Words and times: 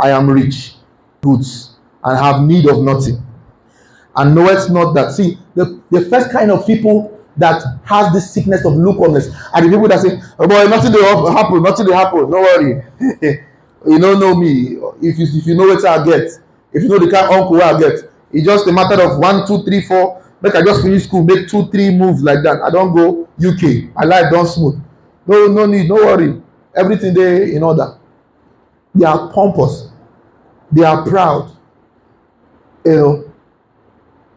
I 0.00 0.10
am 0.10 0.28
rich, 0.30 0.74
goods, 1.20 1.76
and 2.04 2.18
have 2.18 2.42
need 2.42 2.68
of 2.68 2.82
nothing. 2.82 3.22
And 4.16 4.34
knowest 4.34 4.70
not 4.70 4.94
that. 4.94 5.12
See, 5.12 5.38
the, 5.54 5.80
the 5.90 6.02
first 6.06 6.30
kind 6.32 6.50
of 6.50 6.66
people 6.66 7.18
that 7.36 7.62
has 7.84 8.12
this 8.12 8.32
sickness 8.32 8.64
of 8.64 8.74
lukewarmness 8.74 9.28
are 9.54 9.62
the 9.62 9.68
people 9.68 9.88
that 9.88 10.00
say, 10.00 10.20
oh 10.38 10.48
boy, 10.48 10.64
nothing 10.68 10.92
will 10.92 11.32
happen, 11.32 11.62
nothing 11.62 11.86
will 11.86 11.94
happen, 11.94 12.30
no 12.30 12.40
worry. 12.40 12.82
you 13.86 13.98
don't 13.98 14.20
know 14.20 14.34
me. 14.34 14.76
If 15.00 15.18
you, 15.18 15.26
if 15.38 15.46
you 15.46 15.54
know 15.54 15.66
what 15.68 15.84
I 15.84 16.04
get, 16.04 16.30
if 16.72 16.82
you 16.82 16.88
know 16.88 16.98
the 16.98 17.10
kind 17.10 17.26
of 17.26 17.32
uncle 17.32 17.62
I 17.62 17.78
get, 17.78 18.10
it's 18.32 18.44
just 18.46 18.66
a 18.66 18.72
matter 18.72 19.00
of 19.02 19.18
one, 19.18 19.46
two, 19.46 19.62
three, 19.64 19.82
four. 19.82 20.22
Make 20.42 20.54
I 20.54 20.62
just 20.62 20.82
finish 20.82 21.04
school, 21.04 21.22
make 21.22 21.48
two, 21.48 21.66
three 21.70 21.90
moves 21.90 22.22
like 22.22 22.42
that. 22.44 22.62
I 22.62 22.70
don't 22.70 22.94
go 22.94 23.28
UK. 23.38 23.94
My 23.94 24.04
life 24.04 24.30
don't 24.30 24.46
smooth. 24.46 24.80
No, 25.26 25.46
no 25.48 25.66
need, 25.66 25.88
no 25.88 25.96
worry. 25.96 26.40
Everything 26.74 27.12
there 27.12 27.42
in 27.42 27.62
order. 27.62 27.98
They 28.94 29.04
are 29.04 29.30
pompous. 29.32 29.89
They 30.72 30.84
are 30.84 31.04
proud. 31.04 31.56
You 32.84 32.92
know, 32.92 33.32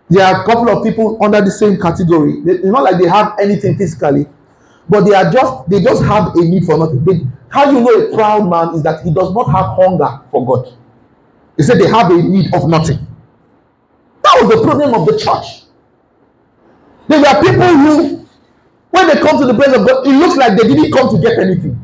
there 0.09 0.25
are 0.25 0.43
a 0.43 0.45
couple 0.45 0.69
of 0.69 0.83
people 0.83 1.17
under 1.23 1.41
the 1.41 1.51
same 1.51 1.79
category. 1.79 2.41
They, 2.41 2.53
it's 2.53 2.65
not 2.65 2.83
like 2.83 2.99
they 2.99 3.07
have 3.07 3.35
anything 3.39 3.77
physically, 3.77 4.27
but 4.89 5.01
they 5.01 5.13
are 5.13 5.31
just 5.31 5.69
they 5.69 5.81
just 5.81 6.03
have 6.03 6.35
a 6.35 6.41
need 6.41 6.65
for 6.65 6.77
nothing. 6.77 7.03
They, 7.03 7.21
how 7.49 7.71
you 7.71 7.81
know 7.81 7.87
a 7.89 8.15
proud 8.15 8.49
man 8.49 8.75
is 8.75 8.83
that 8.83 9.03
he 9.03 9.13
does 9.13 9.33
not 9.33 9.45
have 9.45 9.77
hunger 9.77 10.21
for 10.31 10.45
God. 10.45 10.73
He 11.57 11.63
said 11.63 11.79
they 11.79 11.87
have 11.87 12.11
a 12.11 12.15
need 12.15 12.53
of 12.53 12.67
nothing. 12.67 12.97
That 14.23 14.39
was 14.41 14.55
the 14.55 14.63
problem 14.63 14.93
of 14.93 15.05
the 15.05 15.17
church. 15.19 15.63
There 17.07 17.19
were 17.19 17.41
people 17.41 17.67
who, 17.67 18.27
when 18.91 19.07
they 19.07 19.19
come 19.21 19.39
to 19.39 19.45
the 19.45 19.53
presence 19.53 19.81
of 19.81 19.87
God, 19.87 20.07
it 20.07 20.17
looks 20.17 20.35
like 20.37 20.57
they 20.57 20.67
didn't 20.67 20.91
come 20.91 21.09
to 21.09 21.21
get 21.21 21.37
anything. 21.39 21.82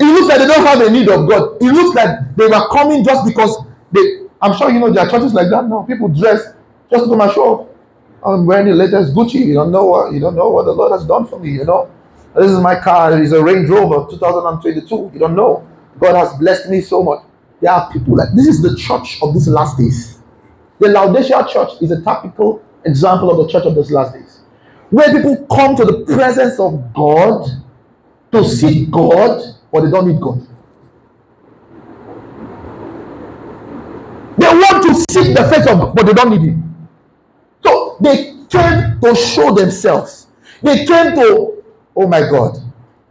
It 0.00 0.06
looks 0.06 0.28
like 0.28 0.38
they 0.38 0.46
don't 0.46 0.64
have 0.64 0.80
a 0.80 0.90
need 0.90 1.08
of 1.10 1.28
God. 1.28 1.56
It 1.60 1.72
looks 1.72 1.94
like 1.94 2.34
they 2.34 2.46
were 2.46 2.68
coming 2.68 3.04
just 3.04 3.26
because 3.26 3.64
they. 3.92 4.26
I'm 4.40 4.56
sure 4.56 4.70
you 4.70 4.80
know 4.80 4.90
there 4.90 5.04
are 5.06 5.10
churches 5.10 5.34
like 5.34 5.50
that 5.50 5.68
now. 5.68 5.82
People 5.82 6.08
dress 6.08 6.54
just 6.90 7.04
to 7.04 7.10
come 7.10 7.20
and 7.20 7.30
show. 7.32 7.68
I'm 8.24 8.46
wearing 8.46 8.68
the 8.68 8.74
latest 8.74 9.14
Gucci. 9.14 9.44
You 9.46 9.54
don't 9.54 9.70
know 9.70 9.84
what 9.84 10.12
you 10.14 10.20
don't 10.20 10.36
know 10.36 10.48
what 10.48 10.64
the 10.64 10.72
Lord 10.72 10.92
has 10.92 11.06
done 11.06 11.26
for 11.26 11.38
me. 11.38 11.50
You 11.50 11.64
know, 11.64 11.90
this 12.34 12.50
is 12.50 12.58
my 12.60 12.80
car. 12.80 13.20
It's 13.22 13.32
a 13.32 13.44
Range 13.44 13.68
Rover 13.68 14.10
2022. 14.10 15.10
You 15.12 15.18
don't 15.18 15.36
know. 15.36 15.68
God 15.98 16.16
has 16.16 16.32
blessed 16.38 16.70
me 16.70 16.80
so 16.80 17.02
much. 17.02 17.22
There 17.60 17.70
are 17.70 17.92
people 17.92 18.16
like 18.16 18.28
this 18.34 18.46
is 18.46 18.62
the 18.62 18.74
church 18.76 19.18
of 19.22 19.34
these 19.34 19.48
last 19.48 19.76
days. 19.76 20.18
The 20.78 20.88
Laodicea 20.88 21.46
church 21.52 21.72
is 21.82 21.90
a 21.90 22.00
typical 22.02 22.64
example 22.86 23.30
of 23.30 23.46
the 23.46 23.52
church 23.52 23.66
of 23.66 23.74
these 23.74 23.90
last 23.90 24.14
days, 24.14 24.40
where 24.88 25.12
people 25.12 25.46
come 25.54 25.76
to 25.76 25.84
the 25.84 26.06
presence 26.06 26.58
of 26.58 26.94
God 26.94 27.46
to 28.32 28.44
seek 28.44 28.90
God, 28.90 29.42
but 29.72 29.82
they 29.82 29.90
don't 29.90 30.08
need 30.08 30.20
God. 30.20 30.46
They 34.38 34.46
want 34.46 34.82
to 34.84 34.94
seek 35.12 35.36
the 35.36 35.44
face 35.50 35.66
of 35.66 35.78
God, 35.78 35.94
but 35.94 36.06
they 36.06 36.12
don't 36.12 36.30
need 36.30 36.40
Him. 36.40 36.88
So 37.64 37.96
they 38.00 38.34
came 38.48 39.00
to 39.00 39.14
show 39.14 39.54
themselves. 39.54 40.28
They 40.62 40.86
came 40.86 41.14
to, 41.14 41.62
oh 41.96 42.06
my 42.08 42.20
God. 42.20 42.56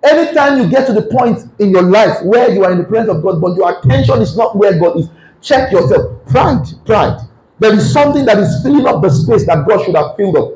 Anytime 0.02 0.60
you 0.60 0.70
get 0.70 0.88
to 0.88 0.94
the 0.94 1.04
point 1.04 1.40
in 1.60 1.72
your 1.72 1.84
life 1.84 2.24
where 2.24 2.50
you 2.52 2.64
are 2.64 2.72
in 2.72 2.78
the 2.78 2.84
presence 2.86 3.18
of 3.18 3.24
God, 3.24 3.42
but 3.42 3.56
your 3.56 3.78
attention 3.78 4.22
is 4.22 4.36
not 4.38 4.56
where 4.58 4.80
God 4.80 4.98
is, 4.98 5.10
check 5.42 5.72
yourself. 5.72 6.26
Pride, 6.28 6.66
pride. 6.86 7.20
There 7.60 7.74
is 7.74 7.92
something 7.92 8.26
that 8.26 8.38
is 8.38 8.64
filling 8.64 8.88
up 8.88 9.02
the 9.02 9.10
space 9.10 9.46
that 9.46 9.68
God 9.68 9.84
should 9.84 9.96
have 9.96 10.16
filled 10.16 10.38
up. 10.38 10.52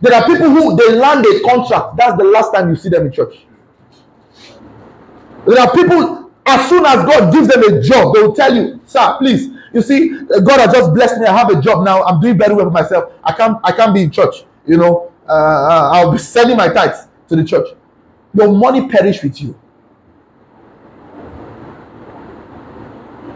There 0.00 0.14
are 0.14 0.26
people 0.26 0.50
who 0.50 0.76
they 0.76 0.94
land 0.94 1.26
a 1.26 1.40
contract. 1.40 1.96
That's 1.96 2.16
the 2.16 2.24
last 2.24 2.54
time 2.54 2.70
you 2.70 2.76
see 2.76 2.88
them 2.88 3.06
in 3.06 3.12
church. 3.12 3.34
There 5.46 5.60
are 5.60 5.72
people, 5.72 6.30
as 6.44 6.68
soon 6.68 6.84
as 6.84 7.04
God 7.04 7.32
gives 7.32 7.48
them 7.48 7.62
a 7.62 7.80
job, 7.82 8.14
they 8.14 8.22
will 8.22 8.34
tell 8.34 8.54
you, 8.54 8.80
sir, 8.84 9.16
please. 9.18 9.48
You 9.72 9.82
see, 9.82 10.08
God 10.08 10.60
has 10.60 10.72
just 10.72 10.94
blessed 10.94 11.20
me. 11.20 11.26
I 11.26 11.36
have 11.36 11.50
a 11.50 11.60
job 11.60 11.84
now. 11.84 12.02
I'm 12.04 12.20
doing 12.20 12.38
very 12.38 12.54
well 12.54 12.66
for 12.66 12.70
myself. 12.70 13.12
I 13.22 13.32
can't, 13.32 13.58
I 13.62 13.72
can't 13.72 13.94
be 13.94 14.02
in 14.02 14.10
church. 14.10 14.44
You 14.66 14.78
know, 14.78 15.12
uh, 15.28 15.32
uh 15.32 15.90
I'll 15.92 16.12
be 16.12 16.18
sending 16.18 16.56
my 16.56 16.68
tithes 16.68 17.08
to 17.28 17.36
the 17.36 17.44
church. 17.44 17.68
Your 18.34 18.52
money 18.52 18.88
perish 18.88 19.22
with 19.22 19.40
you. 19.40 19.58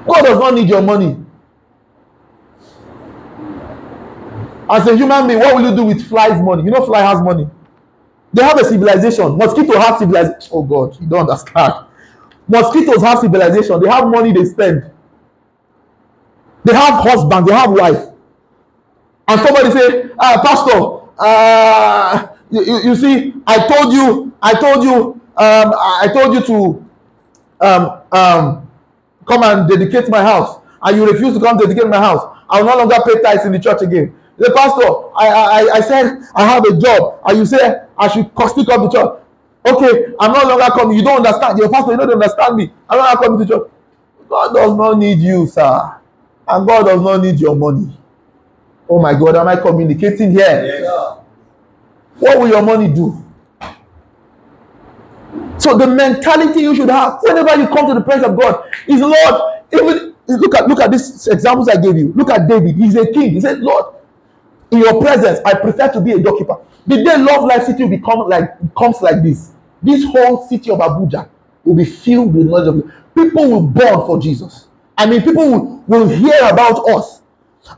God 0.06 0.22
does 0.22 0.38
not 0.38 0.54
need 0.54 0.68
your 0.68 0.82
money. 0.82 1.16
As 4.70 4.86
a 4.86 4.96
human 4.96 5.26
being, 5.26 5.40
what 5.40 5.56
will 5.56 5.70
you 5.70 5.76
do 5.76 5.84
with 5.84 6.08
fly's 6.08 6.40
money? 6.40 6.62
You 6.64 6.70
know, 6.70 6.84
fly 6.86 7.02
has 7.02 7.20
money. 7.20 7.48
They 8.32 8.42
have 8.42 8.58
a 8.58 8.64
civilization. 8.64 9.36
Mosquito 9.36 9.78
has 9.78 9.98
civilization. 9.98 10.50
Oh 10.52 10.62
God, 10.62 10.98
you 11.00 11.06
don't 11.06 11.28
understand. 11.28 11.86
Mosquitoes 12.50 13.00
have 13.02 13.20
civilization. 13.20 13.80
They 13.80 13.88
have 13.88 14.08
money 14.08 14.32
they 14.32 14.44
spend. 14.44 14.90
They 16.64 16.74
have 16.74 16.94
husband. 17.04 17.46
They 17.46 17.54
have 17.54 17.70
wife. 17.70 18.08
And 19.28 19.40
somebody 19.40 19.70
say, 19.70 20.10
ah, 20.18 20.40
Pastor, 20.44 21.00
uh, 21.20 22.36
you, 22.50 22.90
you, 22.90 22.96
see, 22.96 23.34
I 23.46 23.68
told 23.68 23.92
you, 23.92 24.32
I 24.42 24.54
told 24.60 24.82
you, 24.82 25.20
um, 25.36 25.72
I 25.76 26.08
told 26.12 26.34
you 26.34 26.40
to 26.46 26.86
um, 27.64 28.00
um, 28.10 28.70
come 29.28 29.42
and 29.44 29.68
dedicate 29.68 30.08
my 30.08 30.20
house, 30.22 30.60
and 30.82 30.96
you 30.96 31.08
refuse 31.08 31.34
to 31.34 31.40
come 31.40 31.56
dedicate 31.56 31.86
my 31.86 31.98
house. 31.98 32.36
I 32.48 32.60
will 32.60 32.70
no 32.70 32.78
longer 32.78 32.96
pay 33.06 33.22
tithes 33.22 33.44
in 33.46 33.52
the 33.52 33.60
church 33.60 33.82
again. 33.82 34.12
The 34.38 34.52
pastor, 34.56 34.82
I, 35.16 35.28
I, 35.28 35.70
I 35.76 35.80
said 35.80 36.18
I 36.34 36.44
have 36.48 36.64
a 36.64 36.76
job, 36.76 37.20
and 37.26 37.38
you 37.38 37.46
say 37.46 37.82
I 37.96 38.08
should 38.08 38.26
stick 38.48 38.68
up 38.68 38.80
the 38.82 38.90
church. 38.90 39.20
Okay, 39.66 40.14
I'm 40.18 40.32
no 40.32 40.48
longer 40.48 40.72
coming. 40.72 40.96
You 40.96 41.04
don't 41.04 41.18
understand. 41.18 41.58
Your 41.58 41.70
pastor, 41.70 41.92
you 41.92 41.98
don't 41.98 42.12
understand 42.12 42.56
me. 42.56 42.72
I'm 42.88 42.98
not 42.98 43.22
coming 43.22 43.38
to 43.40 43.46
church. 43.46 43.70
God 44.28 44.54
does 44.54 44.76
not 44.76 44.98
need 44.98 45.18
you, 45.18 45.46
sir. 45.46 45.96
And 46.48 46.66
God 46.66 46.84
does 46.84 47.00
not 47.00 47.22
need 47.22 47.38
your 47.38 47.54
money. 47.54 47.96
Oh 48.88 49.00
my 49.00 49.12
God, 49.12 49.36
am 49.36 49.48
I 49.48 49.56
communicating 49.56 50.30
here? 50.30 50.80
Yes. 50.80 51.18
What 52.18 52.38
will 52.38 52.48
your 52.48 52.62
money 52.62 52.92
do? 52.92 53.24
So 55.58 55.76
the 55.76 55.86
mentality 55.86 56.60
you 56.60 56.74
should 56.74 56.88
have 56.88 57.18
whenever 57.22 57.56
you 57.60 57.68
come 57.68 57.86
to 57.88 57.94
the 57.94 58.00
presence 58.00 58.28
of 58.28 58.38
God 58.38 58.64
is 58.86 59.00
Lord. 59.00 59.64
Even 59.72 60.14
look 60.26 60.54
at 60.54 60.68
look 60.68 60.80
at 60.80 60.90
these 60.90 61.28
examples 61.28 61.68
I 61.68 61.80
gave 61.80 61.96
you. 61.96 62.12
Look 62.16 62.30
at 62.30 62.48
David. 62.48 62.76
He's 62.76 62.96
a 62.96 63.12
king. 63.12 63.32
He 63.32 63.40
said, 63.40 63.60
Lord, 63.60 63.94
in 64.70 64.78
your 64.78 65.00
presence, 65.00 65.40
I 65.44 65.54
prefer 65.54 65.92
to 65.92 66.00
be 66.00 66.12
a 66.12 66.18
doorkeeper. 66.18 66.56
The 66.86 67.02
day 67.04 67.16
Love 67.18 67.44
Life 67.44 67.64
City 67.64 67.84
will 67.84 67.90
become 67.90 68.28
like 68.28 68.50
comes 68.76 69.00
like 69.02 69.22
this, 69.22 69.52
this 69.82 70.04
whole 70.04 70.46
city 70.48 70.70
of 70.70 70.78
Abuja 70.78 71.28
will 71.64 71.74
be 71.74 71.84
filled 71.84 72.34
with 72.34 72.46
knowledge 72.46 72.68
of 72.68 72.82
God. 72.82 72.92
People 73.14 73.50
will 73.50 73.62
burn 73.62 74.06
for 74.06 74.18
Jesus. 74.20 74.68
I 74.96 75.06
mean, 75.06 75.22
people 75.22 75.50
will, 75.50 75.84
will 75.86 76.08
hear 76.08 76.38
about 76.50 76.88
us 76.90 77.22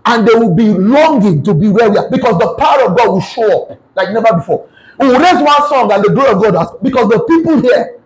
and 0.06 0.26
they 0.26 0.34
will 0.34 0.54
be 0.54 0.68
longing 0.68 1.42
to 1.44 1.54
be 1.54 1.68
where 1.68 1.90
we 1.90 1.98
are 1.98 2.10
because 2.10 2.38
the 2.38 2.54
power 2.54 2.90
of 2.90 2.96
God 2.96 3.08
will 3.08 3.20
show 3.20 3.70
up 3.72 3.78
like 3.94 4.10
never 4.12 4.34
before. 4.36 4.68
We 4.98 5.08
will 5.08 5.18
raise 5.18 5.34
one 5.42 5.68
song 5.68 5.90
and 5.92 6.04
the 6.04 6.10
glory 6.10 6.32
of 6.32 6.42
God 6.42 6.54
has 6.54 6.70
because 6.82 7.08
the 7.08 7.24
people 7.24 7.60
here 7.60 8.00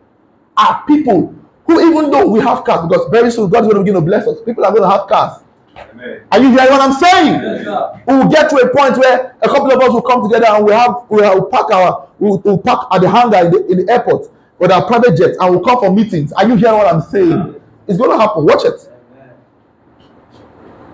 are 0.57 0.85
people 0.87 1.35
who, 1.67 1.81
even 1.91 2.11
though 2.11 2.29
we 2.29 2.41
have 2.41 2.65
cars, 2.65 2.87
because 2.89 3.09
very 3.11 3.31
soon 3.31 3.51
God 3.51 3.65
is 3.65 3.73
going 3.73 3.77
to 3.77 3.81
begin 3.81 3.95
to 3.95 4.01
bless 4.01 4.27
us, 4.27 4.39
people 4.45 4.65
are 4.65 4.71
going 4.71 4.83
to 4.83 4.91
have 4.91 5.07
cars. 5.09 5.43
Amen. 5.77 6.23
Are 6.33 6.41
you 6.41 6.51
hearing 6.51 6.71
what 6.71 6.81
I'm 6.81 6.93
saying? 6.93 7.43
Yes, 7.43 7.99
we 8.07 8.15
will 8.17 8.29
get 8.29 8.49
to 8.51 8.57
a 8.57 8.75
point 8.75 8.97
where 8.97 9.37
a 9.43 9.49
couple 9.49 9.71
of 9.71 9.81
us 9.81 9.91
will 9.91 10.03
come 10.03 10.23
together 10.23 10.47
and 10.49 10.65
we 10.65 10.73
have 10.73 10.95
we 11.11 11.19
will 11.19 11.47
pack 11.47 11.71
our 11.71 12.09
we'll, 12.19 12.39
we'll 12.39 12.59
park 12.59 12.89
at 12.93 13.01
the 13.03 13.09
hangar 13.11 13.45
in 13.45 13.51
the, 13.51 13.67
in 13.67 13.85
the 13.87 13.93
airport 13.93 14.31
with 14.59 14.71
our 14.71 14.87
private 14.87 15.17
jets 15.17 15.37
and 15.39 15.51
we'll 15.51 15.65
come 15.65 15.79
for 15.79 15.93
meetings. 15.93 16.33
Are 16.33 16.47
you 16.49 16.57
hearing 16.57 16.79
what 16.79 16.93
I'm 16.93 17.03
saying? 17.03 17.61
It's 17.87 17.99
going 17.99 18.11
to 18.11 18.19
happen. 18.19 18.45
Watch 18.45 18.65
it. 18.65 18.91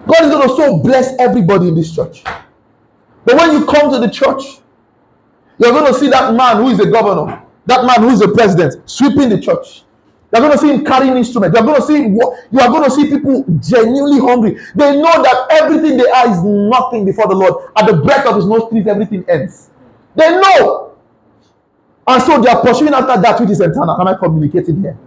God 0.06 0.24
is 0.24 0.30
going 0.30 0.48
to 0.48 0.56
so 0.56 0.78
bless 0.78 1.16
everybody 1.18 1.68
in 1.68 1.74
this 1.76 1.94
church. 1.94 2.24
But 3.24 3.36
when 3.36 3.52
you 3.52 3.64
come 3.66 3.90
to 3.92 3.98
the 4.00 4.10
church, 4.10 4.42
you're 5.58 5.70
going 5.70 5.92
to 5.92 5.98
see 5.98 6.08
that 6.08 6.34
man 6.34 6.56
who 6.56 6.68
is 6.70 6.78
the 6.78 6.90
governor, 6.90 7.40
that 7.66 7.84
man 7.84 8.02
who 8.02 8.10
is 8.10 8.18
the 8.18 8.28
president, 8.28 8.88
sweeping 8.90 9.28
the 9.28 9.40
church. 9.40 9.84
You're 10.32 10.40
going 10.40 10.52
to 10.52 10.58
see 10.58 10.72
him 10.72 10.84
carrying 10.84 11.16
instruments. 11.16 11.54
You're 11.54 11.66
going 11.66 11.80
to 11.80 11.86
see 11.86 11.98
you 12.04 12.60
are 12.60 12.68
going 12.68 12.84
to 12.84 12.90
see 12.90 13.10
people 13.10 13.44
genuinely 13.60 14.18
hungry. 14.18 14.58
They 14.74 14.96
know 14.96 15.22
that 15.22 15.46
everything 15.50 15.98
they 15.98 16.08
are 16.08 16.30
is 16.30 16.42
nothing 16.42 17.04
before 17.04 17.28
the 17.28 17.34
Lord. 17.34 17.70
At 17.76 17.86
the 17.86 17.98
breath 17.98 18.26
of 18.26 18.36
His 18.36 18.46
nostrils, 18.46 18.86
everything 18.86 19.24
ends. 19.28 19.68
They 20.14 20.30
know, 20.30 20.94
and 22.06 22.22
so 22.22 22.40
they 22.40 22.48
are 22.48 22.62
pursuing 22.62 22.94
after 22.94 23.20
that 23.20 23.40
which 23.40 23.50
is 23.50 23.60
eternal. 23.60 24.00
Am 24.00 24.08
I 24.08 24.14
communicating 24.14 24.80
here? 24.80 24.98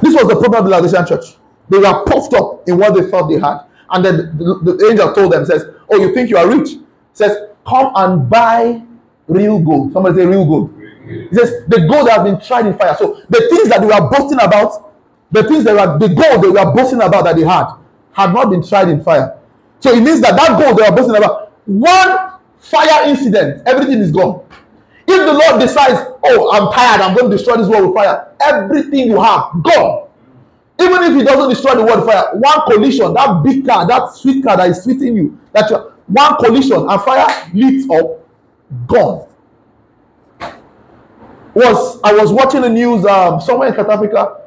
This 0.00 0.14
was 0.14 0.28
the 0.28 0.36
problem 0.40 0.54
of 0.54 0.64
the 0.64 0.70
Laodicean 0.70 1.06
church. 1.06 1.36
They 1.68 1.78
were 1.78 2.04
puffed 2.04 2.32
up 2.32 2.66
in 2.66 2.78
what 2.78 2.94
they 2.94 3.10
thought 3.10 3.28
they 3.28 3.38
had, 3.38 3.60
and 3.90 4.04
then 4.04 4.16
the, 4.38 4.76
the 4.76 4.88
angel 4.90 5.12
told 5.12 5.32
them, 5.32 5.44
"says, 5.44 5.64
Oh, 5.90 5.98
you 5.98 6.14
think 6.14 6.30
you 6.30 6.38
are 6.38 6.48
rich? 6.48 6.76
Says, 7.12 7.48
come 7.66 7.92
and 7.94 8.28
buy 8.30 8.82
real 9.28 9.58
gold. 9.58 9.92
Somebody 9.92 10.16
say 10.16 10.26
real 10.26 10.46
gold." 10.46 10.75
He 11.06 11.34
says, 11.34 11.64
the 11.68 11.86
gold 11.88 12.08
has 12.08 12.22
been 12.22 12.40
tried 12.40 12.66
in 12.66 12.76
fire. 12.76 12.96
So 12.98 13.22
the 13.28 13.48
things 13.48 13.68
that 13.68 13.80
they 13.80 13.86
were 13.86 14.10
boasting 14.10 14.40
about, 14.40 14.94
the 15.30 15.44
things 15.44 15.64
that 15.64 15.74
were 15.74 15.98
the 15.98 16.12
gold 16.14 16.42
they 16.42 16.48
were 16.48 16.72
boasting 16.72 17.00
about 17.00 17.24
that 17.24 17.36
they 17.36 17.44
had, 17.44 17.66
had 18.12 18.32
not 18.32 18.50
been 18.50 18.66
tried 18.66 18.88
in 18.88 19.02
fire. 19.02 19.38
So 19.80 19.92
it 19.92 20.02
means 20.02 20.20
that 20.22 20.36
that 20.36 20.58
gold 20.60 20.78
they 20.78 20.88
were 20.88 20.96
boasting 20.96 21.16
about, 21.16 21.52
one 21.66 22.32
fire 22.58 23.08
incident, 23.08 23.62
everything 23.66 23.98
is 23.98 24.10
gone. 24.10 24.44
If 25.08 25.24
the 25.24 25.32
Lord 25.32 25.60
decides, 25.60 26.00
oh, 26.24 26.50
I'm 26.52 26.72
tired, 26.72 27.00
I'm 27.00 27.16
going 27.16 27.30
to 27.30 27.36
destroy 27.36 27.56
this 27.56 27.68
world 27.68 27.86
with 27.86 27.94
fire, 27.94 28.32
everything 28.40 29.08
you 29.08 29.20
have, 29.20 29.52
gone. 29.62 30.08
Even 30.80 31.02
if 31.04 31.14
He 31.14 31.22
doesn't 31.22 31.48
destroy 31.48 31.76
the 31.76 31.84
world 31.84 32.00
with 32.00 32.08
fire, 32.08 32.34
one 32.34 32.60
collision, 32.66 33.14
that 33.14 33.42
big 33.44 33.64
car, 33.64 33.86
that 33.86 34.12
sweet 34.14 34.44
car 34.44 34.56
that 34.56 34.70
is 34.70 34.82
sweeting 34.82 35.16
you, 35.16 35.38
that 35.52 35.70
one 36.06 36.36
collision 36.36 36.88
and 36.88 37.02
fire 37.02 37.50
lit 37.54 37.90
up, 37.90 38.26
gone. 38.86 39.28
Was 41.56 41.98
I 42.04 42.12
was 42.12 42.30
watching 42.30 42.60
the 42.60 42.68
news 42.68 43.06
um, 43.06 43.40
somewhere 43.40 43.68
in 43.68 43.74
South 43.74 43.88
Africa? 43.88 44.42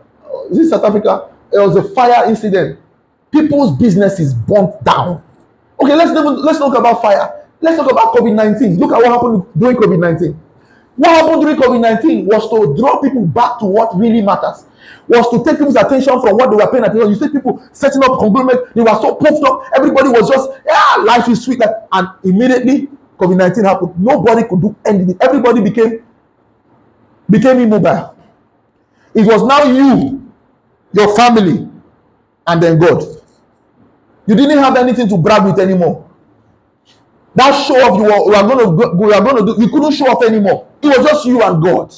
Is 0.52 0.60
it 0.60 0.70
South 0.70 0.84
Africa? 0.84 1.32
There 1.52 1.68
was 1.68 1.76
a 1.76 1.82
fire 1.96 2.30
incident. 2.30 2.78
People's 3.32 3.76
businesses 3.80 4.36
burnt 4.36 4.84
down. 4.84 5.24
Okay, 5.82 5.96
let's 5.96 6.12
let's 6.12 6.60
talk 6.60 6.78
about 6.78 7.02
fire. 7.02 7.48
Let's 7.62 7.78
talk 7.78 7.90
about 7.92 8.14
COVID 8.14 8.36
19. 8.36 8.78
Look 8.78 8.92
at 8.92 8.98
what 8.98 9.08
happened 9.08 9.44
during 9.58 9.78
COVID 9.78 10.00
19. 10.00 10.40
What 10.98 11.10
happened 11.10 11.42
during 11.42 11.56
COVID 11.58 11.82
19 11.82 12.26
was 12.28 12.48
to 12.52 12.78
draw 12.80 13.02
people 13.02 13.26
back 13.26 13.58
to 13.58 13.66
what 13.66 13.98
really 13.98 14.22
matters, 14.22 14.66
was 15.08 15.28
to 15.32 15.44
take 15.44 15.58
people's 15.58 15.78
attention 15.78 16.22
from 16.22 16.38
what 16.38 16.52
they 16.52 16.58
were 16.58 16.70
paying 16.70 16.84
attention. 16.84 17.10
You 17.10 17.16
see 17.16 17.30
people 17.30 17.68
setting 17.74 18.04
up 18.04 18.20
conglomerates, 18.20 18.72
they 18.76 18.82
were 18.82 19.00
so 19.02 19.16
puffed 19.16 19.44
up, 19.44 19.64
everybody 19.76 20.10
was 20.10 20.30
just, 20.30 20.48
yeah, 20.64 21.02
life 21.02 21.28
is 21.28 21.44
sweet. 21.44 21.60
And 21.92 22.08
immediately 22.24 22.88
COVID 23.18 23.36
19 23.36 23.64
happened. 23.64 23.98
Nobody 23.98 24.44
could 24.48 24.62
do 24.62 24.76
anything. 24.86 25.18
Everybody 25.22 25.62
became 25.62 26.04
became 27.30 27.60
immobile. 27.60 28.16
It 29.14 29.26
was 29.26 29.44
now 29.44 29.64
you, 29.64 30.32
your 30.94 31.16
family, 31.16 31.68
and 32.48 32.62
then 32.64 32.80
God. 32.80 33.04
You 34.28 34.36
didn't 34.36 34.60
have 34.60 34.76
anything 34.78 35.10
to 35.10 35.18
brag 35.18 35.44
with 35.46 35.60
anymore. 35.60 36.08
That 37.36 37.52
show 37.66 37.76
off 37.76 37.98
you 37.98 38.04
were, 38.04 38.36
are 38.36 38.44
going 38.48 38.60
to 38.60 39.06
you 39.06 39.14
are 39.14 39.22
going 39.24 39.46
do, 39.46 39.62
you 39.62 39.70
couldn't 39.70 39.92
show 39.94 40.06
off 40.08 40.24
anymore. 40.24 40.68
It 40.82 40.88
was 40.88 41.06
just 41.06 41.26
you 41.26 41.42
and 41.42 41.62
God. 41.62 41.94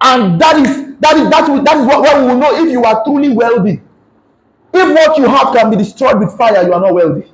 And 0.00 0.40
that 0.40 0.56
is 0.56 0.96
that 1.00 1.16
is 1.16 1.30
that 1.30 1.48
is, 1.48 1.64
that 1.64 1.76
is 1.78 1.86
what, 1.86 2.00
what 2.02 2.20
we 2.20 2.26
will 2.28 2.38
know 2.38 2.54
if 2.64 2.70
you 2.70 2.84
are 2.84 3.02
truly 3.04 3.30
wealthy. 3.30 3.82
If 4.72 4.88
what 4.94 5.18
you 5.18 5.26
have 5.26 5.54
can 5.54 5.70
be 5.70 5.76
destroyed 5.76 6.18
with 6.20 6.36
fire, 6.36 6.62
you 6.66 6.72
are 6.72 6.80
not 6.80 6.94
wealthy. 6.94 7.32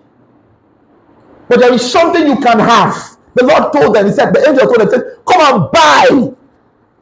But 1.49 1.61
there 1.61 1.73
is 1.73 1.91
something 1.91 2.27
you 2.27 2.37
can 2.37 2.59
have. 2.59 3.14
The 3.35 3.45
Lord 3.45 3.73
told 3.73 3.95
them, 3.95 4.07
He 4.07 4.13
said, 4.13 4.33
the 4.33 4.49
angel 4.49 4.67
told 4.67 4.81
them, 4.81 4.91
said, 4.91 5.19
Come 5.27 5.41
and 5.41 5.71
buy 5.73 6.35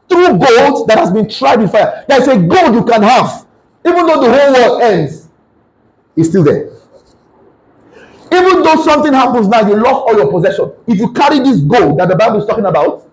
true 0.09 0.37
gold 0.37 0.87
that 0.87 0.97
has 0.97 1.11
been 1.11 1.29
tried 1.29 1.59
with 1.59 1.71
fire. 1.71 2.05
There 2.07 2.21
is 2.21 2.27
a 2.27 2.37
gold 2.37 2.75
you 2.75 2.83
can 2.83 3.03
have. 3.03 3.45
Even 3.85 4.05
though 4.05 4.21
the 4.21 4.31
whole 4.31 4.53
world 4.53 4.81
ends, 4.81 5.29
it's 6.15 6.29
still 6.29 6.43
there. 6.43 6.69
Even 8.31 8.63
though 8.63 8.81
something 8.83 9.13
happens 9.13 9.47
now, 9.47 9.67
you 9.67 9.75
lost 9.75 10.07
all 10.07 10.15
your 10.15 10.31
possession. 10.31 10.71
If 10.87 10.97
you 10.97 11.11
carry 11.13 11.39
this 11.39 11.59
gold 11.59 11.99
that 11.99 12.09
the 12.09 12.15
Bible 12.15 12.41
is 12.41 12.45
talking 12.47 12.65
about, 12.65 13.09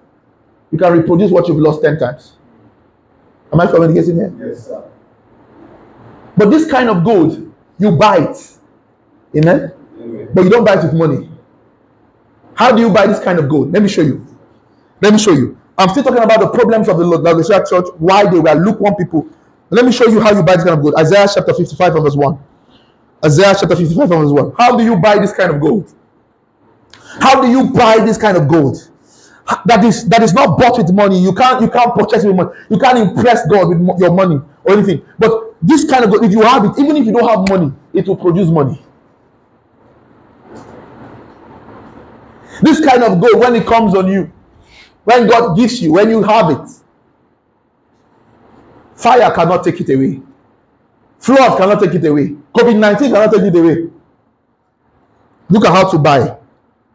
you 0.71 0.79
can 0.79 0.93
reproduce 0.93 1.31
what 1.31 1.49
you've 1.49 1.59
lost 1.59 1.83
10 1.83 1.99
times. 1.99 2.37
Am 3.53 3.61
I 3.61 3.67
communicating 3.67 4.17
here? 4.17 4.33
Yes, 4.39 4.67
sir. 4.67 4.85
But 6.37 6.51
this 6.51 6.71
kind 6.71 6.89
of 6.89 7.05
gold, 7.05 7.53
you 7.79 7.91
buy 7.97 8.19
it. 8.19 8.59
Amen? 9.37 9.73
Amen? 10.01 10.29
But 10.33 10.45
you 10.45 10.51
don't 10.51 10.65
buy 10.65 10.79
it 10.79 10.85
with 10.85 10.95
money. 10.95 11.30
How 12.61 12.73
do 12.77 12.83
you 12.83 12.91
buy 12.91 13.07
this 13.07 13.21
kind 13.21 13.39
of 13.39 13.49
gold? 13.49 13.73
Let 13.73 13.83
me 13.83 13.89
show 13.89 14.03
you. 14.03 14.23
Let 15.01 15.15
me 15.15 15.19
show 15.19 15.33
you. 15.33 15.57
I'm 15.79 15.89
still 15.89 16.03
talking 16.03 16.23
about 16.23 16.41
the 16.41 16.51
problems 16.51 16.91
of 16.91 16.99
the 16.99 17.07
Laodicea 17.07 17.65
church, 17.67 17.87
why 17.97 18.31
they 18.31 18.39
were 18.39 18.53
lukewarm 18.53 18.97
people. 18.97 19.27
Let 19.71 19.87
me 19.87 19.93
show 19.93 20.07
you 20.09 20.21
how 20.21 20.37
you 20.37 20.43
buy 20.43 20.57
this 20.57 20.65
kind 20.67 20.77
of 20.77 20.83
gold. 20.83 20.95
Isaiah 20.99 21.27
chapter 21.35 21.55
55 21.55 21.95
verse 21.95 22.17
1. 22.17 22.39
Isaiah 23.25 23.55
chapter 23.59 23.75
55 23.75 24.09
verse 24.11 24.31
1. 24.31 24.53
How 24.59 24.77
do 24.77 24.85
you 24.85 24.97
buy 24.97 25.19
this 25.19 25.33
kind 25.33 25.55
of 25.55 25.59
gold? 25.59 25.95
How 27.23 27.41
do 27.41 27.49
you 27.49 27.71
buy 27.73 28.05
this 28.05 28.19
kind 28.19 28.37
of 28.37 28.47
gold? 28.47 28.77
That 29.65 29.83
is 29.83 30.07
that 30.11 30.23
is 30.23 30.35
not 30.35 30.59
bought 30.59 30.77
with 30.77 30.93
money. 30.93 31.19
You 31.19 31.33
can't 31.35 31.63
you 31.63 31.71
can't 31.71 31.95
purchase 31.95 32.25
with 32.25 32.37
money. 32.37 32.51
You 32.69 32.79
can't 32.79 32.99
impress 32.99 33.47
God 33.49 33.71
with 33.71 33.99
your 33.99 34.13
money 34.13 34.39
or 34.65 34.75
anything. 34.75 35.03
But 35.19 35.57
this 35.63 35.89
kind 35.89 36.05
of 36.05 36.11
gold, 36.11 36.27
if 36.27 36.33
you 36.33 36.43
have 36.43 36.67
it, 36.67 36.73
even 36.79 36.99
if 36.99 37.07
you 37.07 37.13
don't 37.13 37.27
have 37.27 37.49
money, 37.49 37.73
it 37.95 38.07
will 38.07 38.17
produce 38.17 38.51
money. 38.51 38.83
This 42.63 42.85
kind 42.85 43.03
of 43.03 43.21
gold, 43.21 43.39
when 43.41 43.55
it 43.55 43.67
comes 43.67 43.95
on 43.95 44.09
you, 44.09 44.31
when 45.05 45.27
God 45.27 45.57
gives 45.57 45.81
you, 45.81 45.93
when 45.93 46.11
you 46.11 46.23
have 46.23 46.51
it, 46.51 46.69
fire 48.95 49.31
cannot 49.35 49.65
take 49.65 49.81
it 49.81 49.91
away. 49.95 50.21
Flood 51.19 51.59
cannot 51.59 51.81
take 51.81 51.95
it 51.95 52.07
away. 52.07 52.35
COVID 52.55 52.79
19 52.79 53.11
cannot 53.13 53.33
take 53.33 53.43
it 53.43 53.57
away. 53.57 53.89
Look 55.49 55.65
at 55.67 55.73
how 55.73 55.91
to 55.91 55.99
buy. 55.99 56.37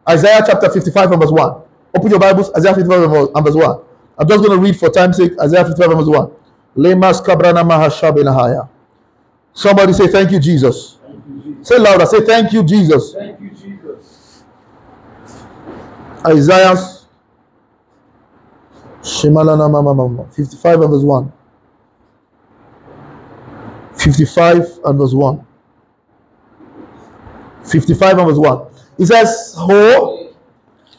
Isaiah 0.08 0.42
chapter 0.46 0.70
55 0.70 1.10
verse 1.10 1.30
1. 1.30 1.62
Open 1.94 2.10
your 2.10 2.20
Bibles, 2.20 2.52
Isaiah 2.56 2.74
55 2.74 3.10
verse 3.44 3.54
1. 3.54 3.80
I'm 4.18 4.28
just 4.28 4.44
going 4.44 4.58
to 4.58 4.64
read 4.64 4.76
for 4.76 4.88
time's 4.90 5.16
sake 5.16 5.32
Isaiah 5.40 5.64
55 5.64 5.96
verse 5.96 6.06
1. 6.06 6.30
Lemas 6.76 7.20
kabrana 7.20 7.62
mahashabinahaya. 7.64 8.68
Somebody 9.52 9.92
say, 9.92 10.06
Thank 10.08 10.32
you, 10.32 10.38
Jesus. 10.38 10.98
Thank 11.06 11.26
you, 11.26 11.42
Jesus. 11.54 11.68
Say 11.68 11.78
louder, 11.78 12.06
say, 12.06 12.20
Thank 12.24 12.52
you, 12.52 12.62
Jesus. 12.62 13.14
Thank 13.14 13.40
you, 13.40 13.45
Jesus. 13.45 13.45
Isaiah 16.26 16.76
55 20.32 20.78
verse 20.90 21.02
1. 21.04 21.32
55 23.96 24.80
and 24.84 24.98
verse 24.98 25.14
1. 25.14 25.46
55 27.64 28.18
and 28.18 28.28
verse 28.28 28.38
1. 28.38 28.66
He 28.98 29.06
says, 29.06 29.54
Ho, 29.56 30.34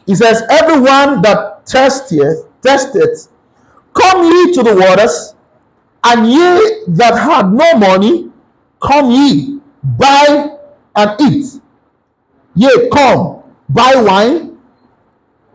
he 0.05 0.15
says, 0.15 0.43
Everyone 0.49 1.21
that 1.21 1.65
testeth, 1.65 2.47
testeth, 2.61 3.29
come 3.93 4.23
ye 4.23 4.53
to 4.53 4.63
the 4.63 4.75
waters, 4.75 5.35
and 6.05 6.27
ye 6.27 6.83
that 6.95 7.15
had 7.17 7.51
no 7.51 7.73
money, 7.73 8.31
come 8.81 9.11
ye, 9.11 9.59
buy 9.97 10.57
and 10.95 11.21
eat. 11.21 11.61
Yea, 12.55 12.89
come, 12.89 13.43
buy 13.69 13.93
wine 13.97 14.56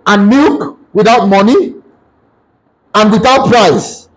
and 0.06 0.28
milk 0.28 0.78
without 0.92 1.26
money 1.26 1.74
and 2.94 3.12
without 3.12 3.48
price. 3.48 4.08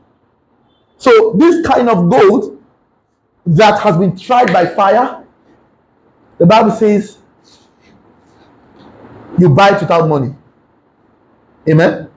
So, 0.98 1.34
this 1.38 1.66
kind 1.68 1.90
of 1.90 2.10
gold 2.10 2.64
that 3.46 3.80
has 3.82 3.98
been 3.98 4.18
tried 4.18 4.52
by 4.52 4.66
fire, 4.66 5.24
the 6.38 6.46
Bible 6.46 6.72
says 6.72 7.20
you 9.38 9.50
buy 9.50 9.76
it 9.76 9.82
without 9.82 10.08
money. 10.08 10.34
Amen. 11.70 12.10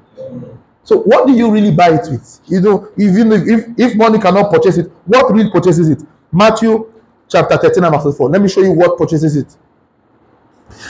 So 0.85 1.01
what 1.01 1.27
do 1.27 1.35
you 1.35 1.51
really 1.51 1.71
buy 1.71 1.95
it 1.95 2.07
with? 2.11 2.41
You 2.47 2.61
know, 2.61 2.89
even 2.99 3.33
if, 3.33 3.67
if, 3.79 3.95
money 3.97 4.19
cannot 4.19 4.51
purchase 4.51 4.79
it, 4.79 4.91
what 5.05 5.31
really 5.33 5.51
purchases 5.51 5.91
it? 5.91 6.03
Matthew 6.33 6.91
chapter 7.29 7.57
13 7.59 7.85
and 7.85 8.03
verse 8.03 8.17
4. 8.17 8.31
Let 8.31 8.41
me 8.41 8.49
show 8.49 8.63
you 8.63 8.73
what 8.73 8.97
purchases 8.97 9.37
it. 9.37 9.55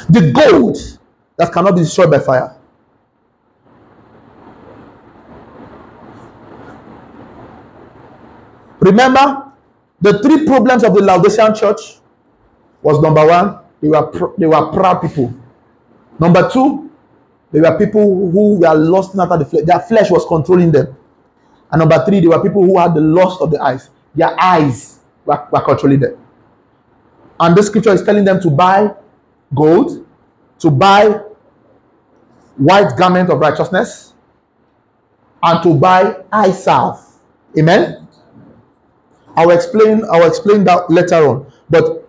The 0.08 0.30
gold 0.32 0.76
that 1.37 1.52
cannot 1.52 1.75
be 1.75 1.80
destroyed 1.80 2.11
by 2.11 2.20
fire. 2.20 2.54
Remember, 8.80 9.52
the 10.00 10.20
three 10.20 10.44
problems 10.47 10.85
of 10.85 10.94
the 10.94 11.02
Laodicean 11.02 11.54
church 11.54 11.99
was 12.82 13.00
number 13.00 13.26
one, 13.26 13.58
they 13.80 13.88
were 13.88 14.06
pr- 14.06 14.35
they 14.38 14.47
were 14.47 14.73
proud 14.73 15.00
people. 15.00 15.35
Number 16.18 16.49
two, 16.50 16.90
they 17.50 17.61
were 17.61 17.76
people 17.78 18.02
who 18.30 18.58
were 18.61 18.75
lost 18.75 19.16
after 19.18 19.38
the 19.38 19.44
flesh. 19.44 19.64
Their 19.64 19.80
flesh 19.80 20.11
was 20.11 20.25
controlling 20.26 20.73
them. 20.73 20.97
And 21.70 21.80
number 21.80 22.04
three, 22.04 22.20
they 22.20 22.26
were 22.28 22.42
people 22.42 22.62
who 22.64 22.78
had 22.78 22.94
the 22.94 23.00
lust 23.00 23.40
of 23.40 23.50
the 23.50 23.61
eyes. 23.62 23.90
Their 24.14 24.38
eyes 24.40 25.00
were, 25.25 25.47
were 25.50 25.61
controlling 25.61 26.00
them. 26.00 26.16
And 27.40 27.56
the 27.56 27.62
scripture 27.62 27.90
is 27.90 28.02
telling 28.02 28.25
them 28.25 28.40
to 28.40 28.50
buy 28.50 28.92
gold, 29.54 30.04
to 30.58 30.70
buy 30.70 31.20
white 32.56 32.97
garment 32.97 33.30
of 33.30 33.38
righteousness, 33.38 34.14
and 35.42 35.62
to 35.62 35.75
buy 35.75 36.16
eye 36.32 36.50
salve. 36.50 37.04
Amen. 37.58 38.07
I'll 39.38 39.50
explain. 39.50 40.02
I'll 40.11 40.26
explain 40.26 40.64
that 40.64 40.90
later 40.90 41.14
on. 41.14 41.52
But 41.71 42.09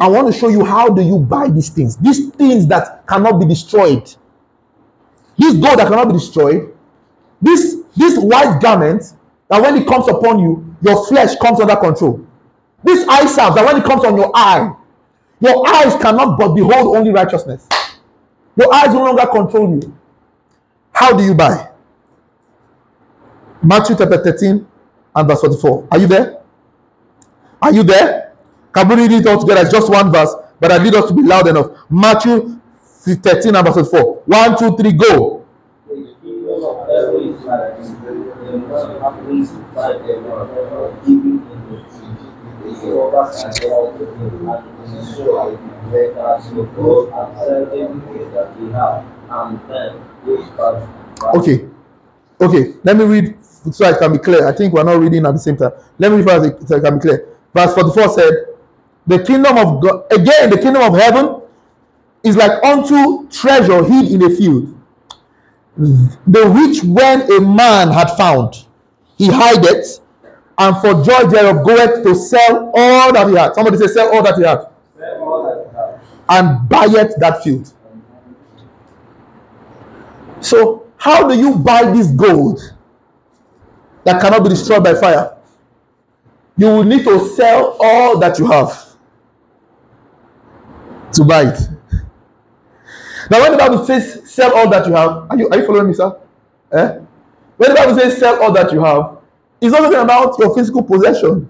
I 0.00 0.08
want 0.08 0.26
to 0.26 0.36
show 0.36 0.48
you 0.48 0.64
how 0.64 0.88
do 0.88 1.00
you 1.00 1.20
buy 1.20 1.48
these 1.48 1.68
things. 1.68 1.96
These 1.96 2.30
things 2.30 2.66
that 2.66 3.06
cannot 3.06 3.38
be 3.38 3.46
destroyed. 3.46 4.12
This 5.38 5.54
gold 5.54 5.78
that 5.78 5.86
cannot 5.86 6.08
be 6.08 6.14
destroyed. 6.14 6.74
This 7.40 7.76
this 7.96 8.18
white 8.18 8.58
garment 8.60 9.04
that 9.48 9.62
when 9.62 9.76
it 9.76 9.86
comes 9.86 10.08
upon 10.08 10.40
you, 10.40 10.74
your 10.82 11.06
flesh 11.06 11.36
comes 11.36 11.60
under 11.60 11.76
control. 11.76 12.26
This 12.82 13.06
eye 13.08 13.26
salve 13.26 13.54
that 13.54 13.64
when 13.64 13.80
it 13.80 13.84
comes 13.84 14.04
on 14.04 14.16
your 14.16 14.32
eye, 14.34 14.74
your 15.38 15.68
eyes 15.68 15.94
cannot 16.02 16.40
but 16.40 16.54
behold 16.54 16.96
only 16.96 17.12
righteousness. 17.12 17.68
Your 18.56 18.74
eyes 18.74 18.92
no 18.92 19.04
longer 19.04 19.26
control 19.26 19.70
you. 19.80 19.96
How 20.92 21.16
do 21.16 21.22
you 21.22 21.34
buy? 21.34 21.68
Matthew 23.62 23.94
chapter 23.96 24.24
13 24.24 24.66
and 25.14 25.28
verse 25.28 25.40
44. 25.40 25.86
Are 25.92 25.98
you 25.98 26.08
there? 26.08 26.37
Are 27.60 27.72
you 27.72 27.82
there? 27.82 28.32
Can 28.72 28.88
we 28.88 28.94
read 28.96 29.12
it 29.12 29.26
all 29.26 29.40
together? 29.40 29.62
It's 29.62 29.72
just 29.72 29.90
one 29.90 30.12
verse, 30.12 30.34
but 30.60 30.72
I 30.72 30.82
need 30.82 30.94
us 30.94 31.08
to 31.08 31.14
be 31.14 31.22
loud 31.22 31.48
enough. 31.48 31.70
Matthew 31.90 32.58
13 33.04 33.56
and 33.56 33.74
verse 33.74 33.90
4. 33.90 34.22
One, 34.26 34.58
two, 34.58 34.76
three, 34.76 34.92
go. 34.92 35.44
Okay, 51.34 51.68
okay. 52.40 52.74
Let 52.84 52.96
me 52.96 53.04
read 53.04 53.36
so 53.72 53.84
I 53.84 53.98
can 53.98 54.12
be 54.12 54.18
clear. 54.18 54.46
I 54.46 54.52
think 54.52 54.72
we're 54.72 54.84
not 54.84 55.00
reading 55.00 55.26
at 55.26 55.32
the 55.32 55.38
same 55.38 55.56
time. 55.56 55.72
Let 55.98 56.12
me 56.12 56.22
read 56.22 56.68
so 56.68 56.76
I 56.76 56.80
can 56.80 56.98
be 56.98 57.00
clear. 57.02 57.37
Verse 57.54 57.74
44 57.74 58.08
said, 58.10 58.32
The 59.06 59.24
kingdom 59.24 59.56
of 59.58 59.82
God, 59.82 60.04
again, 60.12 60.50
the 60.50 60.58
kingdom 60.58 60.82
of 60.82 60.98
heaven 60.98 61.42
is 62.22 62.36
like 62.36 62.62
unto 62.64 63.28
treasure 63.28 63.84
hid 63.84 64.12
in 64.12 64.22
a 64.22 64.30
field, 64.30 64.74
the 65.76 66.50
which 66.50 66.82
when 66.84 67.30
a 67.32 67.40
man 67.40 67.88
had 67.88 68.10
found, 68.16 68.66
he 69.16 69.26
hid 69.26 69.64
it, 69.64 70.00
and 70.58 70.76
for 70.78 71.02
joy 71.04 71.28
thereof 71.28 71.64
goeth 71.64 72.02
to 72.04 72.14
sell 72.14 72.72
all 72.74 73.12
that 73.12 73.28
he 73.28 73.36
had. 73.36 73.54
Somebody 73.54 73.78
say, 73.78 73.86
sell 73.86 74.14
all 74.14 74.22
that 74.22 74.36
he 74.36 74.44
had, 74.44 74.66
and 76.28 76.68
buyeth 76.68 77.14
that 77.18 77.42
field. 77.42 77.72
So, 80.40 80.86
how 80.96 81.28
do 81.28 81.36
you 81.38 81.56
buy 81.56 81.90
this 81.92 82.08
gold 82.08 82.60
that 84.04 84.20
cannot 84.20 84.42
be 84.42 84.50
destroyed 84.50 84.84
by 84.84 84.94
fire? 84.94 85.37
You 86.58 86.66
will 86.66 86.84
need 86.84 87.04
to 87.04 87.20
sell 87.30 87.76
all 87.80 88.18
that 88.18 88.38
you 88.38 88.46
have 88.48 88.88
to 91.12 91.24
buy 91.24 91.42
it. 91.52 91.60
Now, 93.30 93.40
when 93.42 93.52
the 93.52 93.58
Bible 93.58 93.84
says 93.86 94.28
sell 94.28 94.56
all 94.56 94.68
that 94.70 94.86
you 94.86 94.92
have, 94.94 95.26
are 95.30 95.36
you, 95.36 95.48
are 95.50 95.58
you 95.58 95.66
following 95.66 95.88
me, 95.88 95.94
sir? 95.94 96.18
Eh? 96.72 96.98
When 97.56 97.70
the 97.70 97.74
Bible 97.74 97.96
says 97.98 98.18
sell 98.18 98.42
all 98.42 98.52
that 98.52 98.72
you 98.72 98.82
have, 98.82 99.18
it's 99.60 99.72
not 99.72 99.80
talking 99.82 99.98
about 100.00 100.36
your 100.38 100.54
physical 100.54 100.82
possession. 100.82 101.48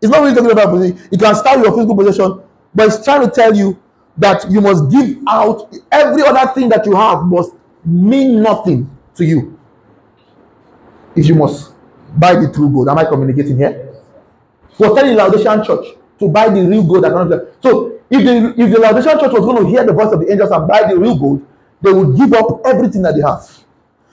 It's 0.00 0.10
not 0.10 0.22
really 0.22 0.34
talking 0.34 0.50
about 0.50 0.70
possession. 0.70 1.08
You 1.12 1.18
can 1.18 1.34
start 1.34 1.58
with 1.58 1.66
your 1.66 1.74
physical 1.76 1.96
possession, 1.96 2.42
but 2.74 2.86
it's 2.88 3.04
trying 3.04 3.22
to 3.22 3.30
tell 3.30 3.54
you 3.54 3.78
that 4.18 4.50
you 4.50 4.60
must 4.60 4.90
give 4.90 5.18
out 5.28 5.72
every 5.92 6.22
other 6.22 6.52
thing 6.52 6.68
that 6.70 6.84
you 6.84 6.96
have 6.96 7.22
must 7.24 7.52
mean 7.84 8.42
nothing 8.42 8.90
to 9.14 9.24
you 9.24 9.58
if 11.14 11.26
you 11.26 11.34
must 11.34 11.72
buy 12.18 12.34
the 12.34 12.50
true 12.52 12.70
gold. 12.70 12.88
Am 12.88 12.98
I 12.98 13.04
communicating 13.04 13.56
here? 13.56 13.85
Was 14.78 14.94
telling 14.94 15.16
the 15.16 15.22
Laodicean 15.22 15.64
church 15.64 15.86
to 16.18 16.28
buy 16.28 16.48
the 16.48 16.62
real 16.62 16.82
gold 16.82 17.04
So 17.62 17.98
if 18.10 18.24
the 18.24 18.54
if 18.62 18.72
the 18.72 18.80
Laodicean 18.80 19.18
church 19.20 19.32
was 19.32 19.40
going 19.40 19.64
to 19.64 19.68
hear 19.68 19.84
the 19.84 19.92
voice 19.92 20.12
of 20.12 20.20
the 20.20 20.30
angels 20.30 20.50
and 20.50 20.68
buy 20.68 20.84
the 20.88 20.98
real 20.98 21.16
gold, 21.18 21.44
they 21.82 21.92
would 21.92 22.16
give 22.16 22.32
up 22.34 22.60
everything 22.66 23.02
that 23.02 23.14
they 23.14 23.22
have. 23.22 23.48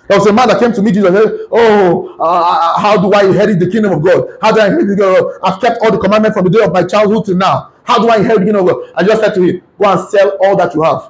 There 0.08 0.18
was 0.20 0.28
a 0.28 0.34
man 0.34 0.50
that 0.50 0.60
came 0.60 0.74
to 0.74 0.82
me, 0.82 0.92
Jesus 0.92 1.08
and 1.10 1.18
said, 1.18 1.40
Oh, 1.52 2.16
uh, 2.20 2.24
uh, 2.24 2.80
how 2.80 2.98
do 3.02 3.14
I 3.14 3.24
inherit 3.26 3.60
the 3.60 3.70
kingdom 3.72 3.94
of 3.94 4.04
God? 4.04 4.38
How 4.42 4.52
do 4.52 4.60
I 4.60 4.68
inherit 4.68 4.88
the 4.90 4.96
kingdom 4.98 5.16
of 5.16 5.24
God? 5.24 5.40
I've 5.44 5.62
kept 5.62 5.80
all 5.82 5.92
the 5.92 5.98
commandments 5.98 6.38
from 6.38 6.46
the 6.46 6.52
day 6.52 6.64
of 6.64 6.74
my 6.74 6.84
childhood 6.84 7.26
to 7.26 7.36
now. 7.36 7.72
How 7.86 8.00
do 8.00 8.10
I 8.10 8.18
inherit 8.18 8.40
the 8.40 8.46
kingdom 8.46 8.68
of 8.68 8.76
God? 8.76 8.92
I 8.96 9.04
just 9.04 9.22
said 9.22 9.34
to 9.36 9.42
him, 9.44 9.62
Go 9.80 9.86
and 9.92 10.10
sell 10.10 10.38
all 10.44 10.58
that 10.58 10.76
you 10.76 10.84
have 10.84 11.10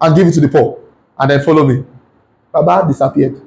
and 0.00 0.16
give 0.16 0.26
it 0.28 0.32
to 0.34 0.40
the 0.40 0.48
poor, 0.48 0.80
and 1.18 1.30
then 1.30 1.42
follow 1.44 1.66
me. 1.66 1.84
Baba 2.52 2.86
disappeared. 2.88 3.40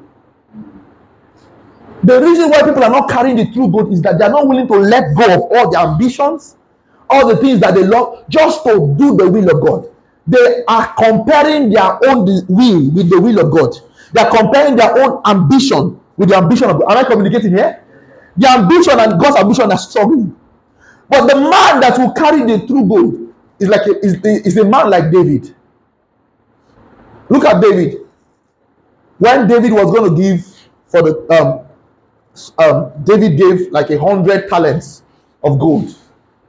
The 2.03 2.21
reason 2.21 2.49
why 2.49 2.63
people 2.63 2.83
are 2.83 2.89
not 2.89 3.09
carrying 3.09 3.35
the 3.35 3.51
true 3.51 3.67
gold 3.67 3.91
is 3.91 4.01
that 4.03 4.17
they 4.17 4.25
are 4.25 4.31
not 4.31 4.47
willing 4.47 4.67
to 4.67 4.73
let 4.75 5.15
go 5.15 5.25
of 5.35 5.41
all 5.51 5.69
their 5.69 5.81
ambitions, 5.81 6.55
all 7.09 7.27
the 7.27 7.37
things 7.37 7.59
that 7.59 7.73
they 7.75 7.83
love, 7.83 8.23
just 8.29 8.63
to 8.63 8.95
do 8.97 9.17
the 9.17 9.29
will 9.29 9.49
of 9.49 9.65
God. 9.65 9.89
They 10.25 10.63
are 10.67 10.93
comparing 10.97 11.69
their 11.71 11.97
own 12.07 12.25
will 12.47 12.91
with 12.91 13.09
the 13.09 13.19
will 13.19 13.39
of 13.39 13.51
God. 13.51 13.75
They 14.13 14.21
are 14.21 14.29
comparing 14.29 14.75
their 14.75 14.97
own 14.97 15.21
ambition 15.25 15.99
with 16.15 16.29
the 16.29 16.37
ambition 16.37 16.69
of 16.69 16.79
God. 16.79 16.91
Am 16.91 16.97
I 16.97 17.03
communicating 17.03 17.51
here? 17.51 17.83
The 18.37 18.49
ambition 18.49 18.99
and 18.99 19.19
God's 19.19 19.37
ambition 19.37 19.71
are 19.71 19.77
struggling. 19.77 20.35
But 21.09 21.27
the 21.27 21.35
man 21.35 21.79
that 21.81 21.97
will 21.97 22.13
carry 22.13 22.43
the 22.45 22.65
true 22.67 22.87
gold 22.87 23.33
is 23.59 23.67
like 23.67 23.85
a, 23.87 23.99
is, 24.05 24.15
is 24.45 24.57
a 24.57 24.63
man 24.63 24.89
like 24.89 25.11
David. 25.11 25.53
Look 27.27 27.43
at 27.45 27.61
David. 27.61 27.97
When 29.17 29.47
David 29.47 29.73
was 29.73 29.91
going 29.91 30.15
to 30.15 30.21
give 30.21 30.45
for 30.87 31.01
the 31.01 31.27
um, 31.33 31.68
um, 32.57 32.91
David 33.03 33.37
gave 33.37 33.71
like 33.71 33.89
a 33.89 33.99
hundred 33.99 34.49
talents 34.49 35.03
of 35.43 35.59
gold 35.59 35.95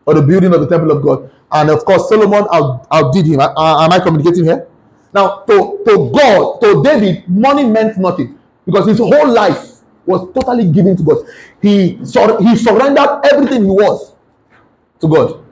for 0.05 0.15
the 0.15 0.23
building 0.23 0.53
of 0.55 0.61
the 0.61 0.67
temple 0.69 0.91
of 0.91 1.03
God. 1.03 1.31
And 1.53 1.71
of 1.71 1.85
course, 1.85 2.09
Solomon 2.09 2.47
out, 2.53 2.87
outdid 2.93 3.27
him. 3.27 3.41
Uh, 3.41 3.85
am 3.85 3.93
I 3.93 3.99
communicating 4.01 4.45
here? 4.45 4.69
Now, 5.13 5.43
to, 5.47 5.83
to 5.87 6.11
God, 6.15 6.61
to 6.61 6.83
David, 6.83 7.29
money 7.29 7.65
meant 7.65 7.99
nothing 7.99 8.39
because 8.65 8.87
his 8.87 8.99
whole 8.99 9.29
life 9.29 9.81
was 10.07 10.33
totally 10.35 10.71
given 10.71 10.97
to 10.97 11.03
God. 11.03 11.19
He, 11.61 11.99
sur- 12.05 12.39
he 12.41 12.57
surrendered 12.57 13.21
everything 13.33 13.65
he 13.65 13.71
was 13.71 14.15
to 15.01 15.09
God. 15.09 15.45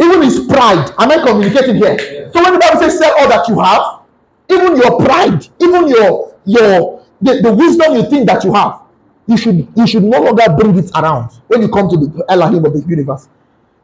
Even 0.00 0.22
his 0.22 0.40
pride. 0.46 0.92
Am 0.98 1.10
I 1.10 1.18
communicating 1.26 1.76
here? 1.76 1.96
Yes. 1.98 2.32
So 2.32 2.42
when 2.42 2.52
the 2.52 2.58
Bible 2.58 2.80
says 2.80 2.98
sell 2.98 3.14
all 3.18 3.28
that 3.28 3.48
you 3.48 3.58
have, 3.58 4.02
even 4.50 4.76
your 4.76 4.98
pride, 5.00 5.46
even 5.60 5.88
your 5.88 6.34
your 6.44 6.95
the, 7.20 7.40
the 7.42 7.54
wisdom 7.54 7.94
you 7.94 8.08
think 8.08 8.26
that 8.28 8.44
you 8.44 8.52
have, 8.54 8.80
you 9.26 9.36
should 9.36 9.68
you 9.74 9.86
should 9.86 10.02
no 10.04 10.20
longer 10.20 10.44
bring 10.56 10.78
it 10.78 10.90
around 10.94 11.30
when 11.48 11.62
you 11.62 11.68
come 11.68 11.88
to 11.88 11.96
the 11.96 12.24
Elohim 12.28 12.64
of 12.64 12.72
the 12.72 12.88
universe. 12.88 13.28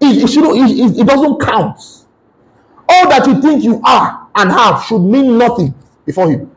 It, 0.01 0.25
it, 0.25 0.29
should, 0.29 0.45
it, 0.45 0.99
it 1.01 1.07
doesn't 1.07 1.41
count. 1.41 1.79
All 2.89 3.09
that 3.09 3.27
you 3.27 3.41
think 3.41 3.63
you 3.65 3.81
are 3.85 4.29
and 4.35 4.51
have 4.51 4.83
should 4.85 4.99
mean 5.01 5.39
nothing 5.39 5.75
before 6.05 6.31
him. 6.31 6.51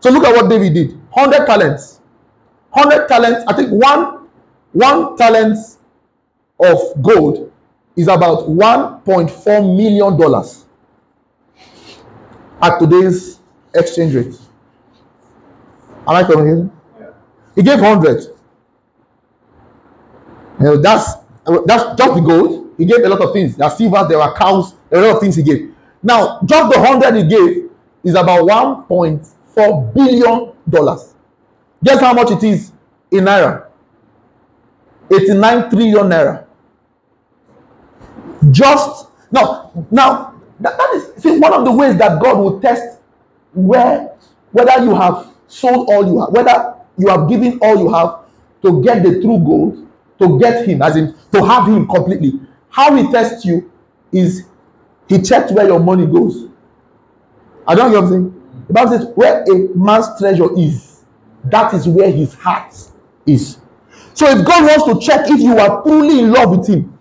So 0.00 0.10
look 0.10 0.24
at 0.24 0.34
what 0.34 0.48
David 0.48 0.74
did. 0.74 0.92
100 1.10 1.46
talents. 1.46 2.00
100 2.70 3.08
talents. 3.08 3.44
I 3.48 3.52
think 3.54 3.70
one 3.70 4.28
one 4.72 5.16
talent 5.16 5.56
of 6.60 6.78
gold 7.02 7.52
is 7.96 8.08
about 8.08 8.48
1.4 8.48 9.76
million 9.76 10.18
dollars 10.18 10.64
at 12.62 12.78
today's 12.78 13.40
exchange 13.74 14.14
rate. 14.14 14.34
I 16.14 16.22
coming 16.24 16.46
here? 16.46 16.70
He 17.54 17.62
gave 17.62 17.80
100. 17.80 18.22
You 20.58 20.64
know, 20.64 20.76
that's 20.76 21.14
that's 21.66 21.96
just 21.96 22.14
the 22.14 22.20
gold. 22.20 22.74
He 22.76 22.84
gave 22.84 23.04
a 23.04 23.08
lot 23.08 23.20
of 23.20 23.32
things. 23.32 23.56
There 23.56 23.66
are 23.66 23.74
silver, 23.74 24.06
there 24.08 24.18
were 24.18 24.34
cows, 24.34 24.74
a 24.92 25.00
lot 25.00 25.16
of 25.16 25.20
things 25.20 25.36
he 25.36 25.42
gave. 25.42 25.74
Now, 26.02 26.40
just 26.44 26.72
the 26.72 26.80
100 26.80 27.14
he 27.16 27.28
gave 27.28 27.70
is 28.04 28.14
about 28.14 28.42
1.4 28.42 29.94
billion 29.94 30.52
dollars. 30.68 31.14
Guess 31.82 32.00
how 32.00 32.12
much 32.14 32.30
it 32.30 32.42
is 32.42 32.72
in 33.10 33.24
naira? 33.24 33.66
89 35.12 35.70
trillion 35.70 36.08
naira. 36.08 36.46
Just 38.50 39.08
now, 39.30 39.72
now 39.90 40.34
that, 40.60 40.76
that 40.76 40.90
is 40.94 41.22
see 41.22 41.38
one 41.38 41.52
of 41.52 41.64
the 41.64 41.72
ways 41.72 41.96
that 41.96 42.20
God 42.22 42.38
will 42.38 42.60
test 42.60 43.00
where 43.54 44.12
whether 44.52 44.84
you 44.84 44.94
have 44.94 45.32
sold 45.48 45.88
all 45.90 46.06
you 46.06 46.20
have, 46.20 46.30
whether 46.30 46.74
you 46.98 47.08
have 47.08 47.28
given 47.28 47.58
all 47.60 47.76
you 47.78 47.92
have 47.92 48.20
to 48.62 48.82
get 48.82 49.02
the 49.02 49.20
true 49.20 49.38
gold, 49.38 49.86
to 50.18 50.38
get 50.40 50.66
him, 50.66 50.82
as 50.82 50.96
in 50.96 51.14
to 51.32 51.44
have 51.44 51.66
him 51.66 51.86
completely. 51.86 52.40
How 52.70 52.94
he 52.94 53.10
tests 53.12 53.44
you 53.44 53.70
is 54.12 54.44
he 55.08 55.20
checks 55.20 55.52
where 55.52 55.66
your 55.66 55.80
money 55.80 56.06
goes. 56.06 56.48
I 57.66 57.74
don't 57.74 57.92
know 57.92 58.00
what 58.00 58.04
I'm 58.04 58.10
saying. 58.10 58.42
The 58.68 58.72
Bible 58.72 58.98
says, 58.98 59.08
where 59.14 59.42
a 59.42 59.76
man's 59.76 60.06
treasure 60.18 60.48
is, 60.58 61.04
that 61.44 61.74
is 61.74 61.86
where 61.86 62.10
his 62.10 62.34
heart 62.34 62.74
is. 63.26 63.58
So 64.14 64.26
if 64.28 64.46
God 64.46 64.62
wants 64.62 64.84
to 64.84 65.06
check 65.06 65.28
if 65.28 65.40
you 65.40 65.58
are 65.58 65.82
truly 65.82 66.20
in 66.20 66.32
love 66.32 66.56
with 66.56 66.68
him, 66.68 66.98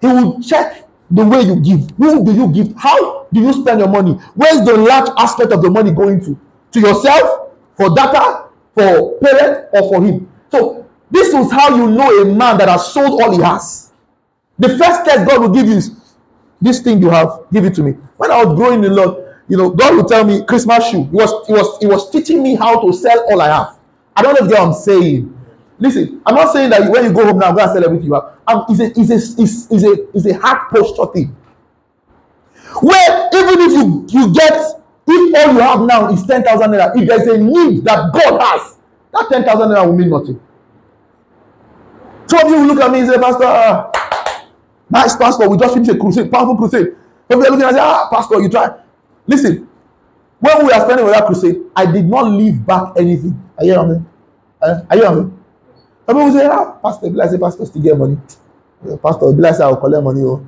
he 0.00 0.08
will 0.08 0.42
check 0.42 0.88
the 1.10 1.24
way 1.24 1.42
you 1.42 1.56
give. 1.60 1.90
Who 1.96 2.24
do 2.24 2.34
you 2.34 2.48
give? 2.52 2.74
How 2.76 3.26
do 3.32 3.40
you 3.40 3.52
spend 3.52 3.78
your 3.78 3.88
money? 3.88 4.12
Where's 4.34 4.64
the 4.64 4.76
large 4.76 5.08
aspect 5.16 5.52
of 5.52 5.62
the 5.62 5.70
money 5.70 5.92
going 5.92 6.20
to? 6.24 6.38
To 6.72 6.80
yourself, 6.80 7.45
for 7.76 7.94
data, 7.94 8.48
for 8.74 9.18
parents, 9.18 9.68
or 9.72 9.88
for 9.88 10.04
him? 10.04 10.30
So 10.50 10.86
this 11.10 11.28
is 11.28 11.50
how 11.50 11.76
you 11.76 11.90
know 11.90 12.22
a 12.22 12.24
man 12.24 12.58
that 12.58 12.68
has 12.68 12.92
sold 12.92 13.20
all 13.20 13.32
he 13.36 13.42
has. 13.42 13.92
The 14.58 14.70
first 14.78 15.04
test 15.04 15.28
God 15.28 15.40
will 15.40 15.50
give 15.50 15.66
you 15.66 15.74
is 15.74 16.14
this 16.60 16.80
thing 16.80 17.00
you 17.00 17.10
have, 17.10 17.44
give 17.52 17.64
it 17.64 17.74
to 17.74 17.82
me. 17.82 17.92
When 18.16 18.30
I 18.30 18.44
was 18.44 18.56
growing 18.56 18.82
in 18.82 18.90
the 18.90 18.90
Lord, 18.90 19.34
you 19.48 19.56
know, 19.56 19.70
God 19.70 19.94
will 19.94 20.04
tell 20.04 20.24
me 20.24 20.44
Christmas 20.44 20.88
shoe. 20.88 21.04
He 21.04 21.10
was, 21.16 21.46
he 21.46 21.52
was, 21.52 21.78
he 21.80 21.86
was 21.86 22.10
teaching 22.10 22.42
me 22.42 22.54
how 22.56 22.80
to 22.80 22.92
sell 22.92 23.24
all 23.30 23.40
I 23.40 23.48
have. 23.48 23.78
I 24.16 24.22
don't 24.22 24.40
know 24.40 24.46
if 24.46 24.58
I'm 24.58 24.72
saying. 24.72 25.32
Listen, 25.78 26.22
I'm 26.24 26.34
not 26.34 26.52
saying 26.52 26.70
that 26.70 26.90
when 26.90 27.04
you 27.04 27.12
go 27.12 27.26
home 27.26 27.38
now, 27.38 27.50
I'm 27.50 27.54
going 27.54 27.68
to 27.68 27.74
sell 27.74 27.84
everything 27.84 28.06
you 28.06 28.14
have. 28.14 28.38
Um, 28.46 28.64
it's, 28.68 28.80
a, 28.80 28.86
it's, 28.98 29.10
a, 29.10 29.42
it's, 29.42 29.70
it's, 29.70 29.84
a, 29.84 30.16
it's 30.16 30.26
a 30.26 30.38
hard 30.38 30.70
posture 30.70 31.12
thing. 31.12 31.36
Where 32.82 33.28
even 33.34 33.60
if 33.60 33.72
you, 33.72 34.06
you 34.08 34.32
get, 34.32 34.80
if 35.08 35.34
all 35.46 35.52
you 35.54 35.60
have 35.60 35.80
now 35.82 36.08
is 36.12 36.24
10,000 36.26 36.70
naira, 36.70 36.92
if 36.96 37.08
there's 37.08 37.26
a 37.28 37.38
need 37.38 37.84
that 37.84 38.12
God 38.12 38.40
has, 38.40 38.76
that 39.12 39.28
10,000 39.30 39.68
naira 39.68 39.86
will 39.86 39.96
mean 39.96 40.10
nothing. 40.10 40.40
Some 42.26 42.46
of 42.46 42.50
you 42.50 42.56
will 42.60 42.66
look 42.74 42.80
at 42.84 42.90
me 42.90 43.00
and 43.00 43.08
say, 43.08 43.18
Pastor, 43.18 43.44
uh, 43.44 43.92
nice 44.90 45.16
pastor, 45.16 45.48
we 45.48 45.56
just 45.56 45.74
finished 45.74 45.92
a 45.92 45.98
crusade, 45.98 46.30
powerful 46.30 46.56
crusade. 46.56 46.96
Some 47.30 47.40
of 47.40 47.46
are 47.46 47.50
looking 47.50 47.66
and 47.66 47.76
say, 47.76 47.82
ah, 47.82 48.08
Pastor, 48.10 48.40
you 48.40 48.48
try. 48.48 48.68
Listen, 49.26 49.68
When 50.40 50.66
we 50.66 50.72
are 50.72 50.80
spending 50.84 51.04
with 51.06 51.14
that 51.14 51.26
crusade, 51.26 51.56
I 51.74 51.90
did 51.90 52.04
not 52.06 52.30
leave 52.30 52.64
back 52.66 52.92
anything. 52.96 53.34
Are 53.58 53.64
you 53.64 53.74
on 53.74 53.92
me? 53.92 54.04
Are 54.62 54.96
you 54.96 55.04
on 55.06 55.16
me? 55.24 55.32
Some 56.06 56.16
people 56.16 56.32
say, 56.32 56.46
ah, 56.46 56.72
Pastor, 56.82 57.10
like 57.10 57.30
say, 57.30 57.38
Pastor 57.38 57.64
still 57.66 57.82
get 57.82 57.96
money. 57.98 58.18
Pastor, 59.02 59.26
like 59.26 59.54
say, 59.54 59.64
I 59.64 59.68
will 59.68 59.76
collect 59.78 60.04
money. 60.04 60.20
Oh. 60.22 60.46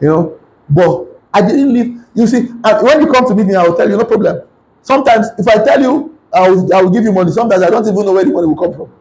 You 0.00 0.08
know, 0.08 0.38
but 0.68 1.17
I 1.32 1.42
didn't 1.42 1.72
leave. 1.72 2.00
You 2.14 2.26
see, 2.26 2.38
and 2.38 2.82
when 2.82 3.00
you 3.00 3.12
come 3.12 3.26
to 3.26 3.34
meet 3.34 3.46
me, 3.46 3.54
I 3.54 3.62
will 3.64 3.76
tell 3.76 3.88
you, 3.88 3.96
no 3.96 4.04
problem. 4.04 4.42
Sometimes, 4.82 5.26
if 5.38 5.46
I 5.46 5.62
tell 5.64 5.80
you, 5.80 6.18
I 6.32 6.50
will, 6.50 6.74
I 6.74 6.82
will 6.82 6.90
give 6.90 7.04
you 7.04 7.12
money. 7.12 7.30
Sometimes 7.30 7.62
I 7.62 7.70
don't 7.70 7.86
even 7.86 8.04
know 8.04 8.12
where 8.12 8.24
the 8.24 8.32
money 8.32 8.46
will 8.46 8.56
come 8.56 8.74
from. 8.74 8.92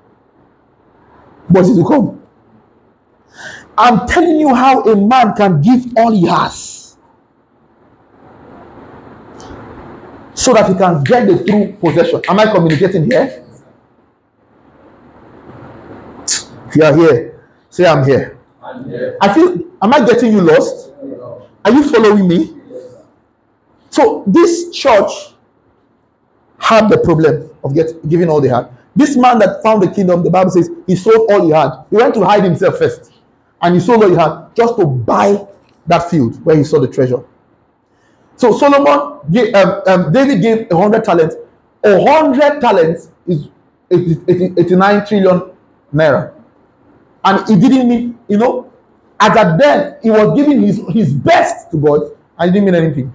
But 1.50 1.66
it 1.66 1.76
will 1.76 1.88
come. 1.88 2.24
I'm 3.78 4.08
telling 4.08 4.40
you 4.40 4.54
how 4.54 4.82
a 4.84 4.96
man 4.96 5.34
can 5.36 5.62
give 5.62 5.86
all 5.98 6.12
he 6.12 6.26
has 6.28 6.98
so 10.34 10.54
that 10.54 10.70
he 10.70 10.76
can 10.76 11.04
get 11.04 11.28
the 11.28 11.44
true 11.44 11.74
possession. 11.80 12.22
Am 12.30 12.40
I 12.40 12.52
communicating 12.52 13.06
here? 13.06 13.44
If 16.68 16.76
you 16.76 16.84
are 16.84 16.96
here, 16.96 17.44
say 17.70 17.86
I'm 17.86 18.06
here. 18.06 18.38
I'm 18.64 18.90
here. 18.90 19.18
I 19.22 19.34
feel, 19.34 19.58
am 19.82 19.94
I 19.94 20.06
getting 20.06 20.34
you 20.34 20.42
lost? 20.42 20.87
Are 21.66 21.72
you 21.72 21.84
following 21.90 22.28
me? 22.28 22.54
So 23.90 24.24
this 24.28 24.72
church 24.72 25.12
had 26.60 26.90
the 26.90 26.98
problem 27.00 27.50
of 27.64 27.74
get, 27.74 28.08
giving 28.10 28.30
all 28.30 28.42
they 28.42 28.50
had. 28.50 28.70
This 28.96 29.16
man 29.16 29.40
that 29.40 29.62
found 29.64 29.84
the 29.84 29.90
kingdom, 29.92 30.24
the 30.24 30.30
Bible 30.30 30.52
says 30.52 30.70
he 30.88 30.96
sold 30.96 31.32
all 31.32 31.46
he 31.46 31.52
had. 31.52 31.86
He 31.90 31.98
went 31.98 32.14
to 32.16 32.26
hide 32.26 32.44
himself 32.44 32.80
first, 32.80 33.12
and 33.62 33.76
he 33.76 33.80
sold 33.80 34.04
all 34.04 34.10
he 34.10 34.16
had 34.16 34.56
just 34.56 34.76
to 34.78 34.86
buy 34.86 35.48
that 35.86 36.10
field 36.10 36.44
where 36.44 36.56
he 36.56 36.64
saw 36.64 36.80
the 36.80 36.88
treasure. 36.88 37.24
So 38.36 38.58
Solomon, 38.58 39.20
gave, 39.32 39.54
um, 39.56 39.82
um, 39.88 40.12
David 40.12 40.42
gave 40.42 40.72
a 40.72 40.78
hundred 40.78 41.04
talents. 41.04 41.36
A 41.84 42.00
hundred 42.06 42.60
talents 42.60 43.12
is 43.28 43.50
80, 43.92 44.22
80, 44.28 44.62
89 44.62 45.06
trillion 45.06 45.52
naira, 45.94 46.34
and 47.24 47.48
he 47.48 47.56
didn't 47.56 47.88
mean, 47.88 48.18
you 48.28 48.38
know, 48.38 48.72
as 49.20 49.36
at 49.36 49.58
then 49.58 49.98
he 50.04 50.10
was 50.10 50.38
giving 50.38 50.62
his 50.62 50.82
his 50.90 51.14
best 51.14 51.72
to 51.72 51.78
God, 51.78 52.02
and 52.38 52.50
he 52.50 52.60
didn't 52.60 52.66
mean 52.66 52.76
anything. 52.76 53.14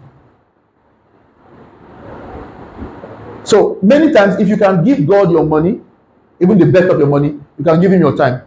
So 3.45 3.79
many 3.83 4.13
times, 4.13 4.39
if 4.41 4.49
you 4.49 4.57
can 4.57 4.85
give 4.85 5.07
God 5.07 5.31
your 5.31 5.45
money, 5.45 5.81
even 6.41 6.59
the 6.59 6.67
best 6.67 6.89
of 6.89 6.99
your 6.99 7.09
money, 7.09 7.39
you 7.59 7.65
can 7.65 7.81
give 7.81 7.93
Him 7.93 8.01
your 8.01 8.17
time. 8.17 8.43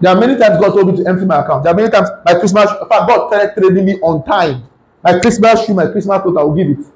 There 0.00 0.14
are 0.14 0.18
many 0.18 0.38
times 0.38 0.58
God 0.60 0.72
told 0.72 0.88
me 0.88 0.96
to 1.02 1.08
empty 1.08 1.26
my 1.26 1.40
account. 1.42 1.64
There 1.64 1.72
are 1.72 1.76
many 1.76 1.90
times 1.90 2.08
my 2.24 2.34
Christmas, 2.34 2.70
in 2.70 2.88
fact, 2.88 3.08
God 3.08 3.28
started 3.28 3.54
trading 3.54 3.84
me 3.84 4.00
on 4.00 4.24
time. 4.24 4.66
My 5.02 5.18
Christmas 5.20 5.64
shoe, 5.64 5.74
my 5.74 5.86
Christmas 5.86 6.22
coat, 6.22 6.36
I 6.38 6.42
will 6.42 6.54
give 6.54 6.68
it. 6.68 6.86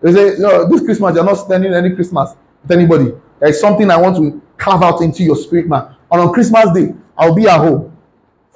They 0.00 0.12
say, 0.12 0.38
no, 0.38 0.68
this 0.68 0.82
Christmas, 0.82 1.14
you're 1.14 1.24
not 1.24 1.34
spending 1.34 1.72
any 1.74 1.94
Christmas 1.94 2.34
with 2.62 2.70
anybody. 2.70 3.12
There 3.40 3.48
is 3.50 3.60
something 3.60 3.90
I 3.90 3.96
want 3.96 4.16
to 4.16 4.42
carve 4.56 4.82
out 4.82 5.00
into 5.00 5.22
your 5.22 5.36
spirit, 5.36 5.68
man. 5.68 5.94
And 6.10 6.20
on 6.20 6.32
Christmas 6.32 6.72
Day, 6.72 6.94
I'll 7.16 7.34
be 7.34 7.46
at 7.46 7.58
home, 7.58 7.95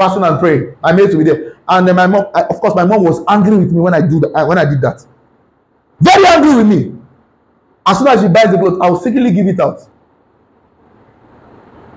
fasting 0.01 0.25
and 0.25 0.41
praying. 0.41 0.75
I 0.83 0.93
made 0.93 1.11
to 1.11 1.19
be 1.19 1.25
there. 1.25 1.57
And 1.69 1.87
then 1.87 1.95
my 1.95 2.07
mom, 2.07 2.27
I, 2.35 2.43
of 2.45 2.59
course, 2.61 2.75
my 2.75 2.85
mom 2.87 3.05
was 3.05 3.23
angry 3.29 3.57
with 3.59 3.71
me 3.71 3.81
when 3.81 3.93
I 3.93 4.01
do 4.01 4.19
that. 4.21 4.47
When 4.49 4.57
I 4.57 4.65
did 4.65 4.81
that, 4.81 5.05
very 6.01 6.27
angry 6.27 6.57
with 6.57 6.67
me. 6.67 6.99
As 7.87 7.99
soon 7.99 8.09
as 8.09 8.21
she 8.23 8.29
buys 8.29 8.51
the 8.51 8.59
clothes, 8.59 8.79
I 8.81 8.89
will 8.89 8.99
secretly 8.99 9.31
give 9.33 9.47
it 9.47 9.61
out. 9.61 9.81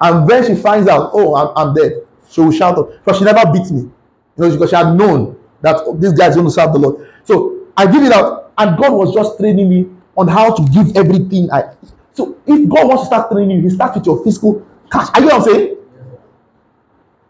And 0.02 0.28
when 0.28 0.46
she 0.46 0.54
finds 0.56 0.90
out, 0.90 1.12
oh, 1.14 1.34
I'm, 1.36 1.54
I'm 1.70 1.74
dead, 1.74 2.06
she 2.30 2.42
will 2.42 2.52
shout 2.52 2.78
out. 2.78 2.92
Because 3.04 3.20
she 3.20 3.24
never 3.26 3.50
beat 3.54 3.72
me. 3.72 3.82
You 3.82 3.92
know, 4.38 4.52
because 4.52 4.70
she 4.70 4.76
had 4.76 4.96
known 4.96 5.38
that 5.62 5.78
oh, 5.86 5.96
this 5.96 6.12
guy 6.12 6.28
is 6.28 6.36
going 6.36 6.48
to 6.48 6.52
serve 6.52 6.74
the 6.74 6.80
Lord. 6.80 7.10
So 7.24 7.68
I 7.78 7.90
give 7.90 8.04
it 8.04 8.12
out, 8.12 8.52
and 8.58 8.78
God 8.78 8.92
was 8.94 9.14
just 9.14 9.38
training 9.40 9.70
me 9.70 9.88
on 10.18 10.28
how 10.28 10.54
to 10.54 10.62
give 10.74 10.96
everything. 10.98 11.50
I 11.52 11.74
so 12.12 12.38
if 12.46 12.70
God 12.70 12.88
wants 12.88 13.04
to 13.04 13.08
start 13.08 13.32
training 13.32 13.58
you, 13.58 13.64
He 13.64 13.70
starts 13.70 13.96
with 13.98 14.06
your 14.06 14.24
physical 14.24 14.66
cash. 14.92 15.08
Are 15.14 15.22
you 15.22 15.28
know 15.30 15.38
what 15.38 15.48
I'm 15.48 15.54
saying? 15.54 15.78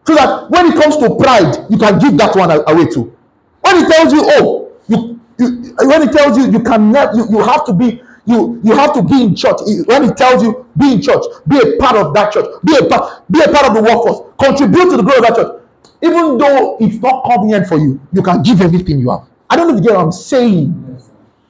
So 0.06 0.14
that 0.14 0.50
when 0.50 0.66
it 0.72 0.80
comes 0.80 0.96
to 0.98 1.14
pride, 1.16 1.66
you 1.70 1.78
can 1.78 1.98
give 1.98 2.16
that 2.18 2.36
one 2.36 2.50
away 2.50 2.86
too. 2.90 3.16
When 3.62 3.76
He 3.76 3.84
tells 3.90 4.12
you, 4.12 4.22
oh, 4.24 4.72
you, 4.88 5.20
you 5.38 5.74
when 5.86 6.02
He 6.02 6.08
tells 6.08 6.36
you 6.36 6.50
you 6.50 6.60
can 6.60 6.92
never, 6.92 7.16
you, 7.16 7.26
you 7.30 7.38
have 7.42 7.64
to 7.66 7.72
be 7.72 8.02
you 8.26 8.60
you 8.64 8.74
have 8.74 8.92
to 8.94 9.02
be 9.02 9.22
in 9.22 9.34
church. 9.34 9.58
When 9.86 10.04
he 10.04 10.10
tells 10.10 10.42
you 10.42 10.66
be 10.76 10.94
in 10.94 11.02
church 11.02 11.22
be 11.46 11.58
a 11.58 11.76
part 11.78 11.96
of 11.96 12.14
that 12.14 12.32
church 12.32 12.46
be 12.64 12.76
a 12.76 12.84
part 12.86 13.22
be 13.30 13.40
a 13.40 13.48
part 13.48 13.66
of 13.66 13.74
the 13.74 13.82
workforce 13.82 14.32
contribute 14.38 14.90
to 14.90 14.96
the 14.96 15.02
growth 15.02 15.18
of 15.18 15.22
that 15.24 15.36
church. 15.36 15.62
Even 16.02 16.38
though 16.38 16.76
it's 16.80 16.96
not 16.96 17.24
convenient 17.24 17.66
for 17.66 17.78
you 17.78 18.00
you 18.12 18.22
can 18.22 18.42
give 18.42 18.60
everything 18.60 18.98
you 18.98 19.10
have. 19.10 19.22
I 19.50 19.56
don't 19.56 19.68
know 19.68 19.74
if 19.76 19.82
you 19.82 19.88
get 19.88 19.96
what 19.96 20.04
i'm 20.06 20.12
saying. 20.12 20.72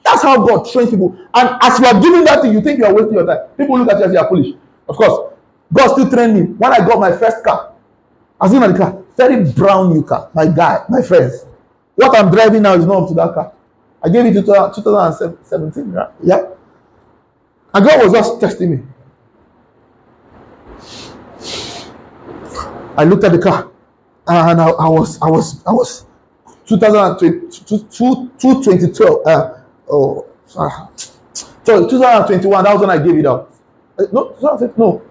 That's 0.03 0.21
how 0.21 0.45
god 0.45 0.69
trains 0.71 0.89
people. 0.91 1.17
And 1.33 1.49
as 1.61 1.79
you 1.79 1.85
are 1.85 2.01
giving 2.01 2.23
that 2.25 2.41
thing 2.41 2.53
you 2.53 2.61
think 2.61 2.79
you 2.79 2.85
are 2.85 2.93
wasting 2.93 3.13
your 3.13 3.25
time. 3.25 3.47
People 3.57 3.79
look 3.79 3.89
at 3.89 3.99
you 3.99 4.05
as 4.05 4.11
you 4.13 4.19
are 4.19 4.27
foolish. 4.27 4.55
Of 4.89 4.97
course 4.97 5.33
god 5.73 5.87
still 5.93 6.09
train 6.09 6.33
me. 6.33 6.41
When 6.41 6.71
i 6.73 6.79
got 6.79 6.99
my 6.99 7.15
first 7.15 7.43
car 7.43 7.71
i 8.39 8.45
was 8.45 8.53
in 8.53 8.61
the 8.61 8.77
car 8.77 9.03
very 9.17 9.51
brown 9.53 9.93
new 9.93 10.03
car 10.03 10.29
my 10.33 10.47
guy 10.47 10.83
my 10.89 11.01
friends 11.01 11.45
what 11.95 12.17
i'm 12.17 12.31
driving 12.31 12.61
now 12.61 12.73
is 12.73 12.85
not 12.85 13.03
up 13.03 13.07
to 13.09 13.15
that 13.15 13.33
car 13.33 13.53
i 14.03 14.09
gave 14.09 14.25
it 14.25 14.33
to 14.33 14.41
2017 14.41 15.91
right? 15.91 16.09
yeah 16.23 16.55
and 17.75 17.85
God 17.85 18.03
was 18.03 18.13
just 18.13 18.39
testing 18.39 18.71
me. 18.71 18.83
I 22.97 23.03
looked 23.03 23.25
at 23.25 23.33
the 23.33 23.39
car 23.39 23.69
and 24.27 24.61
I, 24.61 24.69
I 24.69 24.87
was, 24.87 25.21
I 25.21 25.29
was, 25.29 25.61
I 25.67 25.73
was 25.73 26.05
2020, 26.67 27.49
2012. 28.39 29.27
Uh, 29.27 29.57
oh, 29.91 30.25
sorry. 30.45 30.71
So 31.65 31.89
2021, 31.89 32.63
that 32.63 32.71
was 32.71 32.79
when 32.79 32.89
I 32.89 33.03
gave 33.05 33.17
it 33.17 33.25
out. 33.25 33.51
Uh, 33.99 34.05
no, 34.13 34.37
no. 34.77 35.01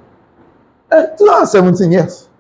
Uh, 0.91 1.07
2017, 1.19 1.93
yes. 1.93 2.31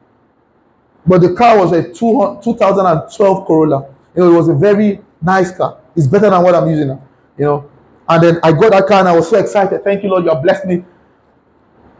But 1.06 1.20
the 1.20 1.34
car 1.34 1.58
was 1.58 1.72
a 1.72 1.92
2012 1.92 3.46
Corolla. 3.46 3.94
You 4.16 4.22
know, 4.22 4.32
it 4.32 4.36
was 4.36 4.48
a 4.48 4.54
very 4.54 5.00
nice 5.20 5.54
car. 5.56 5.78
It's 5.96 6.06
better 6.06 6.30
than 6.30 6.42
what 6.42 6.54
I'm 6.54 6.68
using 6.68 6.88
now. 6.88 7.02
You 7.36 7.44
know, 7.44 7.70
and 8.08 8.22
then 8.22 8.38
I 8.42 8.52
got 8.52 8.72
that 8.72 8.86
car 8.86 9.00
and 9.00 9.08
I 9.08 9.16
was 9.16 9.28
so 9.28 9.38
excited. 9.38 9.82
Thank 9.84 10.02
you, 10.02 10.10
Lord, 10.10 10.24
you 10.24 10.30
have 10.30 10.42
blessed 10.42 10.66
me. 10.66 10.84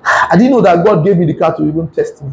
I 0.05 0.37
didn't 0.37 0.51
know 0.53 0.61
that 0.61 0.85
God 0.85 1.05
gave 1.05 1.17
me 1.17 1.27
the 1.27 1.35
car 1.35 1.57
to 1.57 1.67
even 1.67 1.89
test 1.89 2.23
me. 2.23 2.33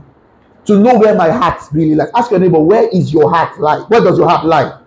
To 0.66 0.78
know 0.80 0.98
where 0.98 1.16
my 1.16 1.30
heart 1.30 1.62
really 1.72 1.96
lies. 1.96 2.10
Ask 2.16 2.32
your 2.32 2.40
neighbor, 2.40 2.60
where 2.60 2.88
is 2.90 3.12
your 3.14 3.30
heart 3.30 3.60
lie? 3.60 3.80
Where 3.88 4.02
does 4.02 4.18
your 4.18 4.30
heart 4.30 4.46
lie? 4.46 4.78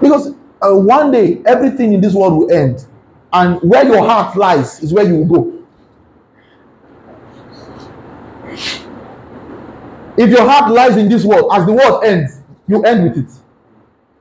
Because 0.00 0.28
uh, 0.62 0.74
one 0.74 1.10
day 1.10 1.42
everything 1.46 1.94
in 1.94 2.00
this 2.00 2.14
world 2.14 2.34
will 2.34 2.52
end. 2.52 2.86
And 3.32 3.60
where 3.62 3.84
your 3.84 4.06
heart 4.06 4.36
lies 4.36 4.82
is 4.82 4.92
where 4.92 5.04
you 5.06 5.16
will 5.16 5.42
go. 5.42 5.55
If 10.16 10.30
your 10.30 10.48
heart 10.48 10.72
lies 10.72 10.96
in 10.96 11.08
this 11.08 11.24
world, 11.24 11.50
as 11.52 11.66
the 11.66 11.72
world 11.72 12.04
ends, 12.04 12.40
you 12.66 12.82
end 12.84 13.04
with 13.04 13.18
it. 13.18 13.30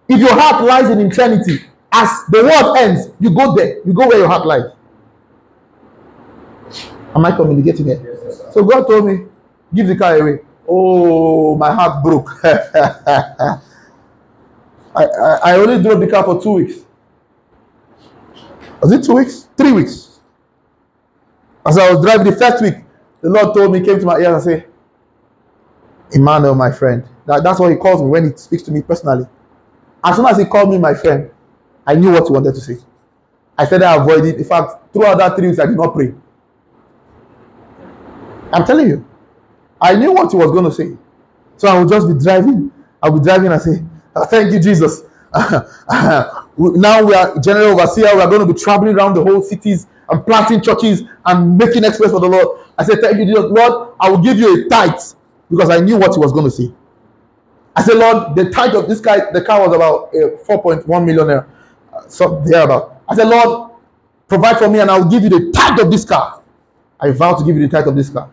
If 0.07 0.19
your 0.19 0.33
heart 0.33 0.63
lies 0.63 0.89
in 0.89 0.99
eternity, 0.99 1.59
as 1.91 2.09
the 2.29 2.43
world 2.43 2.77
ends, 2.77 3.09
you 3.19 3.33
go 3.33 3.55
there. 3.55 3.79
You 3.85 3.93
go 3.93 4.07
where 4.07 4.17
your 4.19 4.27
heart 4.27 4.45
lies. 4.45 4.65
Am 7.15 7.25
I 7.25 7.31
communicating 7.31 7.85
here? 7.85 8.21
Yes, 8.25 8.53
so 8.53 8.63
God 8.63 8.85
told 8.85 9.05
me, 9.05 9.25
give 9.73 9.87
the 9.87 9.95
car 9.95 10.17
away. 10.17 10.39
Oh, 10.67 11.55
my 11.55 11.73
heart 11.73 12.03
broke. 12.03 12.29
I, 12.43 13.59
I, 14.95 15.39
I 15.43 15.55
only 15.57 15.81
drove 15.81 15.99
the 16.01 16.07
car 16.07 16.23
for 16.23 16.41
two 16.41 16.51
weeks. 16.51 16.79
Was 18.81 18.91
it 18.91 19.03
two 19.03 19.13
weeks? 19.13 19.47
Three 19.55 19.71
weeks. 19.71 20.19
As 21.65 21.77
I 21.77 21.91
was 21.91 22.03
driving 22.03 22.31
the 22.31 22.37
first 22.37 22.61
week, 22.61 22.75
the 23.21 23.29
Lord 23.29 23.55
told 23.55 23.71
me, 23.71 23.81
came 23.81 23.99
to 23.99 24.05
my 24.05 24.17
ears 24.17 24.27
and 24.27 24.43
said, 24.43 24.67
Emmanuel, 26.15 26.55
my 26.55 26.71
friend. 26.71 27.03
That, 27.27 27.43
that's 27.43 27.59
what 27.59 27.71
he 27.71 27.77
calls 27.77 28.01
me 28.01 28.07
when 28.07 28.31
he 28.31 28.37
speaks 28.37 28.63
to 28.63 28.71
me 28.71 28.81
personally. 28.81 29.25
As 30.03 30.15
soon 30.15 30.25
as 30.25 30.37
he 30.37 30.45
called 30.45 30.69
me 30.69 30.77
my 30.77 30.93
friend, 30.93 31.29
I 31.85 31.95
knew 31.95 32.11
what 32.11 32.25
he 32.27 32.33
wanted 32.33 32.55
to 32.55 32.61
say. 32.61 32.77
I 33.57 33.65
said 33.65 33.83
I 33.83 33.95
avoided. 33.95 34.35
In 34.35 34.43
fact, 34.43 34.93
throughout 34.93 35.17
that 35.19 35.35
three 35.35 35.47
weeks, 35.47 35.59
I 35.59 35.65
did 35.65 35.77
not 35.77 35.93
pray. 35.93 36.13
I'm 38.51 38.65
telling 38.65 38.87
you, 38.87 39.05
I 39.81 39.95
knew 39.95 40.13
what 40.13 40.31
he 40.31 40.37
was 40.37 40.51
going 40.51 40.65
to 40.65 40.71
say. 40.71 40.97
So 41.57 41.67
I 41.67 41.79
would 41.79 41.89
just 41.89 42.07
be 42.07 42.13
driving. 42.23 42.71
I 43.01 43.09
would 43.09 43.21
be 43.21 43.25
driving 43.25 43.51
and 43.51 43.61
say, 43.61 43.83
oh, 44.15 44.25
Thank 44.25 44.53
you, 44.53 44.59
Jesus. 44.59 45.03
now 45.35 47.03
we 47.03 47.13
are 47.13 47.37
general 47.39 47.79
overseer. 47.79 48.15
We 48.15 48.21
are 48.21 48.29
going 48.29 48.45
to 48.47 48.53
be 48.53 48.59
traveling 48.59 48.95
around 48.95 49.15
the 49.15 49.23
whole 49.23 49.41
cities 49.41 49.87
and 50.09 50.25
planting 50.25 50.61
churches 50.61 51.03
and 51.25 51.57
making 51.57 51.83
express 51.83 52.11
for 52.11 52.19
the 52.19 52.27
Lord. 52.27 52.59
I 52.77 52.83
said, 52.83 52.99
Thank 53.01 53.17
you, 53.17 53.25
Jesus. 53.25 53.45
Lord, 53.45 53.93
I 53.99 54.09
will 54.09 54.19
give 54.21 54.37
you 54.37 54.65
a 54.65 54.69
tithe 54.69 54.99
because 55.49 55.69
I 55.69 55.79
knew 55.79 55.97
what 55.97 56.13
he 56.13 56.19
was 56.19 56.31
going 56.31 56.45
to 56.45 56.51
say. 56.51 56.71
I 57.75 57.83
said, 57.83 57.95
Lord, 57.97 58.35
the 58.35 58.49
tithe 58.51 58.75
of 58.75 58.87
this 58.87 58.99
guy, 59.01 59.31
the 59.31 59.41
car 59.41 59.67
was 59.67 59.75
about 59.75 60.09
uh, 60.15 60.37
4.1 60.47 61.05
million. 61.05 61.29
Uh, 61.29 61.43
so 62.07 62.41
thereabout. 62.45 63.01
I 63.07 63.15
said, 63.15 63.27
Lord, 63.27 63.71
provide 64.27 64.57
for 64.57 64.69
me 64.69 64.79
and 64.79 64.89
I'll 64.89 65.09
give 65.09 65.23
you 65.23 65.29
the 65.29 65.51
tithe 65.51 65.79
of 65.79 65.91
this 65.91 66.05
car. 66.05 66.41
I 66.99 67.11
vowed 67.11 67.35
to 67.39 67.43
give 67.45 67.57
you 67.57 67.67
the 67.67 67.77
tithe 67.77 67.87
of 67.87 67.95
this 67.95 68.09
car. 68.09 68.31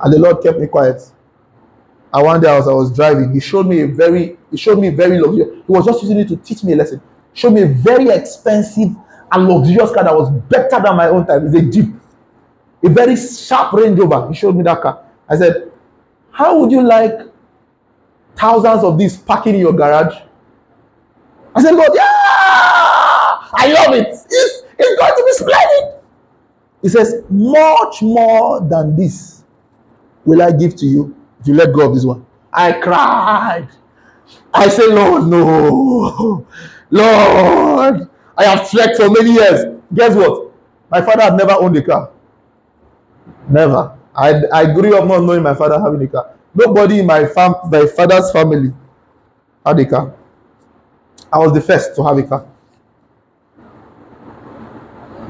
And 0.00 0.12
the 0.12 0.18
Lord 0.18 0.42
kept 0.42 0.58
me 0.58 0.66
quiet. 0.66 1.00
And 2.12 2.24
one 2.24 2.40
day 2.40 2.48
as 2.54 2.68
I 2.68 2.72
was 2.72 2.94
driving, 2.94 3.32
he 3.32 3.40
showed 3.40 3.66
me 3.66 3.80
a 3.82 3.86
very 3.86 4.38
He 4.50 4.56
showed 4.56 4.78
me 4.78 4.90
very 4.90 5.18
luxurious. 5.18 5.62
He 5.66 5.72
was 5.72 5.84
just 5.84 6.02
using 6.02 6.18
it 6.18 6.28
to 6.28 6.36
teach 6.36 6.64
me 6.64 6.72
a 6.72 6.76
lesson. 6.76 7.00
Showed 7.34 7.52
me 7.52 7.62
a 7.62 7.66
very 7.66 8.08
expensive 8.10 8.90
and 9.30 9.48
luxurious 9.48 9.92
car 9.92 10.04
that 10.04 10.14
was 10.14 10.30
better 10.30 10.80
than 10.82 10.96
my 10.96 11.08
own 11.08 11.26
time. 11.26 11.46
It's 11.46 11.54
a 11.56 11.62
Jeep. 11.62 11.94
A 12.84 12.88
very 12.88 13.16
sharp 13.16 13.72
Range 13.72 13.98
Rover. 13.98 14.28
He 14.28 14.34
showed 14.34 14.56
me 14.56 14.62
that 14.62 14.80
car. 14.80 15.04
I 15.28 15.36
said, 15.36 15.70
How 16.38 16.56
would 16.56 16.70
you 16.70 16.82
like 16.82 17.18
thousands 18.36 18.84
of 18.84 18.96
these 18.96 19.16
parking 19.16 19.56
in 19.56 19.60
your 19.60 19.72
garage? 19.72 20.14
I 21.52 21.60
said, 21.60 21.72
Lord, 21.74 21.90
yeah, 21.92 22.04
I 22.04 23.74
love 23.74 23.94
it. 23.96 24.06
It's, 24.06 24.62
it's 24.78 25.00
going 25.00 25.16
to 25.16 25.24
be 25.26 25.32
splendid. 25.32 26.00
He 26.80 26.88
says, 26.90 27.24
Much 27.28 28.02
more 28.02 28.60
than 28.60 28.94
this 28.94 29.42
will 30.24 30.40
I 30.40 30.52
give 30.52 30.76
to 30.76 30.86
you 30.86 31.16
if 31.40 31.48
you 31.48 31.54
let 31.54 31.74
go 31.74 31.88
of 31.88 31.94
this 31.96 32.04
one. 32.04 32.24
I 32.52 32.70
cried. 32.70 33.68
I 34.54 34.68
said, 34.68 34.90
Lord, 34.90 35.26
no. 35.26 36.46
Lord, 36.90 38.08
I 38.36 38.44
have 38.44 38.70
trekked 38.70 38.98
for 38.98 39.10
many 39.10 39.32
years. 39.32 39.76
Guess 39.92 40.14
what? 40.14 40.52
My 40.88 41.02
father 41.02 41.22
had 41.22 41.36
never 41.36 41.54
owned 41.54 41.76
a 41.76 41.82
car. 41.82 42.12
Never. 43.48 43.97
I, 44.18 44.42
I 44.52 44.72
grew 44.72 44.96
up 44.98 45.06
not 45.06 45.22
knowing 45.22 45.42
my 45.44 45.54
father 45.54 45.78
having 45.80 46.02
a 46.02 46.08
car. 46.08 46.34
Nobody 46.54 47.00
in 47.00 47.06
my 47.06 47.24
fam 47.26 47.54
my 47.70 47.86
father's 47.86 48.32
family 48.32 48.72
had 49.64 49.78
a 49.78 49.86
car. 49.86 50.14
I 51.32 51.38
was 51.38 51.52
the 51.52 51.60
first 51.60 51.94
to 51.96 52.02
have 52.04 52.18
a 52.18 52.22
car. 52.24 52.46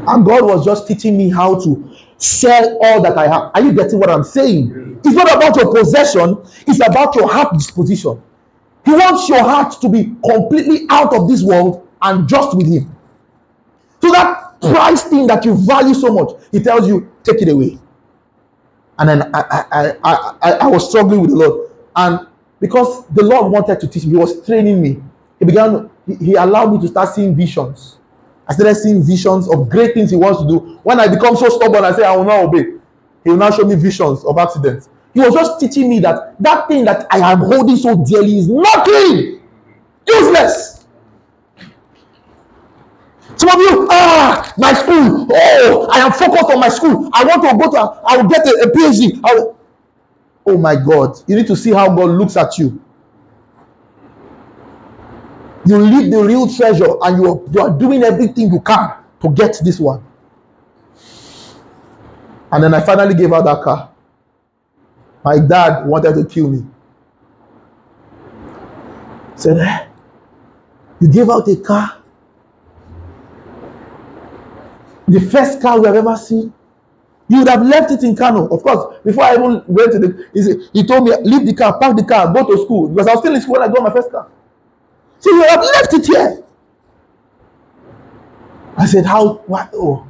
And 0.06 0.24
God 0.24 0.44
was 0.44 0.64
just 0.64 0.88
teaching 0.88 1.18
me 1.18 1.28
how 1.28 1.60
to 1.60 1.94
sell 2.16 2.78
all 2.82 3.02
that 3.02 3.18
I 3.18 3.28
have. 3.28 3.50
Are 3.54 3.60
you 3.60 3.72
getting 3.74 3.98
what 3.98 4.08
I'm 4.08 4.24
saying? 4.24 5.00
It's 5.04 5.14
not 5.14 5.36
about 5.36 5.56
your 5.56 5.74
possession, 5.74 6.38
it's 6.66 6.80
about 6.86 7.14
your 7.14 7.28
heart 7.30 7.52
disposition. 7.52 8.22
He 8.86 8.92
wants 8.92 9.28
your 9.28 9.42
heart 9.42 9.78
to 9.82 9.88
be 9.88 10.14
completely 10.24 10.86
out 10.88 11.12
of 11.12 11.28
this 11.28 11.42
world 11.42 11.86
and 12.00 12.26
just 12.26 12.56
with 12.56 12.72
Him. 12.72 12.96
So 14.00 14.10
that 14.12 14.60
price 14.62 15.02
thing 15.02 15.26
that 15.26 15.44
you 15.44 15.54
value 15.66 15.92
so 15.92 16.10
much, 16.14 16.30
He 16.52 16.60
tells 16.60 16.88
you, 16.88 17.10
take 17.22 17.42
it 17.42 17.50
away. 17.50 17.78
And 18.98 19.08
then 19.08 19.34
I, 19.34 19.40
I, 19.40 19.92
I, 20.02 20.34
I, 20.42 20.52
I 20.52 20.66
was 20.66 20.88
struggling 20.88 21.20
with 21.20 21.30
the 21.30 21.36
Lord. 21.36 21.70
And 21.96 22.26
because 22.60 23.06
the 23.08 23.22
Lord 23.22 23.52
wanted 23.52 23.80
to 23.80 23.88
teach 23.88 24.04
me, 24.04 24.10
He 24.12 24.16
was 24.16 24.44
training 24.44 24.82
me. 24.82 25.02
He 25.38 25.44
began, 25.44 25.88
He, 26.06 26.14
he 26.16 26.34
allowed 26.34 26.72
me 26.72 26.80
to 26.80 26.88
start 26.88 27.14
seeing 27.14 27.34
visions. 27.34 27.98
I 28.48 28.54
started 28.54 28.74
seeing 28.76 29.02
visions 29.02 29.48
of 29.48 29.68
great 29.68 29.94
things 29.94 30.10
He 30.10 30.16
wants 30.16 30.40
to 30.42 30.48
do. 30.48 30.78
When 30.82 30.98
I 30.98 31.06
become 31.08 31.36
so 31.36 31.48
stubborn, 31.48 31.84
I 31.84 31.92
say, 31.92 32.04
I 32.04 32.16
will 32.16 32.24
not 32.24 32.44
obey. 32.44 32.78
He 33.24 33.30
will 33.30 33.36
now 33.36 33.50
show 33.50 33.64
me 33.64 33.74
visions 33.74 34.24
of 34.24 34.36
accidents. 34.38 34.88
He 35.14 35.20
was 35.20 35.34
just 35.34 35.60
teaching 35.60 35.88
me 35.88 36.00
that 36.00 36.40
that 36.40 36.68
thing 36.68 36.84
that 36.84 37.06
I 37.10 37.32
am 37.32 37.38
holding 37.38 37.76
so 37.76 38.04
dearly 38.04 38.38
is 38.38 38.48
nothing, 38.48 39.40
useless. 40.06 40.77
Some 43.38 43.50
of 43.50 43.56
you, 43.60 43.86
ah, 43.88 44.52
my 44.58 44.72
school. 44.72 45.28
Oh, 45.30 45.88
I 45.92 46.00
am 46.00 46.10
focused 46.12 46.50
on 46.50 46.58
my 46.58 46.68
school. 46.68 47.08
I 47.12 47.24
want 47.24 47.42
to 47.42 47.56
go 47.56 47.70
to, 47.70 48.00
I 48.04 48.16
will 48.16 48.28
get 48.28 48.44
a, 48.44 48.50
a 48.64 48.72
PhD. 48.72 49.22
Will, 49.22 49.56
oh 50.44 50.58
my 50.58 50.74
God. 50.74 51.16
You 51.28 51.36
need 51.36 51.46
to 51.46 51.54
see 51.54 51.70
how 51.72 51.86
God 51.94 52.10
looks 52.10 52.36
at 52.36 52.58
you. 52.58 52.82
You 55.64 55.78
leave 55.78 56.10
the 56.10 56.24
real 56.24 56.52
treasure 56.52 56.96
and 57.02 57.16
you 57.22 57.28
are, 57.30 57.40
you 57.52 57.60
are 57.60 57.78
doing 57.78 58.02
everything 58.02 58.50
you 58.52 58.60
can 58.60 58.94
to 59.20 59.28
get 59.30 59.56
this 59.62 59.78
one. 59.78 60.02
And 62.50 62.64
then 62.64 62.74
I 62.74 62.80
finally 62.80 63.14
gave 63.14 63.32
out 63.32 63.44
that 63.44 63.62
car. 63.62 63.90
My 65.24 65.38
dad 65.38 65.86
wanted 65.86 66.14
to 66.14 66.24
kill 66.24 66.48
me. 66.48 66.64
Said, 69.36 69.58
eh, 69.58 69.86
You 71.00 71.08
gave 71.08 71.30
out 71.30 71.46
a 71.46 71.56
car 71.56 71.98
the 75.08 75.20
first 75.20 75.60
car 75.60 75.80
we 75.80 75.86
have 75.86 75.96
ever 75.96 76.16
seen. 76.16 76.52
You 77.28 77.38
would 77.40 77.48
have 77.48 77.62
left 77.62 77.90
it 77.90 78.02
in 78.02 78.16
Kano. 78.16 78.48
Of 78.48 78.62
course, 78.62 78.96
before 79.04 79.24
I 79.24 79.34
even 79.34 79.62
went 79.66 79.92
to 79.92 79.98
the, 79.98 80.26
he, 80.32 80.42
said, 80.42 80.56
he 80.72 80.86
told 80.86 81.04
me, 81.04 81.14
leave 81.22 81.46
the 81.46 81.54
car, 81.54 81.78
park 81.78 81.96
the 81.96 82.04
car, 82.04 82.32
go 82.32 82.46
to 82.46 82.62
school. 82.64 82.88
Because 82.88 83.06
I 83.06 83.10
was 83.12 83.20
still 83.20 83.34
in 83.34 83.40
school 83.40 83.54
when 83.54 83.62
I 83.62 83.68
got 83.72 83.82
my 83.82 83.92
first 83.92 84.10
car. 84.10 84.28
So 85.18 85.30
you 85.30 85.42
have 85.42 85.60
left 85.60 85.92
it 85.94 86.06
here. 86.06 86.42
I 88.76 88.86
said, 88.86 89.04
how, 89.04 89.34
what, 89.46 89.70
oh. 89.74 90.06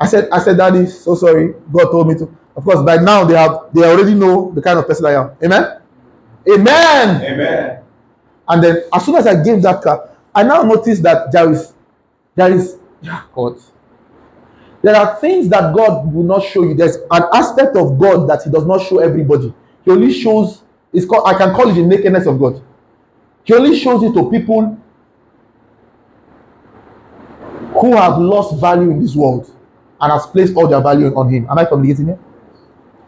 I 0.00 0.06
said, 0.06 0.28
I 0.30 0.38
said, 0.40 0.56
Daddy, 0.56 0.86
so 0.86 1.14
sorry. 1.14 1.54
God 1.72 1.90
told 1.90 2.08
me 2.08 2.14
to. 2.16 2.36
Of 2.56 2.64
course, 2.64 2.82
by 2.84 2.96
now 2.96 3.24
they 3.24 3.36
have, 3.36 3.68
they 3.72 3.84
already 3.84 4.14
know 4.14 4.50
the 4.52 4.60
kind 4.60 4.78
of 4.78 4.86
person 4.86 5.06
I 5.06 5.12
am. 5.12 5.30
Amen? 5.42 5.80
Amen. 6.52 7.22
Amen. 7.22 7.82
And 8.48 8.64
then 8.64 8.82
as 8.92 9.04
soon 9.06 9.14
as 9.14 9.26
I 9.26 9.42
gave 9.42 9.62
that 9.62 9.80
car, 9.82 10.10
I 10.34 10.42
now 10.42 10.62
noticed 10.62 11.02
that 11.04 11.30
there 11.32 11.50
is, 11.50 11.72
there 12.34 12.52
is, 12.52 12.78
yeah, 13.00 13.22
God. 13.32 13.58
There 14.82 14.96
are 14.96 15.16
things 15.16 15.48
that 15.50 15.74
God 15.74 16.12
will 16.12 16.22
not 16.22 16.42
show 16.44 16.62
you. 16.62 16.74
There's 16.74 16.96
an 17.10 17.24
aspect 17.32 17.76
of 17.76 17.98
God 17.98 18.28
that 18.28 18.42
He 18.44 18.50
does 18.50 18.64
not 18.64 18.86
show 18.86 18.98
everybody. 18.98 19.52
He 19.84 19.90
only 19.90 20.12
shows, 20.12 20.62
it's 20.92 21.04
called, 21.06 21.28
I 21.28 21.36
can 21.36 21.54
call 21.54 21.68
it 21.68 21.74
the 21.74 21.82
nakedness 21.82 22.26
of 22.26 22.38
God. 22.38 22.62
He 23.44 23.54
only 23.54 23.78
shows 23.78 24.02
it 24.02 24.14
to 24.14 24.30
people 24.30 24.78
who 27.80 27.96
have 27.96 28.18
lost 28.18 28.60
value 28.60 28.90
in 28.90 29.00
this 29.02 29.14
world 29.14 29.50
and 30.00 30.12
has 30.12 30.26
placed 30.26 30.54
all 30.56 30.66
their 30.66 30.80
value 30.80 31.14
on 31.14 31.32
Him. 31.32 31.46
Am 31.50 31.58
I 31.58 31.64
communicating 31.64 32.06
here? 32.06 32.18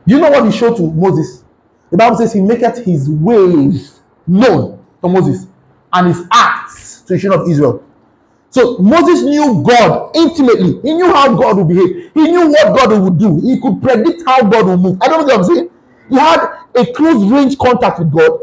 You 0.05 0.19
know 0.19 0.31
what 0.31 0.45
He 0.45 0.53
showed 0.57 0.77
to 0.77 0.91
Moses? 0.91 1.45
The 1.91 1.97
Bible 1.97 2.17
says 2.17 2.33
He 2.33 2.41
maketh 2.43 2.85
His 2.85 3.09
ways 3.09 4.01
known 4.27 4.85
to 5.03 5.09
Moses 5.09 5.47
and 5.93 6.09
His 6.09 6.27
acts 6.31 7.03
to 7.03 7.15
the 7.15 7.21
children 7.21 7.43
of 7.43 7.49
Israel. 7.49 7.85
So 8.53 8.77
Moses 8.79 9.23
knew 9.23 9.65
God 9.67 10.15
intimately. 10.15 10.79
He 10.83 10.95
knew 10.95 11.07
how 11.07 11.35
God 11.35 11.57
would 11.57 11.69
behave. 11.69 12.13
He 12.13 12.23
knew 12.31 12.51
what 12.51 12.77
God 12.77 13.03
would 13.03 13.19
do. 13.19 13.41
He 13.41 13.59
could 13.59 13.81
predict 13.83 14.25
how 14.27 14.43
God 14.43 14.67
would 14.67 14.81
move. 14.81 14.99
I 15.01 15.09
don't 15.09 15.27
know 15.27 15.37
what 15.39 15.51
I'm 15.51 15.57
saying. 15.57 15.71
He 16.11 16.17
had 16.17 16.47
a 16.77 16.87
close 16.93 17.25
range 17.33 17.57
contact 17.59 17.99
with 17.99 18.13
God, 18.13 18.39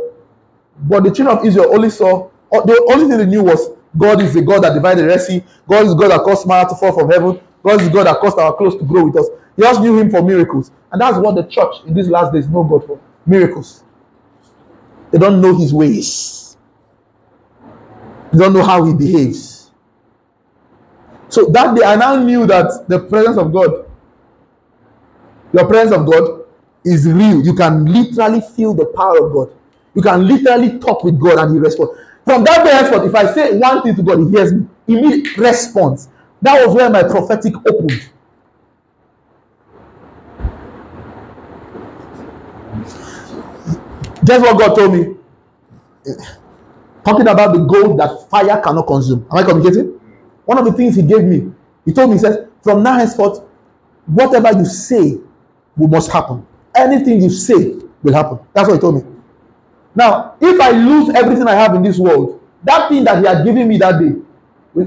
but 0.87 1.03
the 1.03 1.11
children 1.11 1.37
of 1.37 1.45
Israel 1.45 1.73
only 1.75 1.91
saw. 1.91 2.29
Uh, 2.51 2.61
the 2.61 2.87
only 2.91 3.07
thing 3.07 3.19
they 3.19 3.27
knew 3.27 3.43
was 3.43 3.69
God 3.97 4.23
is 4.23 4.33
the 4.33 4.41
God 4.41 4.63
that 4.63 4.73
divided 4.73 5.03
the 5.03 5.07
Red 5.07 5.21
Sea. 5.21 5.43
God 5.67 5.85
is 5.85 5.93
God 5.93 6.09
that 6.09 6.21
caused 6.21 6.47
manna 6.47 6.67
to 6.69 6.75
fall 6.75 6.91
from 6.93 7.11
heaven. 7.11 7.39
God 7.63 7.81
is 7.81 7.89
God 7.89 8.07
that 8.07 8.17
caused 8.19 8.39
our 8.39 8.55
clothes 8.55 8.77
to 8.77 8.85
grow 8.85 9.05
with 9.05 9.17
us. 9.17 9.27
He 9.55 9.61
just 9.61 9.81
knew 9.81 9.99
Him 9.99 10.09
for 10.09 10.23
miracles, 10.23 10.71
and 10.91 10.99
that's 10.99 11.17
what 11.19 11.35
the 11.35 11.43
church 11.43 11.75
in 11.85 11.93
these 11.93 12.09
last 12.09 12.33
days 12.33 12.47
know 12.47 12.63
God 12.63 12.87
for 12.87 12.99
miracles. 13.27 13.83
They 15.11 15.19
don't 15.19 15.41
know 15.41 15.55
His 15.55 15.71
ways. 15.73 16.57
They 18.31 18.39
don't 18.39 18.53
know 18.53 18.63
how 18.63 18.83
He 18.85 18.95
behaves. 18.95 19.58
So 21.29 21.45
that 21.45 21.75
day, 21.75 21.83
I 21.83 21.95
now 21.95 22.15
knew 22.21 22.45
that 22.47 22.85
the 22.87 22.99
presence 22.99 23.37
of 23.37 23.53
God, 23.53 23.85
your 25.53 25.67
presence 25.67 25.95
of 25.95 26.05
God, 26.05 26.45
is 26.83 27.07
real. 27.07 27.43
You 27.43 27.53
can 27.53 27.85
literally 27.85 28.41
feel 28.55 28.73
the 28.73 28.87
power 28.87 29.25
of 29.25 29.33
God. 29.33 29.49
You 29.93 30.01
can 30.01 30.27
literally 30.27 30.79
talk 30.79 31.03
with 31.03 31.19
God 31.19 31.37
and 31.39 31.53
He 31.53 31.59
responds. 31.59 31.93
From 32.25 32.43
that 32.43 32.63
day 32.65 32.71
henceforth, 32.71 33.09
if 33.09 33.15
I 33.15 33.33
say 33.33 33.57
one 33.57 33.83
thing 33.83 33.95
to 33.95 34.03
God, 34.03 34.19
He 34.19 34.29
hears 34.29 34.53
me. 34.53 34.67
Immediate 34.87 35.37
response. 35.37 36.09
That 36.41 36.65
was 36.65 36.75
where 36.75 36.89
my 36.89 37.03
prophetic 37.03 37.53
opened. 37.67 38.09
Guess 44.25 44.41
what 44.41 44.57
God 44.57 44.75
told 44.75 44.93
me? 44.93 45.15
Eh, 46.07 46.11
talking 47.05 47.27
about 47.27 47.53
the 47.53 47.59
gold 47.59 47.99
that 47.99 48.29
fire 48.29 48.59
cannot 48.61 48.87
consume. 48.87 49.27
Am 49.31 49.37
I 49.37 49.43
communicating? 49.43 49.98
One 50.49 50.57
of 50.57 50.65
the 50.65 50.73
things 50.73 50.95
he 50.95 51.03
gave 51.03 51.25
me, 51.25 51.53
he 51.85 51.93
told 51.93 52.09
me, 52.09 52.15
he 52.15 52.21
says, 52.21 52.47
from 52.63 52.81
now 52.81 52.97
henceforth, 52.97 53.43
whatever 54.07 54.57
you 54.57 54.65
say 54.65 55.19
will 55.77 55.87
must 55.87 56.09
happen. 56.11 56.43
Anything 56.75 57.21
you 57.21 57.29
say 57.29 57.75
will 58.01 58.13
happen. 58.15 58.39
That's 58.51 58.67
what 58.67 58.73
he 58.73 58.79
told 58.79 58.95
me. 58.95 59.03
Now, 59.93 60.33
if 60.41 60.59
I 60.59 60.71
lose 60.71 61.11
everything 61.13 61.47
I 61.47 61.53
have 61.53 61.75
in 61.75 61.83
this 61.83 61.99
world, 61.99 62.41
that 62.63 62.89
thing 62.89 63.03
that 63.03 63.19
he 63.19 63.27
had 63.27 63.45
given 63.45 63.67
me 63.67 63.77
that 63.77 63.99
day, 63.99 64.15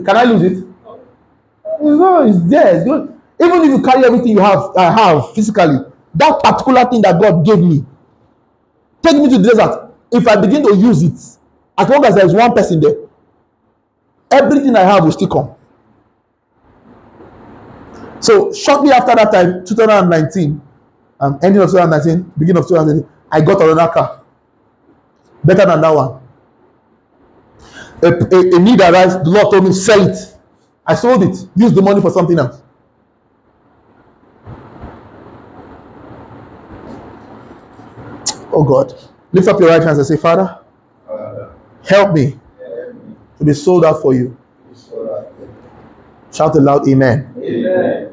can 0.03 0.17
I 0.17 0.25
lose 0.25 0.43
it? 0.43 0.67
No, 1.81 2.27
it's 2.27 2.43
there. 2.43 2.79
It's. 2.79 2.85
Even 3.41 3.63
if 3.63 3.69
you 3.69 3.83
carry 3.83 4.05
everything 4.05 4.33
you 4.33 4.41
have, 4.41 4.73
I 4.77 4.91
have 4.91 5.33
physically, 5.33 5.79
that 6.17 6.43
particular 6.43 6.91
thing 6.91 7.03
that 7.03 7.21
God 7.23 7.47
gave 7.47 7.61
me, 7.61 7.85
take 9.01 9.15
me 9.17 9.29
to 9.29 9.39
the 9.39 9.49
desert. 9.49 9.93
If 10.11 10.27
I 10.27 10.41
begin 10.41 10.65
to 10.65 10.75
use 10.75 11.05
it, 11.05 11.39
as 11.79 11.89
long 11.89 12.05
as 12.05 12.17
there 12.17 12.27
is 12.27 12.35
one 12.35 12.53
person 12.53 12.81
there, 12.81 12.97
everything 14.33 14.75
I 14.77 14.81
have 14.81 15.05
will 15.05 15.13
still 15.13 15.29
come. 15.29 15.55
So 18.21 18.53
shortly 18.53 18.91
after 18.93 19.15
that 19.15 19.33
time, 19.33 19.65
2019, 19.67 20.61
um, 21.21 21.39
ending 21.43 21.63
of 21.63 21.71
2019, 21.71 22.33
beginning 22.39 22.63
of 22.63 22.69
2019, 22.69 23.09
I 23.31 23.41
got 23.41 23.61
another 23.63 23.93
car. 23.93 24.23
Better 25.45 25.67
than 25.67 25.81
that 25.81 25.91
one. 25.95 26.21
A, 28.03 28.09
a, 28.09 28.57
a 28.57 28.59
need 28.59 28.81
arise, 28.81 29.15
the 29.15 29.31
Lord 29.31 29.51
told 29.53 29.65
me, 29.65 29.73
sell 29.73 30.09
it. 30.09 30.17
I 30.87 30.95
sold 30.95 31.23
it, 31.23 31.37
use 31.57 31.73
the 31.73 31.83
money 31.83 32.01
for 32.01 32.11
something 32.11 32.39
else. 32.39 32.63
Oh 38.53 38.65
God. 38.65 38.93
Lift 39.33 39.49
up 39.49 39.59
your 39.61 39.71
right 39.71 39.83
hands 39.83 39.99
and 39.99 40.07
say, 40.07 40.17
Father, 40.17 40.63
Help 41.89 42.15
me 42.15 42.39
to 43.43 43.47
be 43.47 43.55
sold 43.55 43.85
out 43.85 44.01
for 44.01 44.15
you. 44.15 44.37
Shout 46.33 46.57
aloud, 46.57 46.89
Amen. 46.89 47.35
Amen. 47.43 48.13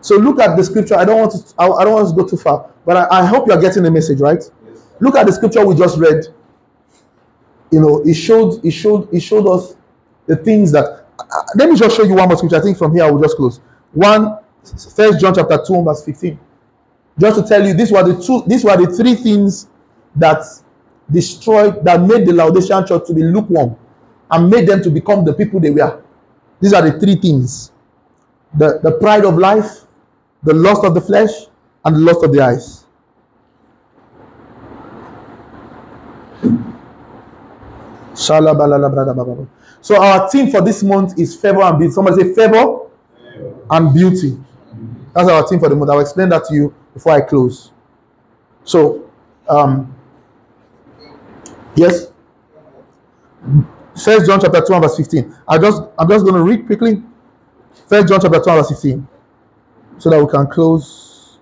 So 0.00 0.16
look 0.16 0.40
at 0.40 0.56
the 0.56 0.64
scripture. 0.64 0.96
I 0.96 1.04
don't 1.04 1.20
want 1.20 1.32
to. 1.32 1.54
I, 1.58 1.84
don't 1.84 1.92
want 1.92 2.08
to 2.08 2.14
go 2.14 2.26
too 2.26 2.36
far, 2.36 2.70
but 2.84 2.96
I, 2.96 3.20
I 3.20 3.26
hope 3.26 3.46
you 3.46 3.52
are 3.52 3.60
getting 3.60 3.82
the 3.82 3.90
message, 3.90 4.20
right? 4.20 4.42
Look 5.00 5.16
at 5.16 5.26
the 5.26 5.32
scripture 5.32 5.64
we 5.66 5.74
just 5.76 5.98
read. 5.98 6.24
You 7.70 7.80
know, 7.80 8.02
it 8.04 8.14
showed. 8.14 8.64
It 8.64 8.70
showed. 8.70 9.12
It 9.12 9.20
showed 9.20 9.46
us 9.46 9.76
the 10.26 10.36
things 10.36 10.72
that. 10.72 11.06
uh, 11.18 11.24
let 11.56 11.68
me 11.68 11.76
just 11.76 11.96
show 11.96 12.04
you 12.04 12.14
one 12.14 12.28
more 12.28 12.36
scripture. 12.36 12.56
I 12.56 12.62
think 12.62 12.78
from 12.78 12.94
here 12.94 13.04
I 13.04 13.10
will 13.10 13.20
just 13.20 13.36
close. 13.36 13.60
One, 13.92 14.38
First 14.94 15.20
John 15.20 15.34
chapter 15.34 15.58
two, 15.66 15.82
verse 15.82 16.04
fifteen. 16.04 16.38
Just 17.18 17.40
to 17.40 17.46
tell 17.48 17.66
you, 17.66 17.74
these 17.74 17.92
were 17.92 18.02
the 18.02 18.20
two. 18.22 18.42
These 18.46 18.64
were 18.64 18.76
the 18.76 18.92
three 18.96 19.14
things 19.14 19.68
that 20.16 20.42
destroyed, 21.10 21.84
that 21.84 22.00
made 22.00 22.26
the 22.26 22.32
Laodicean 22.32 22.86
church 22.86 23.06
to 23.06 23.14
be 23.14 23.22
lukewarm, 23.22 23.76
and 24.30 24.50
made 24.50 24.66
them 24.66 24.82
to 24.82 24.90
become 24.90 25.24
the 25.24 25.32
people 25.32 25.60
they 25.60 25.70
were. 25.70 26.02
These 26.60 26.72
are 26.72 26.82
the 26.82 26.98
three 26.98 27.16
things: 27.16 27.70
the 28.56 28.80
the 28.82 28.92
pride 28.92 29.24
of 29.24 29.38
life, 29.38 29.84
the 30.42 30.54
lust 30.54 30.84
of 30.84 30.94
the 30.94 31.00
flesh, 31.00 31.30
and 31.84 31.96
the 31.96 32.00
lust 32.00 32.24
of 32.24 32.32
the 32.32 32.40
eyes. 32.40 32.84
So 38.16 40.02
our 40.02 40.28
theme 40.30 40.50
for 40.50 40.62
this 40.62 40.82
month 40.82 41.18
is 41.18 41.36
favor 41.36 41.60
and 41.62 41.78
beauty. 41.78 41.92
Somebody 41.92 42.22
say 42.22 42.34
favor 42.34 42.86
and 43.70 43.94
beauty. 43.94 44.38
That's 45.14 45.28
our 45.28 45.46
theme 45.46 45.60
for 45.60 45.68
the 45.68 45.76
month. 45.76 45.90
I'll 45.90 46.00
explain 46.00 46.28
that 46.30 46.44
to 46.46 46.54
you 46.54 46.74
before 46.94 47.12
I 47.12 47.20
close. 47.20 47.72
So, 48.64 49.08
um, 49.48 49.94
yes. 51.74 52.10
First 54.02 54.26
John 54.26 54.40
chapter 54.40 54.60
2 54.60 54.74
and 54.74 54.82
verse 54.82 54.96
15. 54.96 55.34
I 55.48 55.58
just 55.58 55.82
I'm 55.98 56.08
just 56.08 56.24
going 56.24 56.36
to 56.36 56.42
read 56.42 56.66
quickly. 56.66 57.02
First 57.88 58.08
John 58.08 58.20
chapter 58.20 58.40
2 58.40 58.50
and 58.50 58.58
verse 58.58 58.68
15. 58.68 59.08
So 59.98 60.10
that 60.10 60.22
we 60.24 60.30
can 60.30 60.46
close. 60.48 61.38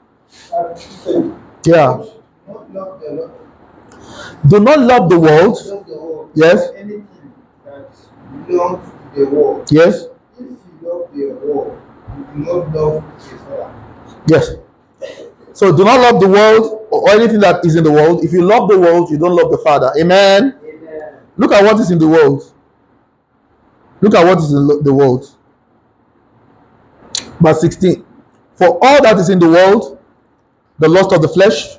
Yeah. 1.66 2.04
Do 4.46 4.60
not 4.60 4.78
love 4.80 5.08
the 5.10 5.18
world. 5.18 5.58
Yes. 6.34 6.70
Yes. 9.70 10.06
Yes. 14.26 14.54
So 15.52 15.76
do 15.76 15.84
not 15.84 16.00
love 16.00 16.20
the 16.20 16.28
world 16.28 16.86
or 16.90 17.10
anything 17.10 17.40
that 17.40 17.64
is 17.64 17.76
in 17.76 17.84
the 17.84 17.92
world. 17.92 18.24
If 18.24 18.32
you 18.32 18.42
love 18.42 18.68
the 18.68 18.78
world, 18.78 19.10
you 19.10 19.18
don't 19.18 19.34
love 19.34 19.50
the 19.50 19.58
Father. 19.58 19.92
Amen. 19.98 20.58
Look 21.36 21.52
at 21.52 21.64
what 21.64 21.80
is 21.80 21.90
in 21.90 21.98
the 21.98 22.08
world. 22.08 22.52
Look 24.00 24.14
at 24.14 24.24
what 24.24 24.38
is 24.38 24.52
in 24.52 24.66
the 24.82 24.92
world. 24.92 25.36
Verse 27.40 27.60
16. 27.60 28.04
For 28.56 28.78
all 28.82 29.02
that 29.02 29.18
is 29.18 29.28
in 29.28 29.38
the 29.38 29.48
world, 29.48 29.98
the 30.78 30.88
lust 30.88 31.12
of 31.12 31.22
the 31.22 31.28
flesh, 31.28 31.78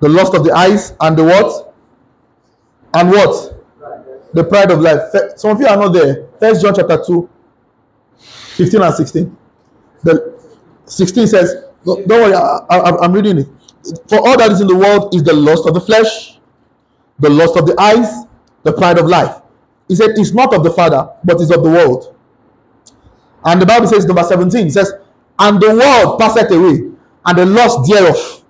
the 0.00 0.08
lust 0.08 0.34
of 0.34 0.44
the 0.44 0.52
eyes, 0.52 0.94
and 1.00 1.16
the 1.16 1.24
what? 1.24 1.74
And 2.94 3.10
what? 3.10 3.54
The 4.34 4.44
pride 4.44 4.70
of 4.70 4.80
life. 4.80 5.00
Some 5.36 5.52
of 5.52 5.60
you 5.60 5.66
are 5.66 5.76
not 5.76 5.92
there. 5.92 6.28
First 6.38 6.62
John 6.62 6.74
chapter 6.74 7.02
2, 7.06 7.28
15 8.18 8.82
and 8.82 8.94
16. 8.94 9.36
The 10.02 10.38
16 10.84 11.26
says, 11.26 11.64
don't 11.84 12.06
worry, 12.08 12.34
I, 12.34 12.80
I'm 13.00 13.12
reading 13.12 13.38
it. 13.38 13.48
For 14.08 14.18
all 14.18 14.36
that 14.36 14.50
is 14.50 14.60
in 14.60 14.66
the 14.66 14.76
world 14.76 15.14
is 15.14 15.22
the 15.22 15.32
lust 15.32 15.66
of 15.66 15.74
the 15.74 15.80
flesh, 15.80 16.38
the 17.18 17.30
lust 17.30 17.56
of 17.56 17.66
the 17.66 17.80
eyes, 17.80 18.25
the 18.66 18.72
pride 18.72 18.98
of 18.98 19.06
life. 19.06 19.40
He 19.88 19.94
said, 19.94 20.10
It's 20.16 20.32
not 20.32 20.52
of 20.54 20.64
the 20.64 20.70
Father, 20.70 21.08
but 21.24 21.40
is 21.40 21.50
of 21.50 21.62
the 21.62 21.70
world. 21.70 22.14
And 23.44 23.62
the 23.62 23.66
Bible 23.66 23.86
says, 23.86 24.04
number 24.04 24.24
17, 24.24 24.66
it 24.66 24.72
says, 24.72 24.92
And 25.38 25.60
the 25.60 25.68
world 25.74 26.18
passeth 26.18 26.50
away, 26.50 26.90
and 27.24 27.38
the 27.38 27.46
lust 27.46 27.88
thereof. 27.88 28.42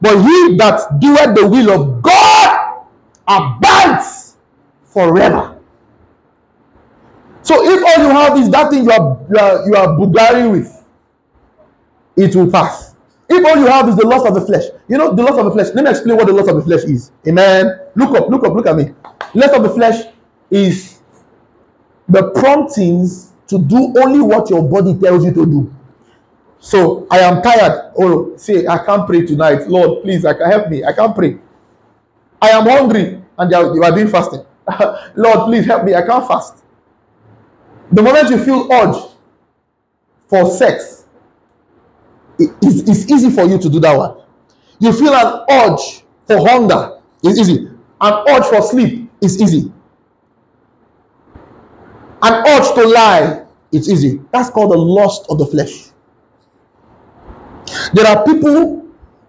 But 0.00 0.20
he 0.22 0.56
that 0.56 0.98
doeth 1.00 1.36
the 1.36 1.46
will 1.46 1.70
of 1.70 2.02
God 2.02 2.86
abides 3.28 4.36
forever. 4.84 5.58
So 7.42 7.62
if 7.62 7.82
all 7.84 8.04
you 8.04 8.10
have 8.10 8.38
is 8.38 8.50
that 8.50 8.70
thing 8.70 8.84
you 8.84 8.90
are 8.90 9.18
you 9.28 9.36
are, 9.36 9.66
you 9.66 10.18
are 10.18 10.50
with, 10.50 10.84
it 12.16 12.34
will 12.34 12.50
pass. 12.50 12.89
If 13.32 13.44
all 13.46 13.56
you 13.56 13.66
have 13.66 13.88
is 13.88 13.94
the 13.96 14.06
lust 14.06 14.26
of 14.26 14.34
the 14.34 14.40
flesh, 14.40 14.64
you 14.88 14.98
know 14.98 15.14
the 15.14 15.22
lust 15.22 15.38
of 15.38 15.44
the 15.44 15.52
flesh. 15.52 15.68
Let 15.72 15.84
me 15.84 15.90
explain 15.90 16.16
what 16.16 16.26
the 16.26 16.32
lust 16.32 16.50
of 16.50 16.56
the 16.56 16.62
flesh 16.62 16.82
is. 16.82 17.12
Amen. 17.28 17.78
Look 17.94 18.10
up, 18.16 18.28
look 18.28 18.44
up, 18.44 18.54
look 18.54 18.66
at 18.66 18.74
me. 18.76 18.92
Lust 19.34 19.54
of 19.54 19.62
the 19.62 19.70
flesh 19.70 20.04
is 20.50 21.00
the 22.08 22.30
promptings 22.32 23.32
to 23.46 23.58
do 23.58 23.94
only 24.02 24.20
what 24.20 24.50
your 24.50 24.68
body 24.68 24.98
tells 24.98 25.24
you 25.24 25.32
to 25.32 25.46
do. 25.46 25.72
So 26.58 27.06
I 27.08 27.20
am 27.20 27.40
tired. 27.40 27.92
Oh, 27.96 28.36
say 28.36 28.66
I 28.66 28.84
can't 28.84 29.06
pray 29.06 29.24
tonight. 29.24 29.68
Lord, 29.68 30.02
please, 30.02 30.24
I 30.24 30.34
can 30.34 30.50
help 30.50 30.68
me. 30.68 30.84
I 30.84 30.92
can't 30.92 31.14
pray. 31.14 31.38
I 32.42 32.50
am 32.50 32.66
hungry, 32.66 33.22
and 33.38 33.50
you 33.50 33.82
are, 33.84 33.92
doing 33.92 34.08
fasting. 34.08 34.44
Lord, 35.14 35.46
please 35.46 35.66
help 35.66 35.84
me. 35.84 35.94
I 35.94 36.02
can't 36.02 36.26
fast. 36.26 36.64
The 37.92 38.02
moment 38.02 38.28
you 38.30 38.38
feel 38.42 38.68
urge 38.72 38.96
for 40.28 40.50
sex, 40.50 40.99
it- 42.40 42.54
it's, 42.62 42.88
it's 42.88 43.10
easy 43.10 43.30
for 43.30 43.44
you 43.44 43.58
to 43.58 43.68
do 43.68 43.80
that 43.80 43.96
one. 43.96 44.16
You 44.78 44.92
feel 44.92 45.12
an 45.14 45.44
urge 45.50 46.04
for 46.26 46.38
hunger, 46.48 46.98
it's 47.22 47.38
easy. 47.38 47.68
An 48.00 48.24
urge 48.28 48.44
for 48.46 48.62
sleep 48.62 49.10
is 49.20 49.40
easy. 49.40 49.70
An 52.22 52.46
urge 52.46 52.74
to 52.74 52.86
lie, 52.86 53.44
it's 53.72 53.88
easy. 53.88 54.20
That's 54.32 54.50
called 54.50 54.72
the 54.72 54.76
lust 54.78 55.26
of 55.30 55.38
the 55.38 55.46
flesh. 55.46 55.90
There 57.94 58.06
are 58.06 58.24
people 58.24 58.86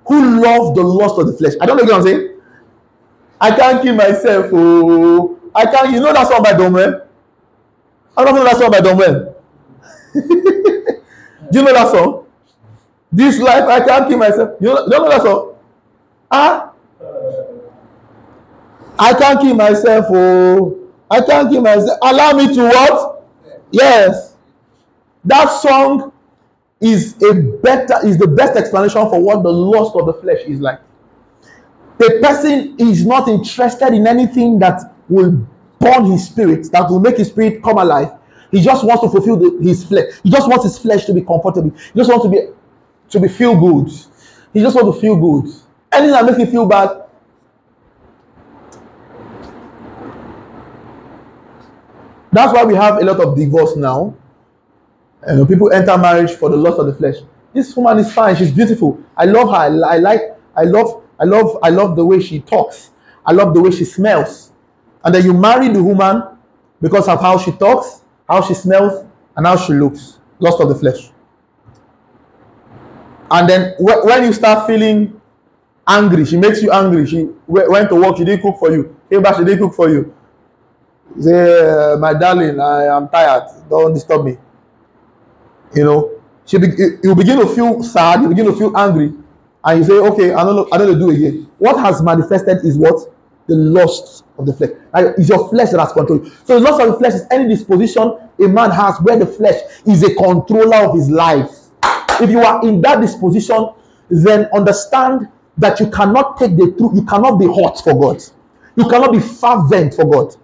who 0.08 0.42
love 0.42 0.76
the 0.76 0.84
lust 0.84 1.18
of 1.20 1.28
the 1.28 1.34
flesh. 1.34 1.54
I 1.62 1.66
don't 1.66 1.78
know 1.78 1.84
what 1.84 1.94
I'm 1.96 2.04
saying. 2.04 2.30
I 3.40 3.56
can't 3.56 3.82
kill 3.82 3.96
myself. 3.96 4.48
Oh, 4.54 5.40
I 5.56 5.66
can't. 5.66 5.92
You 5.92 6.00
know 6.00 6.14
that 6.14 6.28
song 6.28 6.44
by 6.44 6.54
Domwell? 6.54 7.08
I 8.18 8.24
don't 8.26 8.36
know 8.36 8.44
that 8.44 8.58
song 8.58 8.72
by 8.72 8.80
Domwell. 8.80 9.36
Do 10.14 11.60
you 11.60 11.64
know 11.66 11.74
that 11.74 11.92
song? 11.92 12.26
This 13.12 13.40
life, 13.40 13.66
I 13.66 13.86
can't 13.86 14.08
kill 14.08 14.18
myself. 14.18 14.58
You 14.62 14.68
know, 14.68 14.84
you 14.84 14.90
know 14.90 15.10
that 15.10 15.22
song? 15.22 15.56
Ah, 16.32 16.72
I 18.98 19.14
can't 19.14 19.42
kill 19.42 19.56
myself. 19.56 20.06
Oh, 20.10 20.90
I 21.10 21.22
can't 21.22 21.50
kill 21.52 21.62
myself. 21.62 21.98
Allow 22.04 22.34
me 22.34 22.54
to 22.54 22.64
what? 22.64 23.26
Yes. 23.72 24.36
That 25.26 25.48
song 25.48 26.12
is 26.80 27.16
a 27.24 27.34
better, 27.34 27.96
is 28.06 28.18
the 28.18 28.28
best 28.28 28.58
explanation 28.58 29.02
for 29.10 29.20
what 29.20 29.44
the 29.44 29.52
lust 29.52 29.96
of 29.96 30.06
the 30.06 30.14
flesh 30.14 30.42
is 30.46 30.60
like. 30.60 30.80
The 31.98 32.20
person 32.22 32.76
is 32.80 33.06
not 33.06 33.28
interested 33.28 33.94
in 33.94 34.08
anything 34.08 34.58
that 34.60 34.96
will 35.10 35.48
burn 35.80 36.06
his 36.06 36.28
spirit, 36.28 36.72
that 36.72 36.90
will 36.90 37.00
make 37.00 37.18
his 37.18 37.28
spirit 37.28 37.62
come 37.62 37.78
alive. 37.78 38.12
He 38.52 38.62
just 38.62 38.84
wants 38.84 39.04
to 39.04 39.10
fulfill 39.10 39.38
the, 39.38 39.58
his 39.64 39.84
flesh. 39.84 40.14
He 40.24 40.30
just 40.30 40.48
wants 40.48 40.64
his 40.64 40.78
flesh 40.78 41.06
to 41.06 41.14
be 41.14 41.22
comfortable. 41.22 41.70
He 41.94 42.00
just 42.00 42.10
wants 42.10 42.26
to 42.26 42.30
be 42.30 42.48
to 43.12 43.20
be 43.20 43.28
feel 43.28 43.60
good. 43.60 43.92
He 44.54 44.62
just 44.62 44.76
wants 44.76 44.96
to 44.96 45.02
feel 45.02 45.16
good. 45.16 45.54
Anything 45.92 46.12
that 46.12 46.26
makes 46.26 46.38
him 46.38 46.48
feel 46.48 46.66
bad. 46.66 47.04
That's 52.32 52.54
why 52.54 52.64
we 52.64 52.76
have 52.76 52.98
a 52.98 53.06
lot 53.06 53.20
of 53.20 53.36
divorce 53.36 53.76
now. 53.76 54.16
And 55.24 55.48
people 55.48 55.72
enter 55.72 55.98
marriage 55.98 56.32
for 56.32 56.50
the 56.50 56.56
lust 56.56 56.80
of 56.80 56.88
the 56.88 56.94
flesh. 56.94 57.18
This 57.54 57.76
woman 57.76 58.00
is 58.00 58.12
fine. 58.12 58.36
She's 58.36 58.52
beautiful. 58.52 59.02
I 59.18 59.26
love 59.26 59.50
her. 59.50 59.56
I, 59.56 59.96
I 59.96 59.98
like. 59.98 60.22
I 60.56 60.64
love. 60.64 61.04
I 61.20 61.26
love. 61.26 61.58
I 61.62 61.70
love 61.70 61.96
the 61.96 62.06
way 62.06 62.20
she 62.22 62.40
talks. 62.40 62.92
I 63.26 63.34
love 63.34 63.54
the 63.54 63.62
way 63.62 63.72
she 63.72 63.86
smells. 63.86 64.54
And 65.04 65.14
then 65.14 65.26
you 65.26 65.34
marry 65.34 65.68
the 65.68 65.84
woman 65.84 66.24
because 66.82 67.08
of 67.08 67.22
how 67.22 67.38
she 67.38 67.52
talks, 67.52 68.02
how 68.28 68.42
she 68.42 68.54
smells, 68.54 69.06
and 69.36 69.46
how 69.46 69.58
she 69.58 69.74
looks. 69.74 70.20
Lust 70.40 70.60
of 70.62 70.70
the 70.70 70.76
flesh. 70.76 71.12
And 73.32 73.50
then 73.50 73.74
wh- 73.80 74.06
when 74.06 74.24
you 74.24 74.34
start 74.34 74.68
feeling 74.68 75.20
angry, 75.88 76.26
she 76.26 76.38
makes 76.38 76.62
you 76.62 76.72
angry. 76.72 77.08
She 77.08 77.30
w- 77.48 77.72
went 77.72 77.90
to 77.90 77.96
work. 77.96 78.18
She 78.18 78.26
didn't 78.26 78.42
cook 78.44 78.58
for 78.60 78.72
you. 78.72 78.96
Came 79.10 79.24
back. 79.24 79.38
She 79.38 79.46
didn't 79.46 79.60
cook 79.60 79.76
for 79.76 79.90
you. 79.90 80.14
Say, 81.20 81.94
uh, 81.94 81.98
my 81.98 82.14
darling, 82.14 82.60
I 82.60 82.86
am 82.86 83.08
tired. 83.10 83.44
Don't 83.70 83.94
disturb 83.94 84.26
me. 84.26 84.38
You 85.74 85.84
know, 85.84 86.12
she 86.46 86.58
be, 86.58 86.68
you 87.04 87.16
begin 87.16 87.40
to 87.40 87.48
feel 87.48 87.82
sad. 87.84 88.22
You 88.22 88.30
begin 88.30 88.46
to 88.46 88.54
feel 88.54 88.76
angry, 88.76 89.14
and 89.64 89.80
you 89.80 89.84
say, 89.86 89.94
"Okay, 89.94 90.34
I 90.34 90.44
don't 90.44 90.56
know. 90.56 90.68
I 90.72 90.78
don't 90.78 90.92
know 90.92 91.00
do 91.00 91.10
again." 91.12 91.48
What 91.60 91.80
has 91.80 92.02
manifested 92.02 92.66
is 92.66 92.78
what 92.78 93.00
the 93.48 93.56
lust 93.56 94.26
of 94.38 94.46
the 94.46 94.54
flesh. 94.54 94.72
Like, 94.94 95.06
it's 95.18 95.30
your 95.30 95.48
flesh 95.50 95.70
that 95.72 95.80
has 95.80 95.94
control. 95.94 96.26
So 96.44 96.60
the 96.60 96.60
lust 96.60 96.82
of 96.82 96.92
the 96.92 96.98
flesh 96.98 97.14
is 97.14 97.26
any 97.32 97.48
disposition 97.48 98.18
a 98.40 98.48
man 98.48 98.72
has 98.72 98.98
where 99.02 99.18
the 99.18 99.26
flesh 99.26 99.62
is 99.86 100.04
a 100.04 100.14
controller 100.16 100.78
of 100.88 100.96
his 100.96 101.10
life. 101.10 101.61
If 102.20 102.30
you 102.30 102.40
are 102.40 102.68
in 102.68 102.82
that 102.82 103.02
disposition, 103.02 103.70
then 104.10 104.48
understand 104.54 105.30
that 105.58 105.80
you 105.80 105.90
cannot 105.90 106.38
take 106.38 106.58
the 106.58 106.74
truth. 106.78 106.92
You 106.96 107.06
cannot 107.06 107.38
be 107.38 107.46
hot 107.46 107.80
for 107.84 107.94
God. 107.94 108.22
You 108.76 108.88
cannot 108.90 109.12
be 109.12 109.20
fervent 109.20 109.94
for 109.94 110.06
God. 110.06 110.36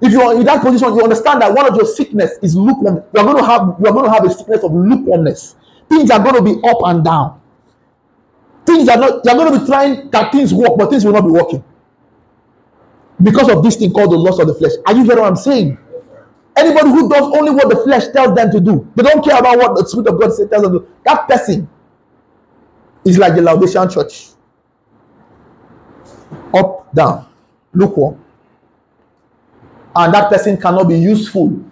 If 0.00 0.12
you 0.12 0.22
are 0.22 0.34
in 0.34 0.44
that 0.46 0.62
position, 0.62 0.94
you 0.94 1.02
understand 1.02 1.42
that 1.42 1.52
one 1.52 1.68
of 1.68 1.76
your 1.76 1.84
sickness 1.86 2.32
is 2.42 2.56
lukewarm. 2.56 3.02
You 3.12 3.20
are 3.20 3.24
going 3.24 3.36
to 3.36 3.44
have 3.44 3.76
you 3.78 3.86
are 3.86 3.92
going 3.92 4.04
to 4.06 4.10
have 4.10 4.24
a 4.24 4.30
sickness 4.30 4.64
of 4.64 4.72
lukewarmness. 4.72 5.56
Things 5.88 6.10
are 6.10 6.22
going 6.22 6.36
to 6.36 6.42
be 6.42 6.60
up 6.68 6.78
and 6.84 7.04
down. 7.04 7.40
Things 8.64 8.88
are 8.88 8.96
not. 8.96 9.24
You 9.24 9.30
are 9.32 9.36
going 9.36 9.52
to 9.52 9.60
be 9.60 9.66
trying 9.66 10.10
that 10.10 10.32
things 10.32 10.54
work, 10.54 10.72
but 10.78 10.88
things 10.90 11.04
will 11.04 11.12
not 11.12 11.24
be 11.24 11.30
working 11.30 11.62
because 13.22 13.48
of 13.50 13.62
this 13.62 13.76
thing 13.76 13.92
called 13.92 14.12
the 14.12 14.16
lust 14.16 14.40
of 14.40 14.46
the 14.46 14.54
flesh. 14.54 14.72
Are 14.86 14.94
you 14.94 15.04
hearing 15.04 15.20
what 15.20 15.28
I'm 15.28 15.36
saying? 15.36 15.76
Anybody 16.56 16.90
who 16.90 17.08
does 17.08 17.22
only 17.22 17.52
what 17.52 17.68
the 17.68 17.76
flesh 17.76 18.08
tells 18.08 18.34
them 18.34 18.50
to 18.50 18.60
do, 18.60 18.90
they 18.94 19.02
don't 19.02 19.24
care 19.24 19.38
about 19.38 19.58
what 19.58 19.76
the 19.76 19.86
Spirit 19.86 20.08
of 20.08 20.20
God 20.20 20.32
says 20.32 20.48
tells 20.48 20.64
them 20.64 20.72
to 20.72 20.78
do. 20.80 20.88
That 21.04 21.28
person 21.28 21.68
is 23.04 23.18
like 23.18 23.34
the 23.34 23.42
Laodicean 23.42 23.88
church. 23.88 24.28
Up, 26.54 26.92
down, 26.94 27.26
lukewarm. 27.72 28.22
And 29.94 30.14
that 30.14 30.30
person 30.30 30.60
cannot 30.60 30.84
be 30.88 30.98
useful. 30.98 31.64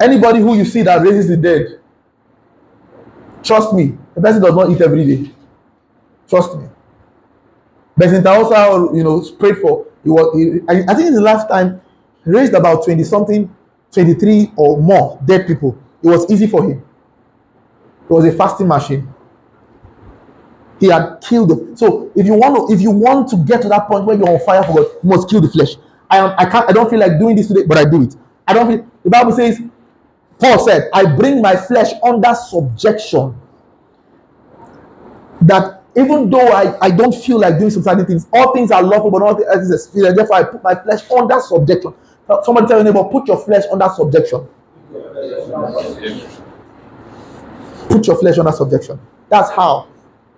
Anybody 0.00 0.40
who 0.40 0.56
you 0.56 0.64
see 0.64 0.82
that 0.82 1.02
raises 1.02 1.28
the 1.28 1.36
dead, 1.36 1.80
trust 3.42 3.72
me, 3.72 3.96
the 4.14 4.20
person 4.20 4.42
does 4.42 4.54
not 4.54 4.70
eat 4.70 4.80
every 4.80 5.04
day. 5.04 5.30
Trust 6.28 6.56
me. 6.56 6.66
But 7.96 8.26
also, 8.26 8.94
you 8.94 9.04
know, 9.04 9.22
prayed 9.38 9.58
for. 9.58 9.86
He 10.04 10.10
was, 10.10 10.36
he, 10.36 10.60
I, 10.68 10.94
think 10.94 11.08
in 11.08 11.14
the 11.14 11.20
last 11.20 11.48
time, 11.48 11.80
he 12.24 12.30
raised 12.30 12.54
about 12.54 12.84
20 12.84 13.02
something, 13.04 13.54
23 13.92 14.52
or 14.56 14.80
more 14.80 15.20
dead 15.24 15.46
people. 15.46 15.78
It 16.02 16.08
was 16.08 16.30
easy 16.30 16.46
for 16.46 16.62
him. 16.64 16.84
It 18.04 18.10
was 18.10 18.24
a 18.24 18.32
fasting 18.32 18.68
machine. 18.68 19.08
He 20.80 20.88
had 20.88 21.20
killed 21.20 21.50
them. 21.50 21.76
So 21.76 22.10
if 22.16 22.26
you 22.26 22.34
want 22.34 22.56
to, 22.68 22.74
if 22.74 22.80
you 22.80 22.90
want 22.90 23.28
to 23.28 23.36
get 23.36 23.62
to 23.62 23.68
that 23.68 23.86
point 23.86 24.04
where 24.04 24.16
you're 24.16 24.28
on 24.28 24.40
fire 24.40 24.64
for 24.64 24.74
God, 24.74 24.86
you 25.02 25.08
must 25.08 25.30
kill 25.30 25.40
the 25.40 25.48
flesh. 25.48 25.76
I 26.10 26.18
am 26.18 26.34
I 26.36 26.44
can't 26.44 26.68
I 26.68 26.72
don't 26.72 26.90
feel 26.90 26.98
like 26.98 27.18
doing 27.20 27.36
this 27.36 27.46
today, 27.46 27.62
but 27.64 27.78
I 27.78 27.84
do 27.88 28.02
it. 28.02 28.16
I 28.48 28.52
don't 28.52 28.66
feel 28.66 28.86
the 29.04 29.10
Bible 29.10 29.32
says, 29.32 29.60
Paul 30.38 30.58
said, 30.64 30.88
I 30.92 31.06
bring 31.16 31.40
my 31.40 31.56
flesh 31.56 31.92
under 32.02 32.34
subjection. 32.34 33.34
That 35.42 35.81
even 35.94 36.30
though 36.30 36.48
I, 36.48 36.86
I 36.86 36.90
don't 36.90 37.14
feel 37.14 37.38
like 37.38 37.58
doing 37.58 37.70
some 37.70 37.82
certain 37.82 38.06
things, 38.06 38.26
all 38.32 38.54
things 38.54 38.70
are 38.70 38.82
lawful, 38.82 39.10
but 39.10 39.18
not 39.18 39.28
all 39.28 39.34
things 39.34 39.68
is 39.68 39.84
experience. 39.84 40.16
Therefore, 40.16 40.36
I 40.36 40.44
put 40.44 40.62
my 40.62 40.74
flesh 40.74 41.10
under 41.10 41.38
subjection. 41.40 41.94
Somebody 42.44 42.66
tell 42.66 42.82
your 42.82 42.84
neighbor, 42.84 43.04
put 43.08 43.28
your 43.28 43.36
flesh 43.44 43.64
under 43.70 43.88
subjection. 43.94 44.48
Put 47.88 48.06
your 48.06 48.16
flesh 48.16 48.38
under 48.38 48.52
subjection. 48.52 48.98
That's 49.28 49.50
how 49.50 49.88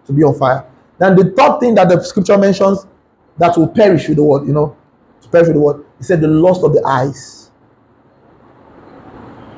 to 0.07 0.13
be 0.13 0.25
on 0.25 0.35
fire. 0.35 0.67
Then 0.99 1.15
the 1.17 1.31
third 1.31 1.61
thing 1.61 1.75
that 1.77 1.89
the 1.89 2.03
scripture 2.03 2.37
mentions 2.39 2.87
that 3.39 3.57
will 3.57 3.69
perish 3.69 4.09
with 4.09 4.17
the 4.17 4.25
word, 4.25 4.47
you 4.47 4.53
know, 4.53 4.77
to 5.23 5.29
perish 5.29 5.49
with 5.49 5.57
the 5.57 5.61
word, 5.61 5.85
he 5.99 6.05
said 6.05 6.21
the 6.21 6.29
lust 6.29 6.65
of 6.65 6.73
the 6.73 6.83
eyes. 6.85 7.51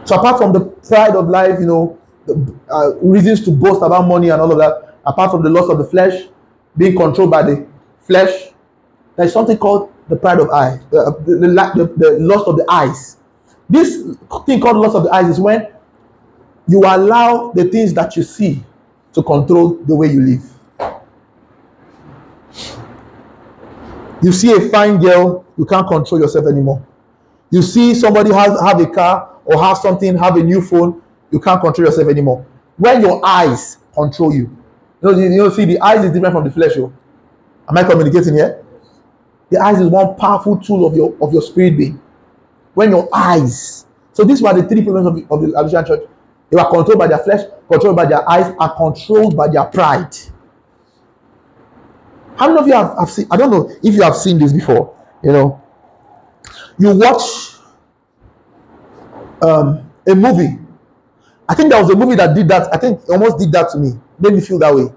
So 0.05 0.17
apart 0.17 0.39
from 0.39 0.53
the 0.53 0.61
pride 0.61 1.17
of 1.17 1.29
life, 1.29 1.59
you 1.59 1.67
know, 1.67 1.99
the, 2.27 2.55
uh, 2.71 2.95
reasons 2.97 3.45
to 3.45 3.51
boast 3.51 3.83
about 3.83 4.07
money 4.07 4.29
and 4.29 4.41
all 4.41 4.51
of 4.51 4.59
that, 4.59 4.86
apart 5.07 5.31
from 5.31 5.43
the 5.43 5.51
lust 5.51 5.71
of 5.71 5.79
the 5.79 5.85
flesh, 5.85 6.25
being 6.77 6.97
controlled 6.97 7.31
by 7.31 7.43
the 7.43 7.67
flesh, 8.01 8.51
there's 9.17 9.33
something 9.33 9.57
called 9.57 9.93
the 10.09 10.17
pride 10.17 10.41
of 10.41 10.51
eye, 10.51 10.79
uh, 10.93 11.11
the, 11.25 11.39
the, 11.39 11.49
the, 11.75 11.95
the 11.97 12.19
lust 12.21 12.47
of 12.47 12.57
the 12.57 12.67
eyes. 12.69 13.17
This 13.69 14.03
thing 14.45 14.61
called 14.61 14.77
lust 14.77 14.95
of 14.95 15.05
the 15.05 15.11
eyes 15.11 15.29
is 15.29 15.41
when 15.41 15.69
you 16.69 16.81
allow 16.81 17.53
the 17.53 17.65
things 17.65 17.95
that 17.95 18.17
you 18.17 18.23
see 18.23 18.63
to 19.13 19.23
control 19.23 19.75
the 19.85 19.95
way 19.95 20.09
you 20.09 20.21
live. 20.21 20.53
You 24.23 24.33
see 24.33 24.53
a 24.53 24.69
fine 24.69 24.99
girl, 24.99 25.45
you 25.57 25.65
can't 25.65 25.87
control 25.87 26.21
yourself 26.21 26.47
anymore. 26.47 26.85
You 27.51 27.63
see 27.63 27.95
somebody 27.95 28.33
has 28.33 28.61
have 28.61 28.81
a 28.81 28.87
car 28.87 29.37
or 29.45 29.63
have 29.63 29.79
something, 29.79 30.17
have 30.19 30.37
a 30.37 30.43
new 30.43 30.61
phone, 30.61 31.01
you 31.31 31.41
can't 31.41 31.61
control 31.61 31.87
yourself 31.87 32.09
anymore. 32.09 32.45
When 32.77 33.01
your 33.01 33.25
eyes 33.25 33.79
control 33.95 34.35
you, 34.35 34.57
you 35.11 35.29
know, 35.31 35.49
see 35.51 35.65
the 35.65 35.81
eyes 35.81 36.05
is 36.05 36.13
different 36.13 36.35
from 36.35 36.45
the 36.45 36.51
flesh. 36.51 36.73
Oh. 36.77 36.93
Am 37.69 37.77
I 37.77 37.85
communicating 37.85 38.35
here? 38.35 38.65
The 39.51 39.59
eyes 39.59 39.81
is 39.81 39.89
one 39.89 40.17
powerful 40.17 40.57
tool 40.59 40.87
of 40.87 40.97
your 40.97 41.17
of 41.21 41.33
your 41.33 41.43
spirit 41.43 41.77
being. 41.77 42.01
When 42.75 42.91
your 42.91 43.09
eyes, 43.15 43.87
so 44.13 44.25
these 44.25 44.43
were 44.43 44.53
the 44.53 44.69
three 44.69 44.83
problems 44.83 45.07
of 45.07 45.15
the, 45.41 45.57
of 45.57 45.71
the 45.71 45.83
church. 45.83 46.09
They 46.51 46.57
were 46.57 46.71
controlled 46.71 46.99
by 46.99 47.07
their 47.07 47.19
flesh, 47.19 47.41
controlled 47.71 47.97
by 47.97 48.07
their 48.07 48.29
eyes, 48.29 48.55
and 48.59 48.71
controlled 48.77 49.37
by 49.37 49.49
their 49.49 49.65
pride. 49.65 50.15
How 52.37 52.49
many 52.49 52.61
of 52.61 52.67
you 52.67 52.75
have, 52.75 52.97
have 52.99 53.11
seen? 53.11 53.27
I 53.31 53.37
don't 53.37 53.51
know 53.51 53.71
if 53.83 53.95
you 53.95 54.03
have 54.03 54.15
seen 54.17 54.39
this 54.39 54.53
before. 54.53 54.95
You 55.23 55.33
know, 55.33 55.63
you 56.79 56.97
watch 56.97 57.55
um, 59.43 59.91
a 60.07 60.15
movie. 60.15 60.59
I 61.49 61.55
think 61.55 61.71
there 61.71 61.81
was 61.81 61.91
a 61.91 61.97
movie 61.97 62.17
that 62.17 62.35
did 62.35 62.49
that. 62.49 62.73
I 62.75 62.79
think 62.79 63.09
almost 63.09 63.39
did 63.39 63.53
that 63.53 63.71
to 63.71 63.79
me. 63.79 63.93
Made 64.19 64.33
me 64.35 64.41
feel 64.41 64.59
that 64.59 64.75
way. 64.75 64.89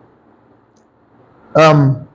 Um, 1.55 2.08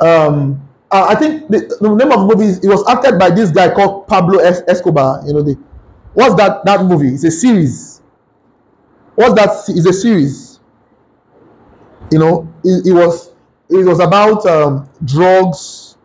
um, 0.00 0.68
I 0.90 1.14
think 1.16 1.48
the, 1.48 1.76
the 1.80 1.94
name 1.94 2.12
of 2.12 2.20
the 2.20 2.34
movie 2.34 2.46
is, 2.50 2.64
it 2.64 2.68
was 2.68 2.86
acted 2.88 3.18
by 3.18 3.30
this 3.30 3.50
guy 3.50 3.74
called 3.74 4.06
Pablo 4.06 4.38
Escobar. 4.38 5.22
You 5.26 5.34
know, 5.34 5.42
the 5.42 5.58
what's 6.14 6.34
that 6.36 6.64
that 6.64 6.84
movie? 6.84 7.14
It's 7.14 7.24
a 7.24 7.30
series. 7.30 8.00
What's 9.14 9.34
that? 9.34 9.50
It's 9.76 9.86
a 9.86 9.92
series. 9.92 10.60
You 12.10 12.18
know, 12.18 12.54
it, 12.64 12.86
it 12.86 12.92
was 12.92 13.32
it 13.68 13.84
was 13.84 14.00
about 14.00 14.46
um, 14.46 14.88
drugs. 15.04 15.96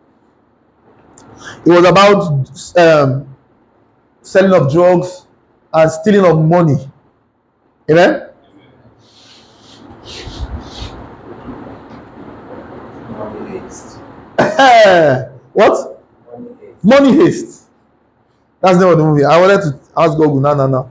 It 1.65 1.69
was 1.69 1.85
about 1.85 2.77
um, 2.77 3.35
selling 4.21 4.53
of 4.53 4.71
drugs 4.71 5.27
and 5.73 5.91
stealing 5.91 6.29
of 6.29 6.43
money. 6.43 6.75
Amen. 7.89 8.32
what? 15.53 16.03
Money 16.83 17.13
haste. 17.13 17.69
That's 18.61 18.77
not 18.79 18.95
the 18.95 19.03
movie. 19.03 19.25
I 19.25 19.39
wanted 19.39 19.61
to 19.61 19.79
ask 19.97 20.17
Google. 20.17 20.39
No, 20.39 20.53
no, 20.53 20.67
no. 20.67 20.89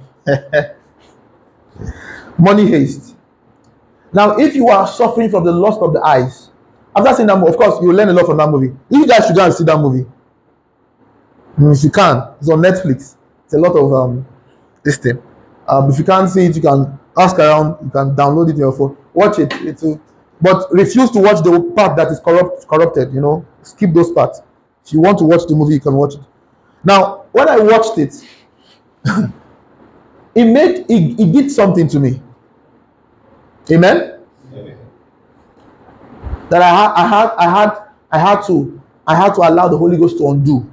Money 2.39 2.67
haste. 2.67 3.17
Now, 4.13 4.37
if 4.39 4.55
you 4.55 4.69
are 4.69 4.87
suffering 4.87 5.31
from 5.31 5.45
the 5.45 5.53
lust 5.53 5.81
of 5.81 5.93
the 5.93 6.01
eyes, 6.03 6.51
after 6.95 7.15
seeing 7.15 7.27
that 7.29 7.39
movie, 7.39 7.51
of 7.51 7.57
course, 7.57 7.81
you 7.81 7.89
will 7.89 7.95
learn 7.95 8.09
a 8.11 8.13
lot 8.13 8.27
from 8.27 8.37
that 8.37 8.49
movie. 8.51 8.75
You 8.91 9.07
guys 9.07 9.27
should 9.27 9.37
go 9.37 9.45
and 9.45 9.55
see 9.55 9.65
that 9.65 9.79
movie. 9.79 10.07
Mm, 11.59 11.77
if 11.77 11.85
you 11.85 11.91
can, 11.91 12.23
it's 12.39 12.51
on 12.51 12.61
Netflix. 12.61 13.17
It's 13.45 13.55
a 13.55 13.59
lot 13.59 13.77
of 13.77 13.93
um 13.93 14.27
this 14.85 14.99
thing. 14.99 15.23
Um, 15.69 15.91
if 15.91 15.99
you 15.99 16.05
can't 16.05 16.29
see 16.29 16.47
it, 16.47 16.57
you 16.57 16.63
can 16.63 16.99
ask 17.17 17.39
around. 17.39 17.77
You 17.85 17.91
can 17.91 18.15
download 18.15 18.49
it 18.51 18.55
on 18.55 18.59
your 18.59 18.73
phone. 18.73 18.97
Watch 19.15 19.39
it. 19.39 19.53
It's 19.63 19.83
a, 19.83 20.01
but 20.43 20.67
refuse 20.73 21.11
to 21.13 21.21
watch 21.21 21.43
the 21.45 21.73
part 21.77 21.97
that 21.97 22.09
is 22.09 22.19
corrupt, 22.21 22.67
corrupted. 22.67 23.15
You 23.15 23.21
know, 23.21 23.47
skip 23.63 23.95
those 23.95 24.11
parts. 24.11 24.43
If 24.85 24.93
you 24.93 25.01
want 25.01 25.19
to 25.19 25.25
watch 25.25 25.43
the 25.49 25.55
movie, 25.55 25.75
you 25.75 25.81
can 25.81 25.95
watch 25.95 26.15
it. 26.15 26.21
Now, 26.85 27.27
when 27.31 27.49
I 27.49 27.59
watched 27.59 27.97
it, 27.99 28.13
it 30.35 30.45
made 30.45 30.85
it, 30.89 31.21
it 31.21 31.33
did 31.33 31.51
something 31.51 31.87
to 31.89 32.01
me. 32.01 32.21
Amen. 33.71 34.19
That 36.51 36.61
I 36.61 36.69
had, 36.69 36.93
I 36.93 37.07
had, 37.07 37.31
I 37.39 37.49
had, 37.61 37.79
I 38.11 38.19
had 38.19 38.47
to, 38.47 38.83
I 39.07 39.15
had 39.15 39.35
to 39.35 39.41
allow 39.43 39.69
the 39.69 39.79
Holy 39.79 39.97
Ghost 39.97 40.19
to 40.19 40.29
undo. 40.29 40.69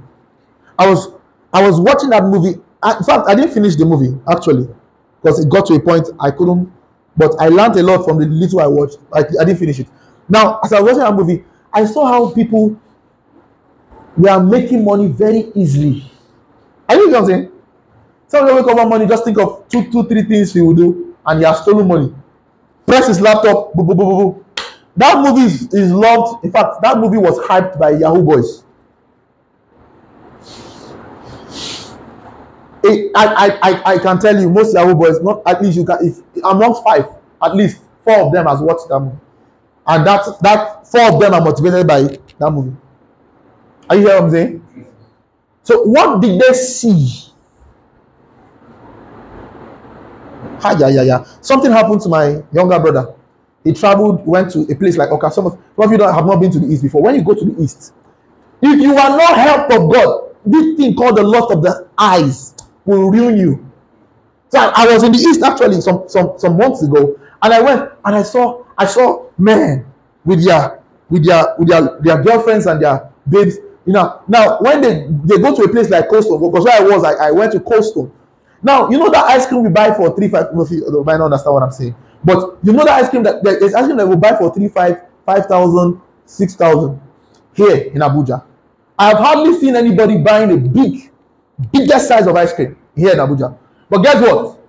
I 0.78 0.90
was, 0.90 1.14
I 1.54 1.66
was 1.66 1.80
watching 1.80 2.10
that 2.10 2.24
movie. 2.24 2.56
In 2.60 3.04
fact, 3.04 3.28
I 3.28 3.36
didn't 3.36 3.52
finish 3.52 3.76
the 3.76 3.86
movie 3.86 4.18
actually, 4.30 4.68
because 5.22 5.44
it 5.44 5.50
got 5.50 5.68
to 5.68 5.76
a 5.76 5.80
point 5.80 6.10
I 6.20 6.32
couldn't. 6.32 6.72
But 7.20 7.36
I 7.38 7.50
learned 7.50 7.76
a 7.76 7.84
lot 7.84 8.06
from 8.06 8.18
the 8.18 8.26
little 8.26 8.62
I 8.62 8.68
watched. 8.68 8.98
I, 9.14 9.20
I 9.20 9.44
didn't 9.44 9.58
finish 9.58 9.78
it. 9.82 9.88
Now, 10.30 10.62
as 10.64 10.72
I 10.72 10.80
was 10.80 10.94
watching 10.98 11.00
that 11.04 11.14
movie, 11.16 11.44
I 11.74 11.84
saw 11.84 12.06
how 12.06 12.34
people 12.34 12.80
were 14.16 14.42
making 14.42 14.86
money 14.86 15.08
very 15.08 15.52
easily. 15.54 16.10
Are 16.88 16.96
you 16.96 17.08
know 17.12 17.20
what 17.20 17.24
I'm 17.24 17.28
saying? 17.28 17.52
Some 18.30 18.46
people 18.46 18.56
wake 18.62 18.72
up 18.72 18.78
one 18.78 18.90
money, 18.90 19.06
just 19.06 19.26
think 19.26 19.38
of 19.38 19.68
two, 19.68 19.92
two, 19.92 20.08
three 20.08 20.24
things 20.24 20.54
he 20.54 20.62
will 20.62 20.74
do, 20.74 21.18
and 21.26 21.40
he 21.40 21.46
has 21.46 21.60
stolen 21.62 21.90
money. 21.90 22.16
Press 22.86 23.08
his 23.08 23.20
laptop, 23.20 23.74
boom, 23.74 23.86
boom, 23.88 23.98
boom, 23.98 24.08
boom. 24.08 24.46
That 24.96 25.22
movie 25.22 25.42
is 25.44 25.92
loved. 25.92 26.46
In 26.46 26.54
fact, 26.54 26.82
that 26.84 26.98
movie 27.00 27.18
was 27.18 27.38
hyped 27.40 27.78
by 27.78 27.92
Yahoo 27.92 28.24
Boys. 28.24 28.64
I, 32.86 33.12
I, 33.16 33.60
I, 33.62 33.94
I 33.94 33.98
can 34.00 34.20
tell 34.20 34.40
you, 34.40 34.50
most 34.50 34.74
Yahoo 34.74 34.96
Boys, 34.96 35.22
not 35.22 35.42
at 35.46 35.62
least 35.62 35.78
you 35.78 35.86
can, 35.86 35.98
if 36.02 36.20
amongst 36.44 36.84
five, 36.84 37.06
at 37.44 37.56
least 37.56 37.82
four 38.04 38.28
of 38.28 38.34
them 38.34 38.46
has 38.46 38.62
watched 38.62 38.88
that 38.90 39.00
movie, 39.00 39.18
and 39.88 40.08
that 40.08 40.26
that 40.42 40.88
four 40.88 41.14
of 41.14 41.20
them 41.20 41.34
are 41.34 41.42
motivated 41.42 41.86
by 41.88 42.04
that 42.04 42.52
movie. 42.52 42.76
Are 43.90 43.96
you 43.96 44.08
hear 44.08 44.16
what 44.16 44.24
I'm 44.24 44.32
saying? 44.32 44.66
So, 45.64 45.84
what 45.84 46.22
did 46.22 46.40
they 46.40 46.54
see? 46.54 47.26
Hi, 50.62 50.78
yeah, 50.78 50.88
yeah, 50.90 51.02
yeah. 51.04 51.24
Something 51.42 51.72
happened 51.72 52.02
to 52.02 52.10
my 52.10 52.42
younger 52.52 52.80
brother. 52.80 53.14
he 53.64 53.74
traveled, 53.74 54.26
went 54.26 54.52
to 54.52 54.62
a 54.72 54.76
place 54.76 54.98
like 54.98 55.10
okay. 55.10 55.30
Some 55.30 55.48
of, 55.48 55.54
some 55.54 55.86
of 55.86 55.92
you 55.92 55.98
don't 55.98 56.14
have 56.14 56.26
not 56.26 56.40
been 56.40 56.52
to 56.52 56.60
the 56.60 56.68
east 56.68 56.84
before. 56.84 57.02
When 57.02 57.16
you 57.16 57.24
go 57.24 57.34
to 57.34 57.46
the 57.46 57.62
east, 57.62 57.94
if 58.62 58.80
you 58.82 58.96
are 58.98 59.18
not 59.18 59.38
helped 59.38 59.74
of 59.74 59.92
God, 59.92 60.36
this 60.46 60.78
thing 60.78 60.96
called 60.96 61.18
the 61.18 61.24
lust 61.24 61.52
of 61.52 61.62
the 61.62 61.88
eyes 61.98 62.56
will 62.90 63.12
ruin 63.12 63.38
you. 63.38 63.66
So 64.50 64.60
I, 64.60 64.84
I 64.84 64.94
was 64.94 65.04
in 65.04 65.12
the 65.12 65.18
east 65.20 65.44
actually 65.44 65.80
some 65.82 66.10
some 66.10 66.34
some 66.38 66.58
months 66.58 66.82
ago, 66.84 67.20
and 67.42 67.54
I 67.54 67.62
went 67.62 67.92
and 68.06 68.16
I 68.16 68.24
saw 68.24 68.66
I 68.78 68.86
saw 68.86 69.28
men 69.38 69.86
with 70.26 70.44
their 70.44 70.82
with 71.10 71.26
their 71.26 71.56
with 71.58 71.68
their 71.70 72.00
their 72.02 72.24
girlfriends 72.24 72.66
and 72.66 72.82
their 72.82 73.10
babes. 73.30 73.58
You 73.86 73.94
know, 73.94 74.22
now 74.28 74.60
when 74.60 74.82
they 74.82 75.08
they 75.24 75.42
go 75.42 75.56
to 75.56 75.64
a 75.64 75.70
place 75.70 75.90
like 75.90 76.10
Coastal, 76.10 76.38
because 76.50 76.66
where 76.66 76.82
I 76.82 76.84
was, 76.84 77.04
I, 77.04 77.28
I 77.30 77.32
went 77.32 77.52
to 77.54 77.60
Coastal. 77.60 78.12
Now 78.62 78.90
you 78.90 78.98
know 78.98 79.10
that 79.10 79.26
ice 79.26 79.46
cream 79.48 79.64
we 79.64 79.70
buy 79.70 79.94
for 79.94 80.16
three 80.16 80.28
five. 80.30 80.48
You 80.52 81.04
might 81.06 81.18
not 81.18 81.26
understand 81.26 81.54
what 81.54 81.64
I'm 81.64 81.72
saying, 81.72 81.96
but 82.24 82.58
you 82.64 82.74
know 82.74 82.84
that 82.86 83.04
ice 83.04 83.10
cream 83.10 83.24
that 83.24 83.44
there's 83.44 83.74
ice 83.74 83.86
cream 83.86 83.98
that 83.98 84.08
we 84.08 84.16
buy 84.16 84.36
for 84.36 84.54
three 84.54 84.68
five 84.68 85.04
five 85.26 85.46
thousand 85.46 86.02
six 86.26 86.56
thousand 86.56 87.00
here 87.54 87.76
in 87.94 88.02
Abuja. 88.02 88.44
I 88.98 89.10
have 89.10 89.18
hardly 89.18 89.58
seen 89.60 89.76
anybody 89.76 90.18
buying 90.18 90.52
a 90.52 90.58
big, 90.58 91.12
biggest 91.72 92.08
size 92.08 92.28
of 92.28 92.36
ice 92.36 92.52
cream 92.54 92.76
here 92.96 93.12
in 93.12 93.18
Abuja. 93.18 93.58
But 93.90 94.00
guess 94.04 94.22
what? 94.22 94.60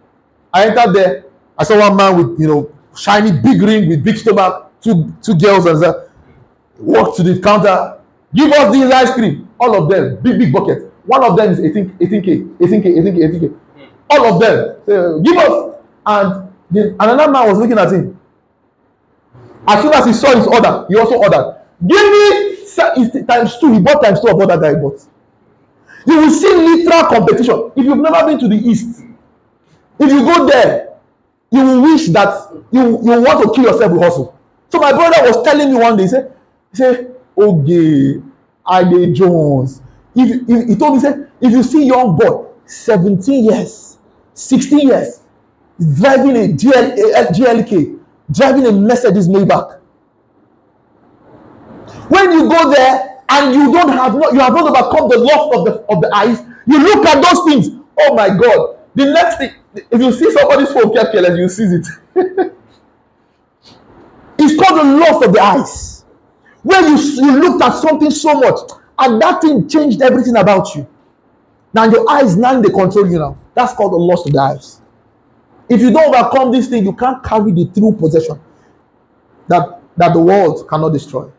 I 0.53 0.67
entered 0.69 0.93
there. 0.95 1.25
I 1.59 1.65
saw 1.65 1.79
one 1.79 1.97
man 1.97 2.17
with 2.17 2.41
you 2.41 2.47
know 2.49 2.73
shiny 2.97 3.33
big 3.33 3.61
ring 3.63 3.89
with 3.89 4.03
big 4.05 4.17
stomach, 4.17 4.71
two 4.81 5.13
two 5.23 5.35
girls 5.35 5.67
and 5.67 5.79
said, 5.79 5.95
walk 6.79 7.17
to 7.17 7.23
the 7.23 7.41
counter, 7.41 8.01
give 8.35 8.51
us 8.53 8.73
this 8.73 8.93
ice 8.93 9.15
cream. 9.15 9.49
All 9.59 9.75
of 9.83 9.89
them, 9.91 10.21
big 10.23 10.39
big 10.39 10.53
buckets. 10.53 10.85
One 11.05 11.25
of 11.25 11.37
them 11.37 11.51
is 11.53 11.61
18 11.61 11.91
18k, 11.99 12.57
18k, 12.59 12.85
18k, 12.97 13.19
18k. 13.31 13.57
All 14.11 14.35
of 14.35 14.41
them, 14.41 14.77
say, 14.87 15.23
give 15.23 15.37
us. 15.37 15.77
And 16.07 16.53
the, 16.71 16.97
another 16.99 17.31
man 17.31 17.49
was 17.49 17.59
looking 17.59 17.79
at 17.79 17.93
him. 17.93 18.19
As 19.67 19.83
soon 19.83 19.93
as 19.93 20.07
he 20.07 20.13
saw 20.13 20.35
his 20.37 20.47
order, 20.47 20.87
he 20.89 20.97
also 20.97 21.17
ordered. 21.17 21.57
Give 21.87 22.01
me 22.01 22.57
times 23.27 23.59
two. 23.59 23.73
He 23.73 23.81
bought 23.81 24.03
times 24.03 24.21
two 24.21 24.29
of 24.29 24.37
what 24.37 24.49
that 24.49 24.61
guy 24.61 24.75
bought. 24.75 25.01
You 26.07 26.17
will 26.17 26.31
see 26.31 26.53
literal 26.55 27.05
competition. 27.09 27.73
If 27.77 27.85
you've 27.85 27.99
never 27.99 28.27
been 28.27 28.39
to 28.39 28.49
the 28.49 28.57
east, 28.57 29.05
if 29.99 30.11
you 30.11 30.25
go 30.25 30.47
there, 30.47 30.95
you 31.51 31.63
will 31.65 31.83
wish 31.83 32.09
that 32.09 32.49
you 32.73 32.83
you 33.03 33.21
want 33.23 33.43
to 33.45 33.53
kill 33.55 33.65
yourself 33.73 33.93
with 33.93 34.03
hustle. 34.03 34.39
So 34.71 34.79
my 34.79 34.93
brother 34.93 35.17
was 35.23 35.43
telling 35.45 35.73
me 35.73 35.79
one 35.79 35.97
day, 35.97 36.05
he 36.05 36.09
said, 36.09 36.33
he 36.71 36.77
said, 36.77 37.17
okay, 37.37 38.23
Ade 38.71 39.15
Jones. 39.15 39.83
If, 40.15 40.49
if 40.49 40.69
he 40.69 40.77
told 40.77 40.95
me, 40.95 41.01
said, 41.01 41.31
if 41.41 41.51
you 41.53 41.63
see 41.63 41.87
young 41.87 42.17
boy, 42.17 42.47
17 42.67 43.45
years, 43.45 43.99
16 44.35 44.79
years, 44.89 45.21
driving 45.99 46.37
a 46.37 46.49
GL, 46.55 46.93
a 47.17 47.33
GLK, 47.33 47.99
driving 48.31 48.67
a 48.67 48.73
Mercedes 48.73 49.29
Maybach, 49.29 49.81
when 52.09 52.33
you 52.33 52.49
go 52.49 52.71
there 52.71 53.10
and 53.31 53.55
you 53.55 53.73
don't 53.73 53.89
have 53.91 54.15
not 54.15 54.33
you 54.33 54.41
have 54.41 54.53
not 54.53 54.65
overcome 54.77 55.09
the 55.09 55.19
lust 55.19 55.55
of 55.57 55.65
the 55.65 55.73
of 55.89 56.01
the 56.03 56.11
eyes. 56.15 56.43
You 56.67 56.79
look 56.83 57.07
at 57.07 57.23
those 57.23 57.45
things. 57.45 57.81
Oh 58.01 58.15
my 58.15 58.29
god. 58.29 58.77
The 58.95 59.07
next 59.07 59.37
thing 59.39 59.53
if 59.75 60.01
you 60.01 60.13
see 60.13 60.31
somebody's 60.33 60.73
phone 60.73 60.93
careless 60.93 61.39
you 61.39 61.49
seize 61.49 61.73
it. 61.73 61.87
It's 64.43 64.57
called 64.59 64.81
the 64.81 64.85
lust 64.97 65.23
of 65.23 65.33
the 65.35 65.41
eyes. 65.41 66.05
When 66.63 66.85
you 66.85 66.97
you 66.97 67.41
looked 67.41 67.63
at 67.63 67.75
something 67.75 68.11
so 68.11 68.35
much 68.35 68.59
and 68.99 69.21
that 69.23 69.43
thing 69.43 69.69
changed 69.69 70.03
everything 70.03 70.37
about 70.37 70.75
you. 70.75 70.87
Now 71.73 71.85
your 71.85 72.09
eyes 72.11 72.37
now 72.37 72.61
they 72.61 72.71
control 72.71 73.09
you 73.09 73.19
now. 73.19 73.39
That's 73.55 73.75
called 73.75 73.93
the 73.93 73.97
lust 73.99 74.27
of 74.27 74.33
the 74.33 74.41
eyes. 74.41 74.81
If 75.69 75.81
you 75.81 75.93
don't 75.93 76.13
overcome 76.15 76.51
this 76.51 76.69
thing 76.69 76.85
you 76.85 76.95
can't 76.95 77.23
carry 77.23 77.53
the 77.53 77.67
true 77.67 77.93
possession 77.93 78.41
that 79.47 79.83
that 79.97 80.15
the 80.15 80.21
world 80.21 80.67
cannot 80.69 80.91
destroy 80.91 81.31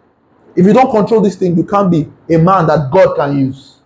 if 0.55 0.65
you 0.65 0.73
don't 0.73 0.91
control 0.91 1.21
this 1.21 1.35
thing, 1.35 1.55
you 1.57 1.63
can't 1.63 1.91
be 1.91 2.11
a 2.33 2.37
man 2.37 2.67
that 2.67 2.89
God 2.91 3.15
can 3.15 3.37
use. 3.37 3.77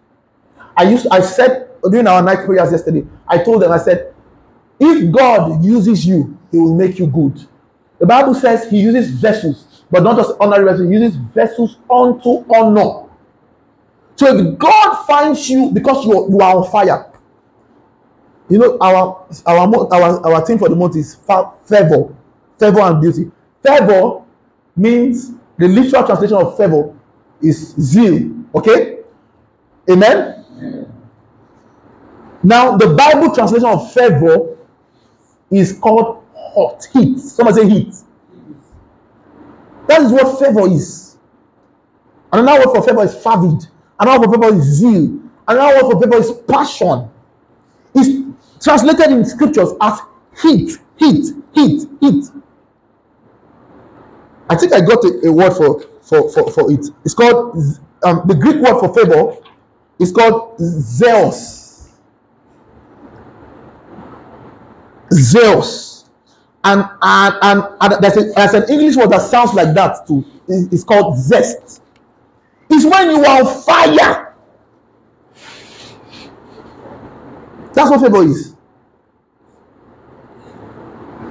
I 0.76 0.84
used 0.89 1.07
I 1.11 1.22
said 1.22 1.70
during 1.89 2.07
our 2.07 2.22
night 2.22 2.45
prayers 2.45 2.72
yesterday, 2.72 3.05
I 3.28 3.38
told 3.38 3.61
them, 3.61 3.72
I 3.72 3.78
said, 3.78 4.13
if 4.80 5.11
God 5.13 5.63
uses 5.63 6.05
you, 6.05 6.38
he 6.51 6.57
will 6.57 6.76
make 6.76 6.99
you 6.99 7.07
good. 7.07 7.47
The 7.99 8.05
Bible 8.05 8.34
says 8.34 8.70
he 8.70 8.82
uses 8.82 9.09
vessels, 9.09 9.84
but 9.91 10.03
not 10.03 10.18
just 10.18 10.32
ordinary 10.39 10.66
vessels, 10.66 10.89
he 10.89 10.93
uses 10.95 11.16
vessels 11.16 11.78
unto 11.89 12.43
honor. 12.53 13.09
So 14.18 14.36
if 14.36 14.57
God 14.57 15.05
finds 15.05 15.49
you 15.49 15.72
because 15.72 16.05
you 16.05 16.11
are, 16.13 16.30
you 16.30 16.39
are 16.39 16.55
on 16.57 16.72
fire, 16.72 17.11
you 18.49 18.57
know 18.59 18.78
our 18.80 19.26
our 19.47 19.93
our 19.93 20.26
our 20.28 20.45
theme 20.45 20.57
for 20.59 20.70
the 20.70 20.76
month 20.76 20.95
is 20.95 21.16
fa- 21.16 21.51
favor, 21.66 22.13
favor 22.59 22.80
and 22.82 23.01
beauty. 23.01 23.32
Favor 23.63 24.24
means 24.76 25.32
the 25.58 25.68
literal 25.68 26.06
translation 26.06 26.38
of 26.38 26.58
favor 26.58 26.93
is 27.41 27.74
zeal. 27.80 28.32
Okay, 28.53 28.99
amen. 29.89 30.45
Now 32.43 32.78
the 32.78 32.88
Bible 32.93 33.34
translation 33.34 33.68
of 33.68 33.91
favor 33.93 34.56
is 35.51 35.74
called 35.80 36.24
hot 36.36 36.86
heat. 36.93 37.20
Somebody 37.20 37.62
say 37.62 37.70
heat. 37.70 37.95
That 39.88 40.01
is 40.01 40.12
what 40.12 40.39
favor 40.39 40.68
is. 40.68 41.18
Another 42.32 42.66
word 42.66 42.76
for 42.76 42.84
favor 42.84 43.03
is 43.03 43.16
fervid. 43.16 43.68
Another 43.99 44.28
word 44.28 44.36
for 44.36 44.43
favor 44.43 44.58
is 44.58 44.64
zeal. 44.64 45.20
Another 45.47 45.76
word 45.88 45.91
for 45.93 46.01
favor 46.01 46.18
is 46.18 46.32
passion. 46.47 47.10
It's 47.93 48.64
translated 48.64 49.12
in 49.12 49.26
scriptures 49.26 49.70
as 49.82 49.99
heat, 50.41 50.78
heat, 50.97 51.34
heat, 51.53 51.88
heat. 52.01 52.26
I 54.50 54.56
think 54.56 54.74
I 54.74 54.82
got 54.82 55.04
a, 55.04 55.28
a 55.28 55.32
word 55.32 55.52
for, 55.54 55.82
for, 56.02 56.30
for, 56.32 56.52
for 56.52 56.72
it. 56.72 56.86
It's 57.04 57.14
called, 57.14 57.58
um, 58.04 58.24
the 58.28 58.36
Greek 58.36 58.58
word 58.58 58.80
for 58.80 58.93
favor 58.93 59.38
is 60.00 60.12
called 60.12 60.58
zeus. 60.60 61.91
Zeus. 65.12 66.10
And, 66.64 66.88
and, 67.02 67.36
and, 67.41 67.64
and 67.82 68.04
there's, 68.04 68.18
a, 68.18 68.32
there's 68.34 68.54
an 68.54 68.70
English 68.70 68.96
word 68.96 69.12
that 69.12 69.22
sounds 69.22 69.54
like 69.54 69.74
that 69.76 70.08
too. 70.08 70.26
It's, 70.48 70.84
called 70.84 71.18
zest. 71.18 71.82
It's 72.70 72.86
when 72.86 73.10
you 73.12 73.24
are 73.24 73.43
on 73.43 73.64
fire. 73.64 74.36
That's 77.74 77.89
what 77.89 78.02
favor 78.02 78.24
is. 78.24 78.56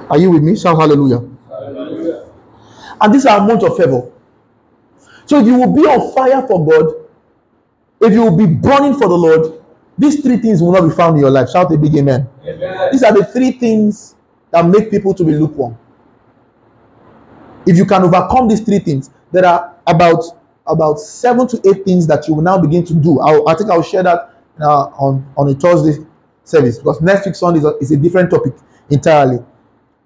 Are 0.09 0.17
you 0.17 0.31
with 0.31 0.43
me? 0.43 0.55
Shout 0.55 0.77
hallelujah. 0.77 1.34
And 3.01 3.13
this 3.13 3.21
is 3.23 3.25
our 3.27 3.45
month 3.45 3.63
of 3.63 3.77
favor. 3.77 4.11
So 5.25 5.39
if 5.39 5.45
you 5.47 5.55
will 5.55 5.73
be 5.73 5.81
on 5.81 6.13
fire 6.13 6.45
for 6.47 6.65
God, 6.65 7.05
if 8.01 8.13
you 8.13 8.21
will 8.21 8.37
be 8.37 8.45
burning 8.45 8.93
for 8.93 9.07
the 9.07 9.15
Lord, 9.15 9.61
these 9.97 10.21
three 10.21 10.37
things 10.37 10.61
will 10.61 10.71
not 10.73 10.87
be 10.87 10.93
found 10.93 11.15
in 11.15 11.21
your 11.21 11.31
life. 11.31 11.49
Shout 11.49 11.73
a 11.73 11.77
big 11.77 11.95
amen. 11.95 12.27
These 12.91 13.03
are 13.03 13.13
the 13.13 13.25
three 13.25 13.51
things 13.51 14.15
that 14.51 14.65
make 14.65 14.91
people 14.91 15.13
to 15.13 15.23
be 15.23 15.31
lukewarm. 15.33 15.77
If 17.65 17.77
you 17.77 17.85
can 17.85 18.03
overcome 18.03 18.47
these 18.47 18.61
three 18.61 18.79
things, 18.79 19.09
there 19.31 19.45
are 19.45 19.75
about 19.87 20.23
about 20.67 20.99
seven 20.99 21.47
to 21.47 21.61
eight 21.67 21.85
things 21.85 22.07
that 22.07 22.27
you 22.27 22.33
will 22.35 22.41
now 22.41 22.57
begin 22.59 22.83
to 22.85 22.93
do. 22.93 23.19
I'll, 23.19 23.47
I 23.47 23.55
think 23.55 23.69
I'll 23.69 23.83
share 23.83 24.03
that 24.03 24.35
uh, 24.61 24.85
on 24.97 25.25
on 25.37 25.49
a 25.49 25.55
Thursday 25.55 26.05
service 26.43 26.77
because 26.77 27.01
next 27.01 27.25
week 27.25 27.35
Sunday 27.35 27.59
is 27.59 27.65
a, 27.65 27.77
is 27.77 27.91
a 27.91 27.97
different 27.97 28.29
topic 28.29 28.53
entirely. 28.89 29.39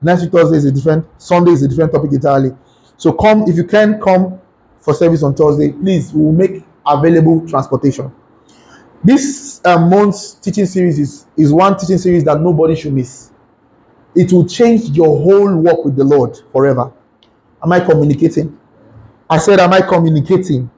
Next 0.02 0.22
week 0.22 0.32
Thursday 0.32 0.58
is 0.58 0.66
a 0.66 0.72
different 0.72 1.06
Sunday 1.18 1.52
is 1.52 1.64
a 1.64 1.68
different 1.68 1.92
topic 1.92 2.12
entirely. 2.14 2.52
So 3.00 3.14
come 3.14 3.43
if 3.47 3.56
you 3.56 3.64
can 3.64 4.00
come 4.00 4.39
for 4.82 4.93
service 4.93 5.24
on 5.24 5.34
Thursday, 5.34 5.72
please 5.72 6.14
we 6.14 6.22
will 6.22 6.34
make 6.34 6.64
available 6.86 7.47
transportation. 7.47 8.12
This 9.04 9.62
uh, 9.64 9.80
month's 9.80 10.34
teaching 10.34 10.66
series 10.66 11.00
is, 11.00 11.26
is 11.38 11.54
one 11.54 11.78
teaching 11.78 11.97
series 11.97 12.26
that 12.26 12.41
nobody 12.41 12.76
should 12.76 12.91
miss. 12.93 13.32
It 14.16 14.34
will 14.34 14.45
change 14.45 14.89
your 14.89 15.08
whole 15.18 15.56
walk 15.56 15.86
with 15.86 15.95
the 15.95 16.04
Lord 16.04 16.38
forever. 16.52 16.91
Am 17.64 17.72
I 17.72 17.80
communicating? 17.80 18.60
I 19.30 19.38
said, 19.38 19.60
Am 19.62 19.72
I 19.72 19.82
communicating? 19.82 20.70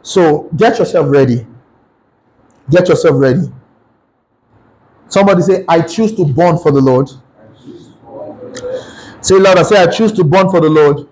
So 0.00 0.48
get 0.56 0.78
yourself 0.78 1.06
ready. 1.10 1.46
Get 2.70 2.88
yourself 2.88 3.16
ready. 3.18 3.42
Somebody 5.08 5.42
say, 5.42 5.64
I 5.68 5.82
choose 5.82 6.14
to 6.16 6.24
burn 6.24 6.56
for 6.56 6.72
the 6.72 6.80
Lord. 6.80 7.10
Say 9.20 9.34
louder. 9.38 9.64
Say, 9.64 9.76
I 9.76 9.86
choose 9.88 10.12
to 10.12 10.24
burn 10.24 10.48
for 10.48 10.60
the 10.60 10.70
Lord. 10.70 11.06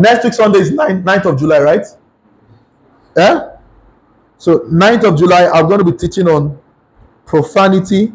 Next 0.00 0.24
week, 0.24 0.32
Sunday 0.32 0.60
is 0.60 0.72
9th, 0.72 1.04
9th 1.04 1.24
of 1.26 1.38
July, 1.38 1.60
right? 1.60 1.86
Yeah? 3.16 3.56
So, 4.38 4.60
9th 4.60 5.04
of 5.04 5.18
July, 5.18 5.46
I'm 5.48 5.66
going 5.66 5.84
to 5.84 5.84
be 5.84 5.96
teaching 5.96 6.26
on 6.26 6.58
profanity, 7.26 8.12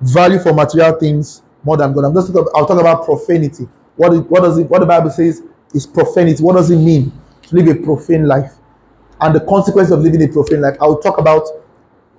value 0.00 0.38
for 0.38 0.52
material 0.52 0.98
things, 0.98 1.42
more 1.64 1.76
than 1.76 1.92
God. 1.92 2.04
I'm 2.04 2.14
just 2.14 2.32
talking, 2.32 2.50
I'll 2.54 2.66
talk 2.66 2.80
about 2.80 3.04
profanity. 3.04 3.68
What, 3.96 4.12
is, 4.14 4.20
what 4.20 4.42
does 4.42 4.58
it, 4.58 4.70
what 4.70 4.80
the 4.80 4.86
Bible 4.86 5.10
says 5.10 5.42
is 5.74 5.86
profanity. 5.86 6.42
What 6.42 6.54
does 6.56 6.70
it 6.70 6.78
mean 6.78 7.12
to 7.42 7.56
live 7.56 7.68
a 7.68 7.80
profane 7.82 8.26
life? 8.26 8.52
And 9.20 9.34
the 9.34 9.40
consequence 9.40 9.90
of 9.90 10.00
living 10.00 10.22
a 10.22 10.28
profane 10.28 10.60
life. 10.60 10.76
I'll 10.80 10.98
talk 10.98 11.18
about 11.18 11.46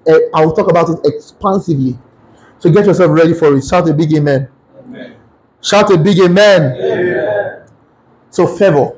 uh, 0.07 0.19
I'll 0.33 0.53
talk 0.53 0.69
about 0.69 0.89
it 0.89 0.99
expansively. 1.03 1.97
So 2.59 2.71
get 2.71 2.85
yourself 2.85 3.11
ready 3.11 3.33
for 3.33 3.55
it. 3.55 3.65
Shout 3.65 3.89
a 3.89 3.93
big 3.93 4.13
amen. 4.13 4.49
Shout 5.61 5.91
a 5.91 5.97
big 5.97 6.19
amen. 6.19 7.36
So, 8.37 8.45
favor. 8.45 8.95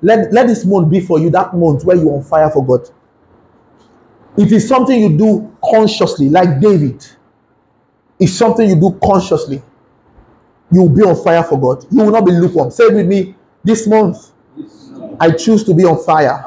Let, 0.00 0.32
let 0.32 0.46
this 0.46 0.64
month 0.64 0.90
be 0.90 1.00
for 1.00 1.20
you 1.20 1.28
that 1.32 1.52
month 1.54 1.84
where 1.84 1.98
you're 1.98 2.14
on 2.14 2.22
fire 2.22 2.48
for 2.48 2.64
God. 2.64 2.88
It 4.38 4.50
is 4.52 4.66
something 4.66 4.98
you 4.98 5.18
do 5.18 5.54
consciously, 5.62 6.30
like 6.30 6.62
David. 6.62 7.06
It's 8.18 8.32
something 8.32 8.66
you 8.66 8.76
do 8.76 8.98
consciously. 9.04 9.60
You 10.72 10.80
will 10.80 10.96
be 10.96 11.02
on 11.02 11.22
fire 11.22 11.44
for 11.44 11.60
God. 11.60 11.84
You 11.90 12.04
will 12.04 12.10
not 12.10 12.24
be 12.24 12.32
lukewarm. 12.32 12.70
Say 12.70 12.84
it 12.84 12.94
with 12.94 13.06
me. 13.06 13.34
This 13.62 13.86
month, 13.86 14.32
I 15.20 15.32
choose 15.32 15.62
to 15.64 15.74
be 15.74 15.84
on 15.84 16.02
fire. 16.02 16.42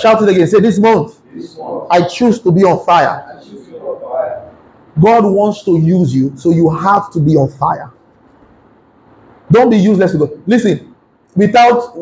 Shout 0.00 0.22
it 0.22 0.28
again. 0.30 0.46
Say 0.46 0.60
this 0.60 0.78
month, 0.78 1.20
I 1.90 2.08
choose 2.08 2.40
to 2.40 2.50
be 2.50 2.64
on 2.64 2.82
fire. 2.86 3.42
God 4.98 5.24
wants 5.26 5.64
to 5.64 5.78
use 5.78 6.14
you, 6.14 6.34
so 6.38 6.50
you 6.50 6.70
have 6.70 7.12
to 7.12 7.20
be 7.20 7.36
on 7.36 7.50
fire. 7.50 7.92
Don't 9.50 9.68
be 9.68 9.76
useless 9.76 10.12
to 10.12 10.18
God. 10.18 10.30
Listen, 10.46 10.89
without 11.36 11.96